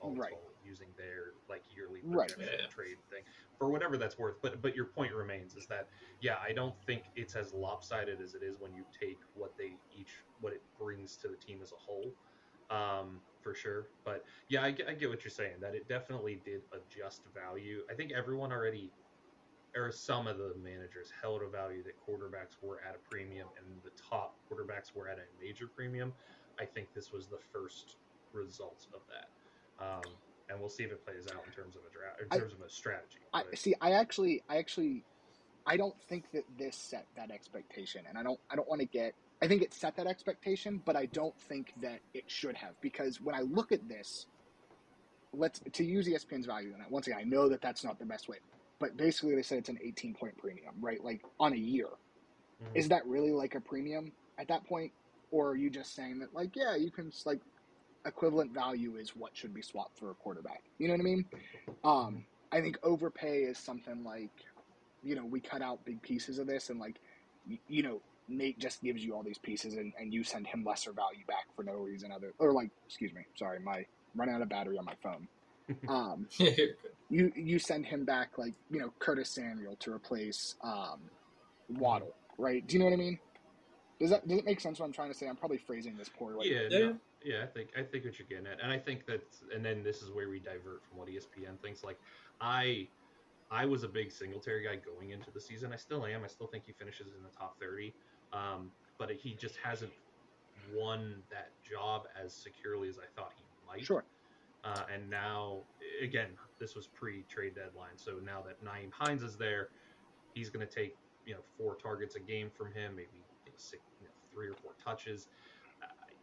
[0.00, 0.30] all Right.
[0.30, 2.32] told, using their like yearly Right.
[2.38, 2.66] Yeah.
[2.68, 3.22] trade thing
[3.58, 4.36] for whatever that's worth.
[4.42, 5.88] But but your point remains is that
[6.20, 9.76] yeah, I don't think it's as lopsided as it is when you take what they
[9.96, 12.12] each what it brings to the team as a whole.
[12.68, 15.60] Um, for sure, but yeah, I get, I get what you're saying.
[15.60, 17.82] That it definitely did adjust value.
[17.88, 18.90] I think everyone already,
[19.76, 23.80] or some of the managers, held a value that quarterbacks were at a premium and
[23.84, 26.12] the top quarterbacks were at a major premium.
[26.58, 27.98] I think this was the first
[28.32, 30.12] result of that, um,
[30.48, 32.52] and we'll see if it plays out in terms of a draft, in I- terms
[32.52, 33.18] of a strategy.
[33.32, 33.74] I but- see.
[33.80, 35.04] I actually, I actually
[35.66, 38.86] I don't think that this set that expectation, and I don't I don't want to
[38.86, 39.14] get.
[39.42, 43.20] I think it set that expectation, but I don't think that it should have because
[43.20, 44.26] when I look at this,
[45.32, 46.90] let's to use ESPN's value on it.
[46.90, 48.38] Once again, I know that that's not the best way,
[48.78, 51.02] but basically they said it's an 18 point premium, right?
[51.02, 51.88] Like on a year.
[52.62, 52.76] Mhm.
[52.76, 54.92] Is that really like a premium at that point,
[55.30, 57.40] or are you just saying that like yeah, you can like
[58.06, 60.62] equivalent value is what should be swapped for a quarterback?
[60.78, 61.24] You know what I mean?
[61.84, 64.30] Um, I think overpay is something like,
[65.02, 66.96] you know, we cut out big pieces of this and like,
[67.68, 70.92] you know, Nate just gives you all these pieces and, and you send him lesser
[70.92, 73.84] value back for no reason other or like, excuse me, sorry, my
[74.14, 75.28] run out of battery on my phone.
[75.88, 76.28] Um,
[77.10, 81.00] you you send him back like you know Curtis Samuel to replace um,
[81.68, 82.64] Waddle, right?
[82.64, 83.18] Do you know what I mean?
[84.00, 84.78] Does that does it make sense?
[84.78, 85.26] What I'm trying to say?
[85.26, 86.52] I'm probably phrasing this poorly.
[86.52, 86.92] Yeah, Yeah.
[87.26, 87.42] Yeah.
[87.42, 89.22] I think I think what you're getting at, and I think that,
[89.54, 91.82] and then this is where we divert from what ESPN thinks.
[91.82, 91.98] Like,
[92.40, 92.86] I,
[93.50, 95.72] I was a big Singletary guy going into the season.
[95.72, 96.22] I still am.
[96.22, 97.94] I still think he finishes in the top thirty,
[98.32, 99.92] um, but he just hasn't
[100.72, 103.84] won that job as securely as I thought he might.
[103.84, 104.04] Sure.
[104.64, 105.60] Uh, and now,
[106.02, 106.28] again,
[106.58, 109.68] this was pre-trade deadline, so now that Nyheim Hines is there,
[110.34, 113.08] he's going to take you know four targets a game from him, maybe
[113.44, 115.28] you know, six, you know, three or four touches.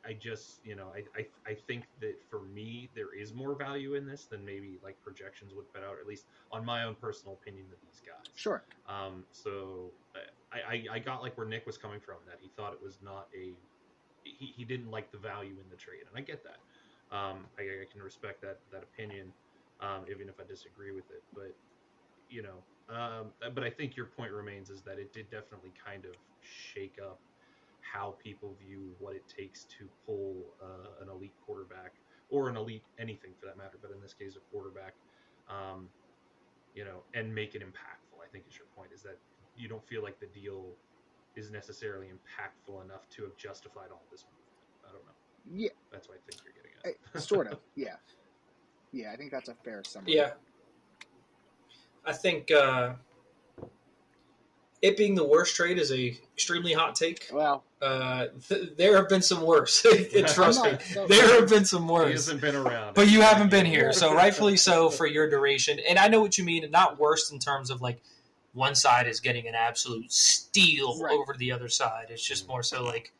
[0.05, 3.95] I, just you know I, I I think that for me there is more value
[3.95, 7.37] in this than maybe like projections would put out, at least on my own personal
[7.41, 8.33] opinion of these guys.
[8.35, 8.63] Sure.
[8.87, 9.91] Um, so
[10.51, 12.99] I, I, I got like where Nick was coming from that he thought it was
[13.03, 13.53] not a
[14.23, 16.59] he, he didn't like the value in the trade, and I get that.
[17.15, 19.31] Um, I, I can respect that that opinion,
[19.81, 21.23] um, even if I disagree with it.
[21.33, 21.55] But
[22.29, 26.05] you know, um, but I think your point remains is that it did definitely kind
[26.05, 26.11] of
[26.41, 27.19] shake up
[27.93, 31.93] how people view what it takes to pull uh, an elite quarterback
[32.29, 34.95] or an elite anything for that matter, but in this case, a quarterback.
[35.47, 35.87] Um,
[36.73, 38.17] you know, and make it impactful.
[38.23, 38.89] I think is your point.
[38.95, 39.19] Is that
[39.55, 40.65] you don't feel like the deal
[41.35, 44.87] is necessarily impactful enough to have justified all this movement.
[44.87, 45.63] I don't know.
[45.63, 47.21] Yeah, That's what I think you're getting at.
[47.21, 47.59] sort of.
[47.75, 47.95] Yeah.
[48.91, 50.15] Yeah, I think that's a fair summary.
[50.15, 50.31] Yeah.
[52.05, 52.93] I think uh,
[54.81, 57.29] it being the worst trade is a extremely hot take.
[57.31, 59.81] Well, Uh, th- there have been some worse.
[60.33, 62.11] Trust me, so- there have been some He worse.
[62.11, 65.79] hasn't been around, But you haven't been here, so rightfully so for your duration.
[65.87, 68.01] And I know what you mean, and not worse in terms of like
[68.53, 71.11] one side is getting an absolute steal Right.
[71.13, 72.05] over the other side.
[72.09, 73.11] It's just more so like,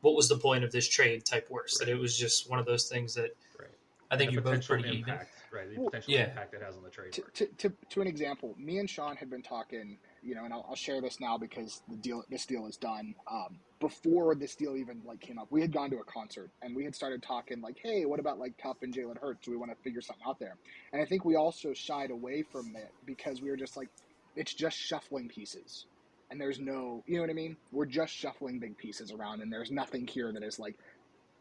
[0.00, 1.78] what was the point of this trade type worse?
[1.78, 3.68] That it was just one of those things that Right.
[4.10, 5.14] I think The you're both potential pretty even.
[5.14, 5.26] right?
[5.74, 6.24] The Well, potential yeah.
[6.28, 9.16] impact it has on the trade to, to, to, to an example, me and Sean
[9.16, 12.46] had been talking, you know, and I'll, I'll share this now because the deal, this
[12.46, 13.14] deal is done.
[13.30, 16.74] Um, before this deal even like came up, we had gone to a concert and
[16.74, 19.44] we had started talking like, hey, what about like Kupp and Jalen Hurts?
[19.44, 20.56] Do we want to figure something out there?
[20.92, 23.88] And I think we also shied away from it because we were just like,
[24.34, 25.86] it's just shuffling pieces.
[26.30, 27.56] And there's no, you know what I mean?
[27.70, 30.74] We're just shuffling big pieces around, and there's nothing here that is like,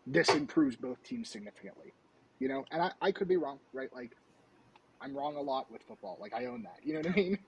[0.06, 1.91] this improves both teams significantly.
[2.40, 3.90] You know, and I, I could be wrong, right?
[3.94, 4.12] Like,
[5.02, 6.18] I'm wrong a lot with football.
[6.22, 6.80] Like, I own that.
[6.84, 7.40] You know what I mean?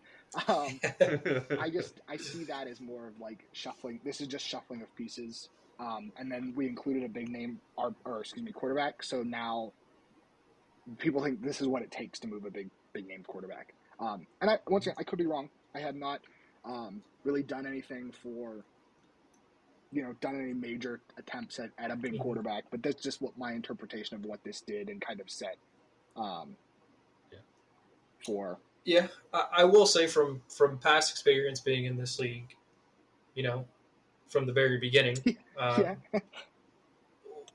[0.47, 0.79] Um,
[1.59, 4.01] I just I see that as more of like shuffling.
[4.03, 5.49] This is just shuffling of pieces.
[5.79, 9.03] Um, and then we included a big name, or, or excuse me, quarterback.
[9.03, 9.73] So now
[10.99, 13.73] people think this is what it takes to move a big big name quarterback.
[13.99, 15.49] Um, and I once again, I could be wrong.
[15.75, 16.21] I had not
[16.65, 18.65] um, really done anything for
[19.91, 22.19] you know done any major attempts at, at a big Mhm.
[22.19, 25.57] quarterback, but that's just what my interpretation of what this did and kind of set
[26.15, 26.57] um,
[27.31, 27.39] Yeah.
[28.25, 32.55] for Yeah, I, I will say from from past experience being in this league,
[33.35, 33.65] you know,
[34.29, 35.17] from the very beginning,
[35.59, 35.95] um, yeah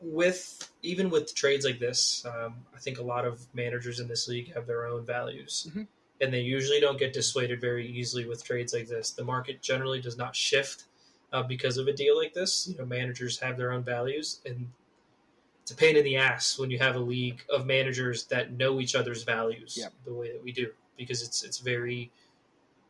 [0.02, 4.28] with even with trades like this, um, I think a lot of managers in this
[4.28, 5.86] league have their own values, Mhm.
[6.20, 9.12] and they usually don't get dissuaded very easily with trades like this.
[9.12, 10.84] The market generally does not shift
[11.32, 12.68] uh, because of a deal like this.
[12.68, 14.70] You know, managers have their own values, and
[15.62, 18.80] it's a pain in the ass when you have a league of managers that know
[18.80, 19.92] each other's values Yep.
[20.04, 20.72] the way that we do,
[21.04, 22.10] because it's it's very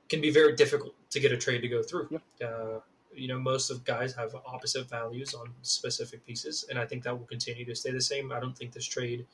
[0.09, 2.21] can be very difficult to get a trade to go through.
[2.45, 2.81] Uh,
[3.15, 7.19] you know, most of guys have opposite values on specific pieces, and I think that
[7.19, 8.31] will continue to stay the same.
[8.33, 9.27] I don't think this trade,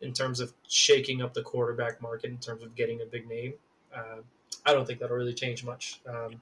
[0.00, 3.54] in terms of shaking up the quarterback market, in terms of getting a big name,
[3.94, 4.18] uh,
[4.64, 6.00] I don't think that'll really change much.
[6.06, 6.40] Um,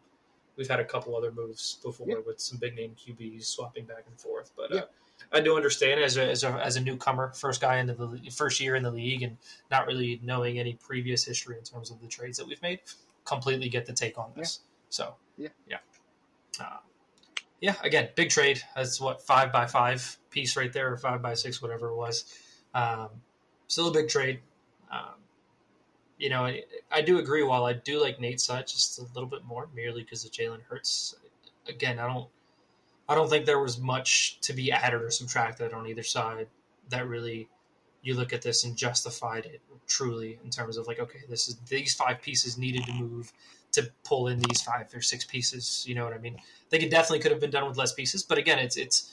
[0.56, 2.18] we've had a couple other moves before Yeah.
[2.26, 4.84] with some big name QBs swapping back and forth, but Yeah.
[5.32, 8.60] I do understand as a, as a as a newcomer, first guy into the first
[8.60, 9.36] year in the league, and
[9.70, 12.80] not really knowing any previous history in terms of the trades that we've made.
[13.24, 14.60] Completely get the take on this.
[14.90, 15.48] So Yeah.
[15.66, 15.78] yeah.
[16.60, 16.78] Uh,
[17.60, 18.62] yeah, again, big trade.
[18.76, 22.24] That's what five by five piece right there, or five by six, whatever it was.
[22.74, 23.08] Um,
[23.68, 24.40] still a big trade.
[24.92, 25.14] Um,
[26.18, 26.62] you know, I,
[26.92, 27.42] I do agree.
[27.42, 30.62] While I do like Nate Sut just a little bit more, merely because of Jalen
[30.68, 31.14] Hurts.
[31.66, 32.28] Again, I don't,
[33.08, 36.48] I don't think there was much to be added or subtracted on either side
[36.88, 37.48] that really
[38.02, 41.56] you look at this and justified it truly in terms of like, okay, this is
[41.68, 43.32] these five pieces needed to move
[43.72, 45.84] to pull in these five or six pieces.
[45.86, 46.36] You know what I mean?
[46.36, 49.10] I think it definitely could have been done with less pieces, but again, it's it's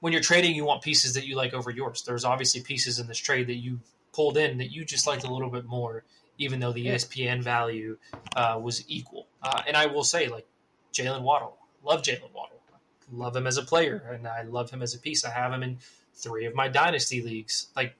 [0.00, 2.02] when you're trading, you want pieces that you like over yours.
[2.02, 3.80] There's obviously pieces in this trade that you
[4.12, 6.04] pulled in that you just liked a little bit more,
[6.38, 6.86] even though the.
[6.86, 7.96] ESPN value
[8.34, 9.26] uh, was equal.
[9.42, 10.46] Uh, and I will say, like
[10.92, 12.55] Jalen Waddle, love Jalen Waddle,
[13.12, 15.24] love him as a player, and I love him as a piece.
[15.24, 15.78] I have him in
[16.14, 17.68] three of my dynasty leagues.
[17.76, 17.94] Like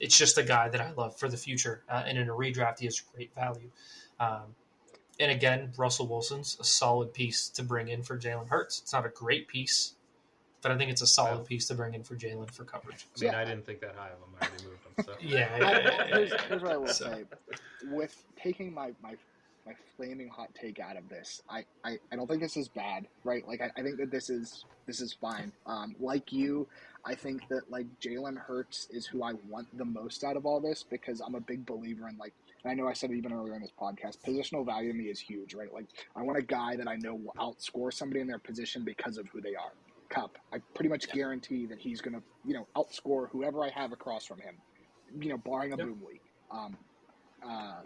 [0.00, 2.78] it's just a guy that I love for the future, uh, and in a redraft,
[2.80, 3.70] he has great value.
[4.18, 4.54] Um,
[5.18, 8.80] and again, Russell Wilson's a solid piece to bring in for Jalen Hurts.
[8.80, 9.92] It's not a great piece,
[10.62, 13.06] but I think it's a solid piece to bring in for Jalen for coverage.
[13.16, 13.38] I mean, Yeah.
[13.40, 14.34] I didn't think that high of him.
[14.40, 15.04] I already moved him.
[15.04, 15.12] So.
[15.20, 17.24] Yeah, I- yeah, yeah, here's, here's what I will So- say.
[17.90, 19.14] With taking my, my
[19.70, 23.06] my flaming hot take out of this, I, I, I don't think this is bad,
[23.24, 23.44] right?
[23.48, 25.52] Like I, I think that this is this is fine.
[25.66, 26.68] Um, like you,
[27.06, 30.60] I think that like Jalen Hurts is who I want the most out of all
[30.60, 32.34] this because I'm a big believer in like
[32.64, 35.06] and I know I said it even earlier in this podcast, positional value to me
[35.06, 35.72] is huge, right?
[35.72, 35.86] Like
[36.16, 39.28] I want a guy that I know will outscore somebody in their position because of
[39.32, 39.72] who they are.
[40.10, 44.26] Kupp, I pretty much guarantee that he's gonna, you know, outscore whoever I have across
[44.26, 44.56] from him
[45.20, 45.86] you know, barring a Yep.
[45.86, 46.22] boom week.
[46.52, 46.78] Um,
[47.46, 47.82] uh,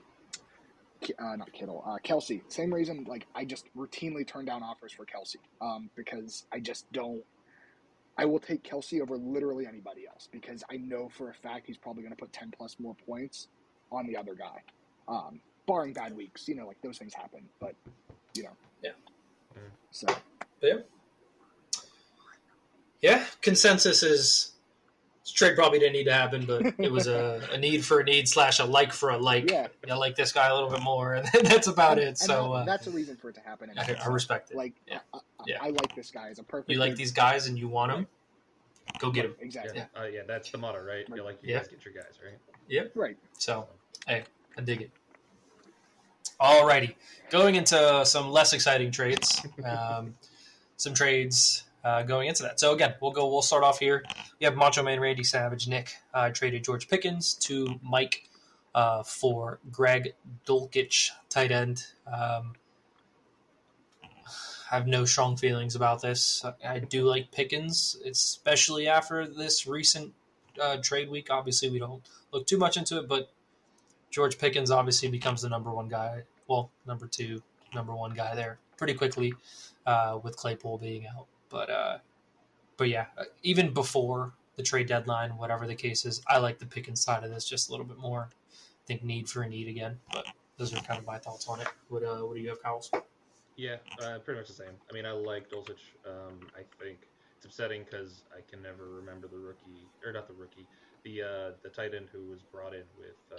[1.19, 2.43] uh, not Kittle, uh, Kelce.
[2.49, 6.91] Same reason, like I just routinely turn down offers for Kelce um, because I just
[6.93, 7.23] don't.
[8.17, 11.77] I will take Kelce over literally anybody else because I know for a fact he's
[11.77, 13.49] probably going to put ten plus more points
[13.91, 14.63] on the other guy,
[15.09, 16.49] um, barring bad weeks.
[16.49, 17.75] You know, like those things happen, but
[18.35, 18.91] you know, Yeah.
[19.91, 20.07] So
[23.01, 24.54] Yeah, consensus is
[25.25, 28.05] this trade probably didn't need to happen, but it was a, a need for a
[28.05, 29.51] need slash a like for a like.
[29.51, 32.07] yeah, I like this guy a little bit more, and that's about and, it.
[32.09, 33.71] and So that- uh, that's a reason for it to happen.
[33.77, 33.97] I.
[34.05, 34.57] I respect it.
[34.57, 34.99] Like, Yeah.
[35.15, 35.57] I, I, Yeah.
[35.63, 36.71] I like this guy as a perfect.
[36.71, 38.07] you like these guys and you want them,
[38.99, 39.35] go get them.
[39.41, 41.07] exactly Yeah, uh, yeah, that's the motto, right?
[41.09, 41.61] You're like, you Yeah.
[41.61, 42.39] guys get your guys, right?
[42.69, 42.93] Yep.
[42.95, 43.17] Right.
[43.39, 43.67] So,
[44.07, 44.25] hey,
[44.59, 44.91] I dig it.
[46.41, 46.95] Alrighty,
[47.31, 49.41] going into some less exciting trades.
[49.65, 50.15] Um,
[50.77, 52.59] some trades uh, going into that.
[52.59, 53.29] So again, we'll go.
[53.29, 54.05] We'll start off here.
[54.41, 55.69] We have Macho Man Randy Savage.
[55.69, 58.29] Nick uh, traded George Pickens to Mike
[58.75, 60.15] uh, for Greg
[60.47, 61.85] Dulcich, tight end.
[62.07, 62.55] Um,
[64.71, 66.45] I have no strong feelings about this.
[66.45, 70.13] I, I do like Pickens, especially after this recent
[70.61, 71.29] uh, trade week.
[71.31, 72.03] Obviously, we don't
[72.33, 73.31] look too much into it, but
[74.11, 76.23] George Pickens obviously becomes the number one guy.
[76.49, 77.43] Well, number two,
[77.75, 79.35] number one guy there pretty quickly
[79.87, 81.27] uh, with Claypool being out.
[81.55, 81.99] But uh,
[82.77, 86.67] but yeah, uh, even before the trade deadline, whatever the case is, I like the
[86.67, 88.29] Pickens side of this just a little bit more.
[88.53, 90.27] I think need for a need again, but
[90.59, 91.69] those are kind of my thoughts on it.
[91.91, 92.91] What uh, what do you have, Kyle's?
[93.55, 94.75] Yeah, uh, pretty much the same.
[94.91, 95.95] I mean, I like Dulcich.
[96.05, 96.99] Um, I think
[97.37, 100.67] it's upsetting because I can never remember the rookie, or not the rookie,
[101.05, 103.39] the uh, the tight end who was brought in with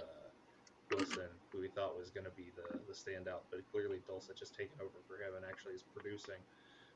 [0.90, 4.48] Wilson, who we thought was going to be the, the standout, but clearly Dulcich has
[4.48, 6.40] taken over for him and actually is producing.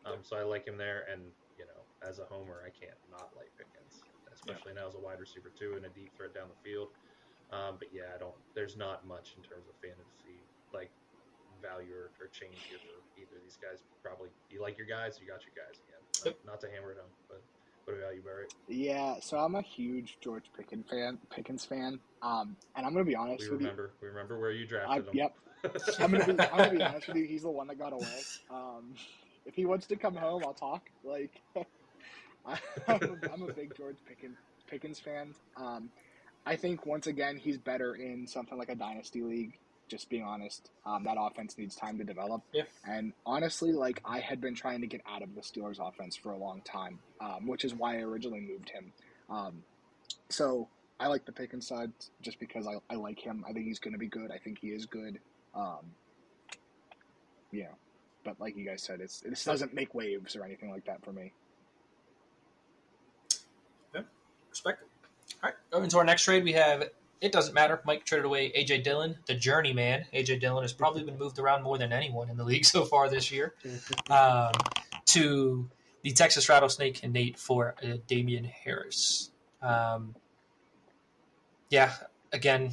[0.06, 1.22] Um, so I like him there, and
[1.58, 4.00] you know, as a homer, I can't not like Pickens,
[4.32, 6.88] especially now as a wide receiver too and a deep threat down the field.
[7.52, 8.36] Um, but yeah, I don't.
[8.54, 10.40] There's not much in terms of fantasy
[10.72, 10.90] like
[11.60, 13.82] value or, or change here for either of these guys.
[14.02, 16.02] Probably you like your guys, you got your guys again.
[16.24, 16.36] Yep.
[16.46, 17.42] Not to hammer it home, but
[17.84, 18.46] what about you, Barry?
[18.68, 21.18] Yeah, so I'm a huge George Pickens fan.
[21.30, 23.66] Pickens fan, um, and I'm gonna be honest We with you.
[23.66, 23.90] remember.
[24.00, 25.14] We remember where you I, drafted him.
[25.14, 25.34] yep,
[25.98, 27.26] I'm gonna, be, I'm gonna be honest with you.
[27.26, 28.20] He's the one that got away.
[28.50, 28.94] Um,
[29.50, 30.88] if he wants to come home, I'll talk.
[31.02, 31.42] Like,
[32.46, 32.56] I'm,
[32.86, 34.36] a, I'm a big George Pickens
[34.68, 35.34] Pickens fan.
[35.56, 35.90] Um,
[36.46, 39.58] I think once again he's better in something like a dynasty league.
[39.88, 42.42] Just being honest, um, that offense needs time to develop.
[42.52, 42.62] Yeah.
[42.86, 46.30] And honestly, like I had been trying to get out of the Steelers offense for
[46.30, 48.92] a long time, um, which is why I originally moved him.
[49.28, 49.64] Um,
[50.28, 50.68] so
[51.00, 51.90] I like the Pickens side
[52.22, 53.44] just because I, I like him.
[53.48, 54.30] I think he's going to be good.
[54.30, 55.18] I think he is good.
[55.56, 55.90] Um,
[57.52, 57.76] know,
[58.24, 61.12] but like you guys said, it's this doesn't make waves or anything like that for
[61.12, 61.32] me.
[63.94, 64.02] Yeah,
[64.48, 64.88] Respect it.
[65.42, 66.84] All right, going to our next trade, we have
[67.20, 67.80] it doesn't matter.
[67.84, 70.06] Mike traded away AJ Dillon, the journeyman.
[70.14, 73.08] AJ Dillon has probably been moved around more than anyone in the league so far
[73.08, 73.54] this year.
[74.10, 74.52] Um,
[75.06, 75.68] to
[76.02, 79.30] the Texas Rattlesnake and Nate for uh, Damien Harris.
[79.62, 80.14] Um,
[81.68, 81.92] yeah,
[82.32, 82.72] again,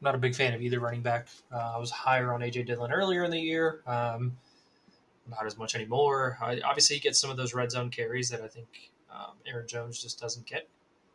[0.00, 1.28] not a big fan of either running back.
[1.52, 3.82] Uh, I was higher on AJ Dillon earlier in the year.
[3.86, 4.36] Um,
[5.28, 6.38] not as much anymore.
[6.40, 8.68] I, obviously, he gets some of those red zone carries that I think
[9.10, 10.68] um, Aaron Jones just doesn't get.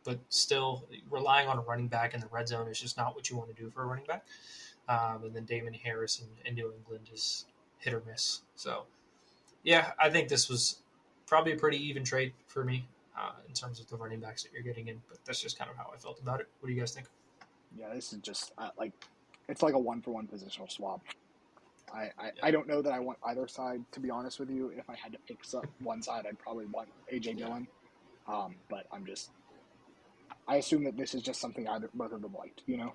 [0.04, 3.30] but still relying on a running back in the red zone is just not what
[3.30, 4.24] you want to do for a running back.
[4.88, 7.46] Um, and then Damien Harris in, in New England is
[7.78, 8.42] hit or miss.
[8.54, 8.84] So,
[9.62, 10.80] yeah, I think this was
[11.26, 12.86] probably a pretty even trade for me
[13.18, 15.00] uh, in terms of the running backs that you're getting in.
[15.08, 16.48] But that's just kind of how I felt about it.
[16.60, 17.06] What do you guys think?
[17.78, 18.92] Yeah, this is just uh, like
[19.48, 21.02] it's like a one for one positional swap.
[21.94, 22.30] I, I, Yeah.
[22.42, 24.70] I don't know that I want either side to be honest with you.
[24.76, 27.32] If I had to pick some, one side, I'd probably want AJ Yeah.
[27.46, 27.68] Dillon.
[28.26, 29.30] Um, but I'm just
[30.48, 32.62] I assume that this is just something either both of them liked.
[32.66, 32.92] You know,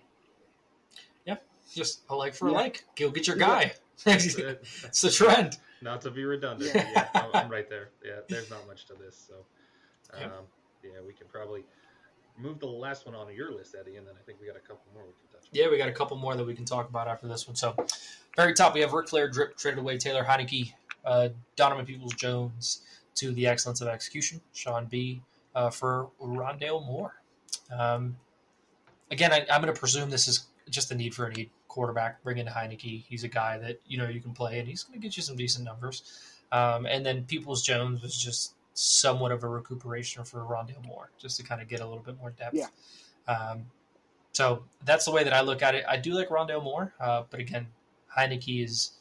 [1.25, 1.37] Yeah,
[1.73, 2.83] Just a like for a like.
[2.95, 3.73] Go get your guy.
[4.03, 4.91] That's it's it.
[5.01, 5.57] the trend.
[5.81, 6.71] Not to be redundant.
[6.75, 6.89] Yeah.
[6.93, 7.89] Yeah, I'm, I'm right there.
[8.03, 9.15] Yeah, there's not much to this.
[9.27, 9.33] So,
[10.17, 10.25] Yeah.
[10.25, 10.31] um,
[10.83, 11.63] yeah, we can probably
[12.37, 14.59] move the last one on your list, Eddie, and then I think we got a
[14.59, 15.28] couple more we can touch on.
[15.51, 17.55] Yeah, we got a couple more that we can talk about after this one.
[17.55, 17.75] So,
[18.35, 20.73] very top, we have Ric Flair drip traded away Taylor Heinicke,
[21.05, 22.81] uh, Donovan Peoples Jones
[23.15, 25.21] to the excellence of execution, Sean B
[25.55, 27.15] uh, for Rondale Moore.
[27.75, 28.15] Um,
[29.11, 32.23] again, I, I'm going to presume this is just a need for a need quarterback.
[32.23, 33.03] Bring in Heinicke.
[33.07, 35.23] He's a guy that you know you can play, and he's going to get you
[35.23, 36.03] some decent numbers.
[36.51, 41.37] Um, and then Peoples Jones was just somewhat of a recuperation for Rondale Moore, just
[41.37, 42.55] to kind of get a little bit more depth.
[42.55, 42.67] Yeah.
[43.27, 43.65] Um,
[44.39, 45.83] so that's the way that I look at it.
[45.85, 47.67] I do like Rondale Moore, uh, but again,
[48.17, 48.91] Heinicke is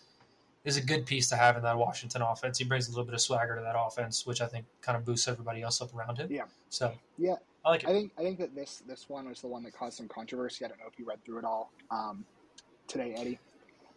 [0.64, 2.58] is a good piece to have in that Washington offense.
[2.58, 5.04] He brings a little bit of swagger to that offense, which I think kind of
[5.04, 6.26] boosts everybody else up around him.
[6.28, 6.46] Yeah.
[6.70, 7.36] So Yeah.
[7.64, 7.88] I like it.
[7.88, 10.64] I think I think that this this one was the one that caused some controversy.
[10.64, 12.24] I don't know if you read through it all um,
[12.88, 13.38] today, Eddie.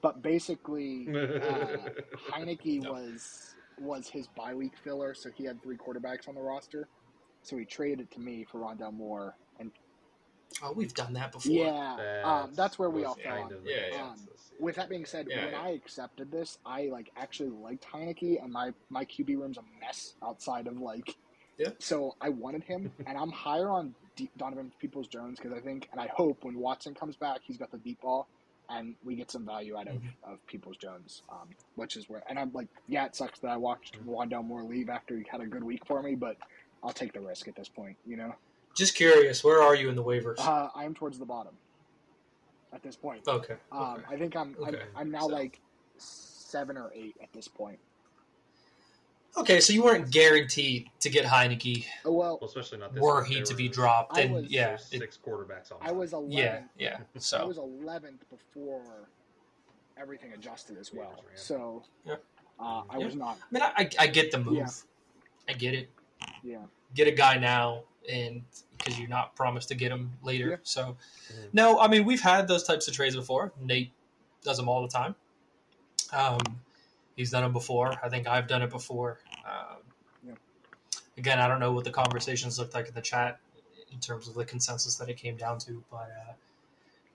[0.03, 1.89] But basically, uh,
[2.29, 2.91] Heinicke No.
[2.91, 6.87] was was his bye week filler, so he had three quarterbacks on the roster.
[7.41, 9.71] So he traded it to me for Rondale Moore, and
[10.63, 11.51] Oh, we've done that before.
[11.51, 13.59] yeah, um, that's where we all fell kind on.
[13.65, 14.07] Yeah, yeah.
[14.09, 15.61] consensus, With that being said, Yeah, when yeah.
[15.61, 20.13] I accepted this, I like actually liked Heinicke, and my my QB room's a mess
[20.23, 21.15] outside of like.
[21.57, 21.69] Yeah.
[21.79, 25.87] So I wanted him, and I'm higher on D- Donovan Peoples Jones because I think,
[25.91, 28.27] and I hope when Watson comes back, he's got the deep ball,
[28.69, 30.13] and we get some value out of, Mhm.
[30.23, 32.23] of Peoples Jones, um, which is where.
[32.29, 34.09] And I'm like, yeah, it sucks that I watched Mm-hmm.
[34.09, 36.37] Rondale Moore leave after he had a good week for me, but
[36.83, 37.97] I'll take the risk at this point.
[38.05, 38.35] You know,
[38.75, 40.39] Just curious, where are you in the waivers?
[40.39, 41.53] uh, I am towards the bottom
[42.73, 43.27] at this point.
[43.27, 43.55] okay.
[43.71, 44.03] Um, okay.
[44.09, 45.59] I think I'm, Okay, I'm I'm now so- like
[45.97, 47.79] seven or eight at this point.
[49.37, 53.01] Okay, so you weren't guaranteed to get Heinicke Oh, well, Well, especially not this.
[53.01, 55.77] were he to be dropped, I and was- yeah, there's it- six quarterbacks on.
[55.81, 56.71] I was yeah, eleventh.
[56.77, 56.97] yeah.
[57.15, 59.07] I So was eleventh before
[59.97, 61.23] everything adjusted as well.
[61.35, 62.15] So Yeah.
[62.59, 63.05] uh, I Yeah.
[63.05, 63.37] was not.
[63.37, 64.55] I mean, I, I, I get the move.
[64.55, 64.67] Yeah.
[65.47, 65.89] I get it.
[66.43, 66.65] Yeah.
[66.93, 68.43] Get a guy now, and
[68.77, 70.49] because you're not promised to get him later.
[70.49, 70.55] Yeah.
[70.63, 70.97] So,
[71.31, 71.53] Mhm.
[71.53, 73.53] no, I mean we've had those types of trades before.
[73.59, 73.91] Nate
[74.43, 75.15] does them all the time.
[76.11, 76.39] Um,
[77.15, 77.93] he's done them before.
[78.03, 79.19] I think I've done it before.
[79.45, 79.77] Um,
[80.25, 80.33] Yeah.
[81.17, 83.39] Again, I don't know what the conversations looked like in the chat
[83.91, 86.33] in terms of the consensus that it came down to, but uh,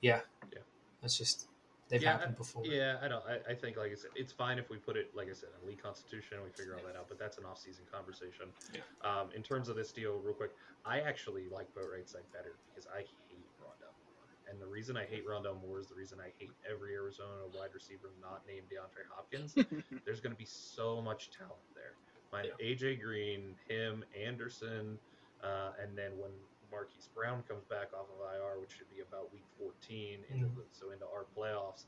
[0.01, 0.21] yeah,
[0.53, 0.61] Yeah.
[1.03, 1.49] that's just
[1.89, 2.65] they've Yeah, happened before.
[2.67, 3.25] Yeah, I don't.
[3.27, 5.51] I, I think, like I said, it's fine if we put it, like I said,
[5.61, 7.09] in league constitution and we figure all that out.
[7.09, 8.53] But that's an off-season conversation.
[8.73, 8.81] Yeah.
[9.03, 10.53] Um, in terms of this deal, real quick,
[10.85, 15.05] I actually like Boatwright side better because I hate Rondale Moore, and the reason I
[15.05, 19.07] hate Rondale Moore is the reason I hate every Arizona wide receiver not named DeAndre
[19.15, 19.55] Hopkins.
[20.05, 21.97] There's going to be so much talent there.
[22.33, 24.99] My AJ Green, him, Anderson,
[25.43, 26.33] uh, and then when
[26.77, 30.57] Marquise Brown comes back off of IR, which should be about week 14, into Mhm.
[30.57, 31.87] the, so into our playoffs,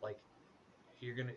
[0.00, 0.20] like
[1.00, 1.34] you're gonna,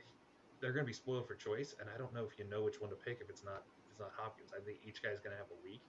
[0.59, 2.91] they're gonna be spoiled for choice, and I don't know if you know which one
[2.91, 4.53] to pick if it's not if it's not Hopkins.
[4.53, 5.81] I think each guy's gonna have a week,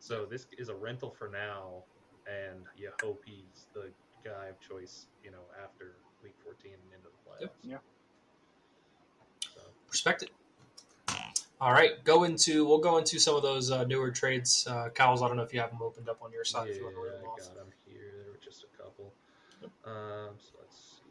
[0.00, 1.84] so this is a rental for now,
[2.26, 3.94] and you hope he's the
[4.24, 7.62] guy of choice, you know, after week 14 and into the playoffs.
[7.62, 7.84] Yep.
[9.54, 10.30] So, respect it.
[11.58, 14.66] All right, go into we'll go into some of those uh, newer trades.
[14.68, 16.66] Uh, Kyle's, I don't know if you have them opened up on your side.
[16.68, 17.38] yeah, if you want to read them I off.
[17.38, 18.12] got them here.
[18.22, 19.12] There were just a couple.
[19.86, 21.02] Um, so let's see.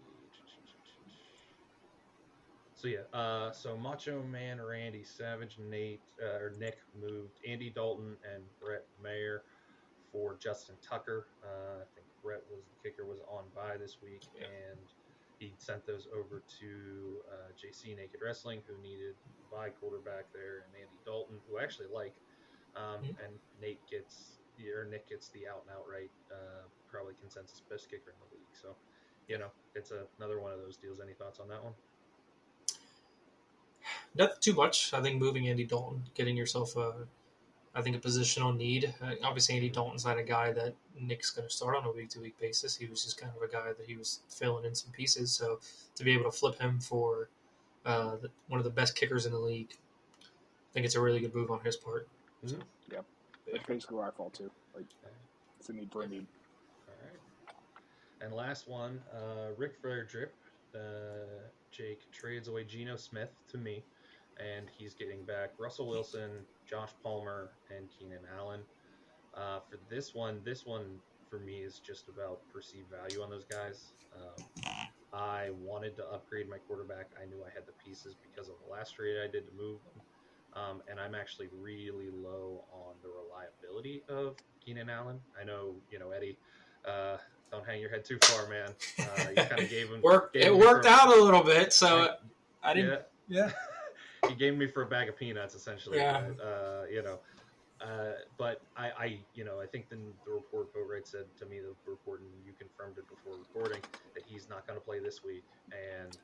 [2.75, 8.15] So yeah, uh, so Macho Man, Randy Savage, Nate uh, or Nick moved Andy Dalton
[8.31, 9.41] and Brett Maher
[10.11, 11.25] for Justin Tucker.
[11.43, 14.45] Uh, I think Brett was the kicker was on bye this week, Yeah.
[14.45, 14.79] and
[15.39, 19.15] he sent those over to uh, JC Naked Wrestling, who needed
[19.51, 22.15] bye quarterback there, and Andy Dalton, who I actually like.
[22.75, 23.15] Um, Mhm.
[23.23, 24.39] And Nate gets
[24.75, 28.55] or Nick gets the out and outright uh, probably consensus best kicker in the league.
[28.61, 28.75] So,
[29.27, 30.99] you know, it's a, another one of those deals.
[31.01, 31.73] Any thoughts on that one?
[34.15, 34.93] Nothing too much.
[34.93, 37.07] I think moving Andy Dalton, getting yourself a,
[37.75, 38.93] I think a positional need.
[39.01, 42.09] Uh, obviously, Andy Dalton's not a guy that Nick's going to start on a week
[42.11, 42.75] to week basis.
[42.77, 45.33] He was just kind of a guy that he was filling in some pieces.
[45.33, 45.59] So
[45.95, 47.29] to be able to flip him for
[47.85, 49.73] uh, the, one of the best kickers in the league,
[50.21, 52.07] I think it's a really good move on his part.
[53.47, 54.49] It's basically where I fall too.
[54.73, 54.85] Like
[55.59, 56.25] It's a need for a need.
[56.87, 57.55] All right.
[58.21, 60.31] And last one, uh, Rick Frederick,
[60.73, 60.79] uh,
[61.71, 63.83] Jake trades away Geno Smith to me,
[64.39, 66.31] and he's getting back Russell Wilson,
[66.69, 68.61] Josh Palmer, and Keenan Allen.
[69.33, 73.45] Uh, for this one, this one for me is just about perceived value on those
[73.45, 73.91] guys.
[74.15, 74.45] Um,
[75.13, 77.09] I wanted to upgrade my quarterback.
[77.21, 79.79] I knew I had the pieces because of the last trade I did to move
[79.83, 80.01] them.
[80.53, 85.19] Um, and I'm actually really low on the reliability of Keenan Allen.
[85.39, 86.37] I know, you know, Eddie,
[86.87, 87.17] uh,
[87.51, 88.69] don't hang your head too far, man.
[88.99, 91.73] Uh, you kind of gave him Work, gave it him worked out a little bit,
[91.73, 92.19] so Like,
[92.63, 93.01] I didn't.
[93.27, 93.51] Yeah, Yeah.
[94.27, 95.97] He gave me for a bag of peanuts, essentially.
[95.97, 96.21] Yeah.
[96.21, 97.19] But, uh, you know,
[97.81, 101.59] uh, but I, I, you know, I think the, the report Boatwright said to me,
[101.59, 103.81] the report, and you confirmed it before recording,
[104.13, 106.17] that he's not going to play this week, and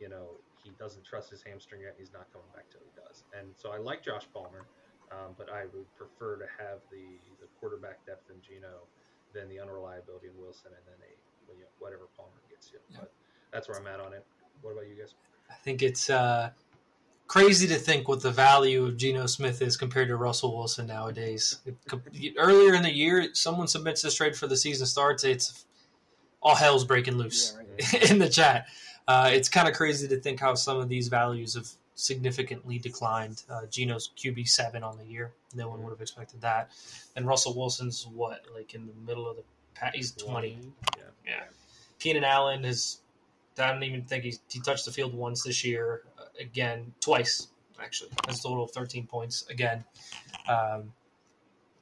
[0.00, 1.94] you know he doesn't trust his hamstring yet.
[1.98, 3.24] He's not coming back till he does.
[3.38, 4.64] And so I like Josh Palmer,
[5.12, 8.88] um, but I would prefer to have the the quarterback depth in Geno
[9.34, 11.12] than the unreliability in Wilson, and then a
[11.52, 12.78] you know, whatever Palmer gets you.
[12.90, 13.00] Yeah.
[13.00, 13.12] But
[13.52, 14.24] that's where I'm at on it.
[14.62, 15.14] What about you guys?
[15.50, 16.50] I think it's uh,
[17.28, 21.60] crazy to think what the value of Geno Smith is compared to Russell Wilson nowadays.
[22.38, 25.22] Earlier in the year, someone submits this trade for the season starts.
[25.24, 25.66] It's
[26.42, 28.10] all hell's breaking loose Yeah, right.
[28.10, 28.66] in the chat.
[29.06, 33.42] Uh, it's kind of crazy to think how some of these values have significantly declined.
[33.50, 35.32] Uh, Geno's QB seven on the year.
[35.54, 36.70] No one would have expected that.
[37.16, 39.42] And Russell Wilson's what, like in the middle of the
[39.74, 39.94] pack?
[39.94, 40.58] He's twenty.
[40.96, 41.02] Yeah.
[41.26, 41.44] Yeah.
[41.98, 43.00] Keenan Allen has.
[43.58, 46.02] I don't even think he's, he touched the field once this year.
[46.38, 47.48] Again, twice
[47.80, 48.10] actually.
[48.26, 49.44] That's a total of thirteen points.
[49.50, 49.84] Again,
[50.48, 50.92] um,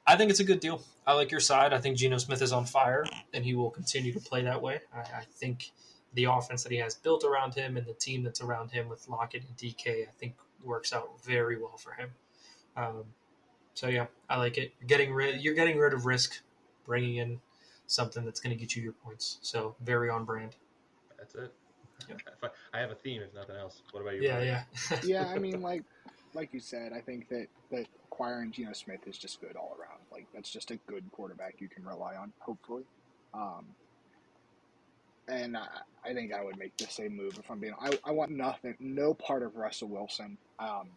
[0.05, 0.81] I think it's a good deal.
[1.05, 1.73] I like your side.
[1.73, 4.79] I think Geno Smith is on fire, and he will continue to play that way.
[4.93, 5.71] I, I think
[6.13, 9.07] the offense that he has built around him and the team that's around him with
[9.07, 12.09] Lockett and DK, I think works out very well for him.
[12.75, 13.03] Um,
[13.73, 14.73] so yeah, I like it.
[14.79, 15.41] You're getting rid.
[15.41, 16.41] You're getting rid of risk,
[16.85, 17.39] bringing in
[17.85, 19.39] something that's going to get you your points.
[19.41, 20.55] So very on brand.
[21.17, 21.53] That's it.
[22.07, 22.21] Yep.
[22.27, 23.81] If I, I have a theme, if nothing else.
[23.91, 24.23] What about you?
[24.23, 24.47] Yeah, Brian?
[24.47, 25.83] yeah, yeah, I mean, like
[26.33, 29.99] like you said, I think that that acquiring Geno Smith is just good all around.
[30.11, 32.31] Like that's just a good quarterback you can rely on.
[32.39, 32.83] Hopefully,
[33.33, 33.65] um,
[35.27, 35.67] and I,
[36.05, 37.73] I think I would make the same move if I'm being.
[37.79, 40.37] I, I want nothing, no part of Russell Wilson.
[40.59, 40.89] Um,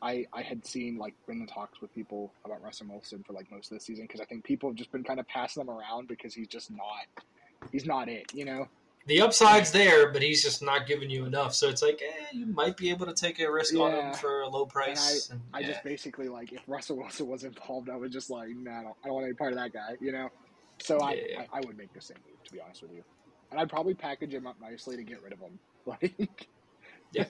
[0.00, 3.50] I I had seen like been in talks with people about Russell Wilson for like
[3.50, 5.74] most of the season because I think people have just been kind of passing them
[5.74, 7.24] around because he's just not
[7.72, 8.68] he's not it, you know.
[9.08, 11.54] The upside's there, but he's just not giving you enough.
[11.54, 14.42] So it's like, eh, you might be able to take a risk on him for
[14.42, 15.30] a low price.
[15.30, 15.68] And I yeah.
[15.68, 18.96] just basically like if Russell Wilson was involved, I was just like, nah, I don't,
[19.02, 20.28] I don't want any part of that guy, you know.
[20.80, 21.42] So I, Yeah.
[21.52, 23.02] I, I would make the same move to be honest with you,
[23.50, 25.58] and I'd probably package him up nicely to get rid of him.
[25.86, 26.48] Like,
[27.12, 27.24] yeah,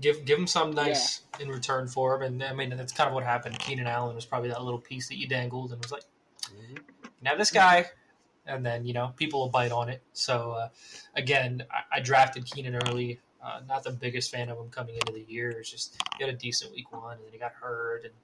[0.00, 2.22] give give him some nice in return for him.
[2.22, 3.56] And I mean, that's kind of what happened.
[3.60, 6.02] Keenan Allen was probably that little piece that you dangled and was like,
[6.46, 6.80] Mhm.
[7.22, 7.86] now this guy,
[8.46, 10.02] and then you know people will bite on it.
[10.12, 10.68] So uh,
[11.14, 13.20] again, I, I drafted Keenan early.
[13.42, 15.50] Uh, not the biggest fan of him coming into the year.
[15.50, 18.14] It's just he had a decent week one, and then he got hurt, and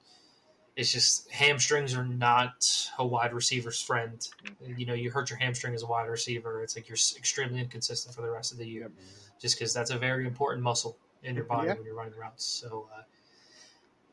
[0.75, 4.27] it's just hamstrings are not a wide receiver's friend.
[4.65, 8.15] You know, you hurt your hamstring as a wide receiver, it's like you're extremely inconsistent
[8.15, 8.91] for the rest of the year,
[9.39, 11.75] just because that's a very important muscle in your body Yeah.
[11.75, 12.45] when you're running routes.
[12.45, 12.89] So.
[12.95, 13.01] Uh,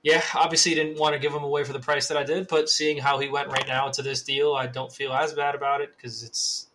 [0.02, 2.68] yeah, obviously didn't want to give him away for the price that I did, but
[2.68, 5.80] seeing how he went right now to this deal, I don't feel as bad about
[5.80, 6.68] it because it's,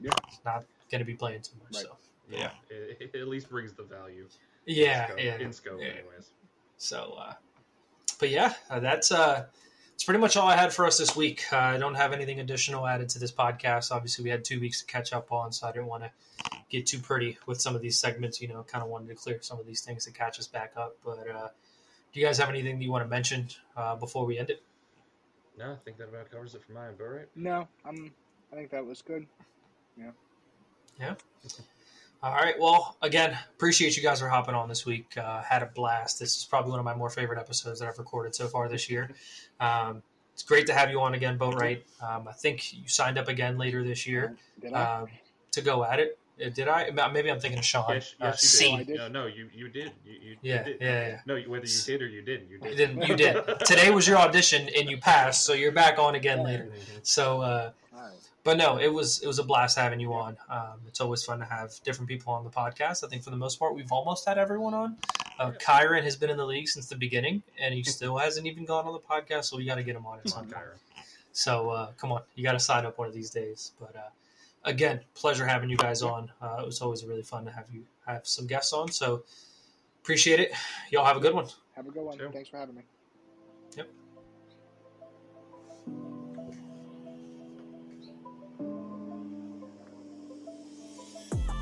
[0.00, 0.12] Yeah.
[0.28, 1.82] it's not going to be playing too much.
[1.82, 1.90] Right.
[1.90, 1.96] So
[2.30, 2.50] Yeah.
[2.68, 4.26] It, it at least brings the value.
[4.66, 5.38] yeah, in scope, yeah.
[5.38, 5.86] In scope, yeah.
[5.88, 6.30] anyways.
[6.76, 7.34] So, uh,
[8.18, 9.46] but yeah, uh, that's uh,
[9.94, 11.44] it's pretty much all I had for us this week.
[11.52, 13.90] Uh, I don't have anything additional added to this podcast.
[13.90, 16.10] Obviously, we had two weeks to catch up on, so I didn't want to
[16.70, 18.40] get too pretty with some of these segments.
[18.40, 20.72] You know, kind of wanted to clear some of these things to catch us back
[20.76, 20.96] up.
[21.04, 21.48] But uh,
[22.12, 24.62] do you guys have anything that you want to mention uh, before we end it?
[25.58, 26.94] No, I think that about covers it for mine.
[27.00, 27.28] All right.
[27.36, 28.12] no, I'm.
[28.52, 29.26] I think that was good.
[29.96, 30.10] Yeah.
[30.98, 31.14] Yeah.
[32.22, 32.58] All right.
[32.58, 35.16] Well, again, appreciate you guys for hopping on this week.
[35.16, 36.18] Uh, had a blast.
[36.18, 38.90] This is probably one of my more favorite episodes that I've recorded so far this
[38.90, 39.10] year.
[39.60, 41.82] Um, it's great to have you on again, Boatwright.
[42.02, 45.00] Um, I think you signed up again later this year Did I?
[45.00, 45.08] um,
[45.50, 46.18] to go at it.
[46.44, 46.90] Uh, Did I?
[47.12, 47.84] Maybe I'm thinking of Sean.
[47.90, 48.76] Yes, uh, you C.
[48.84, 48.96] did.
[48.96, 49.92] No, no, you you did.
[50.04, 50.76] You, you, Yeah, you did.
[50.80, 51.20] yeah, yeah.
[51.26, 52.70] No, whether you did or you didn't, you did.
[52.70, 53.08] You didn't.
[53.08, 53.58] You did.
[53.66, 56.70] Today was your audition, and you passed, so you're back on again later.
[57.02, 58.12] So, uh, All right.
[58.44, 60.36] but no, it was it was a blast having you on.
[60.48, 63.04] Um, it's always fun to have different people on the podcast.
[63.04, 64.96] I think for the most part, we've almost had everyone on.
[65.38, 68.64] Uh, Kyron has been in the league since the beginning, and he still hasn't even
[68.66, 69.44] gone on the podcast.
[69.46, 70.62] So we got to get him on at some on, time.
[71.32, 73.72] So uh, come on, you got to sign up one of these days.
[73.80, 74.00] But uh,
[74.64, 76.30] again, pleasure having you guys on.
[76.40, 78.90] Uh, it was always really fun to have you have some guests on.
[78.90, 79.24] So
[80.02, 80.52] appreciate it.
[80.90, 81.46] Y'all have a good one.
[81.74, 82.18] Have a good one.
[82.32, 82.82] Thanks for having me.
[83.76, 83.88] Yep.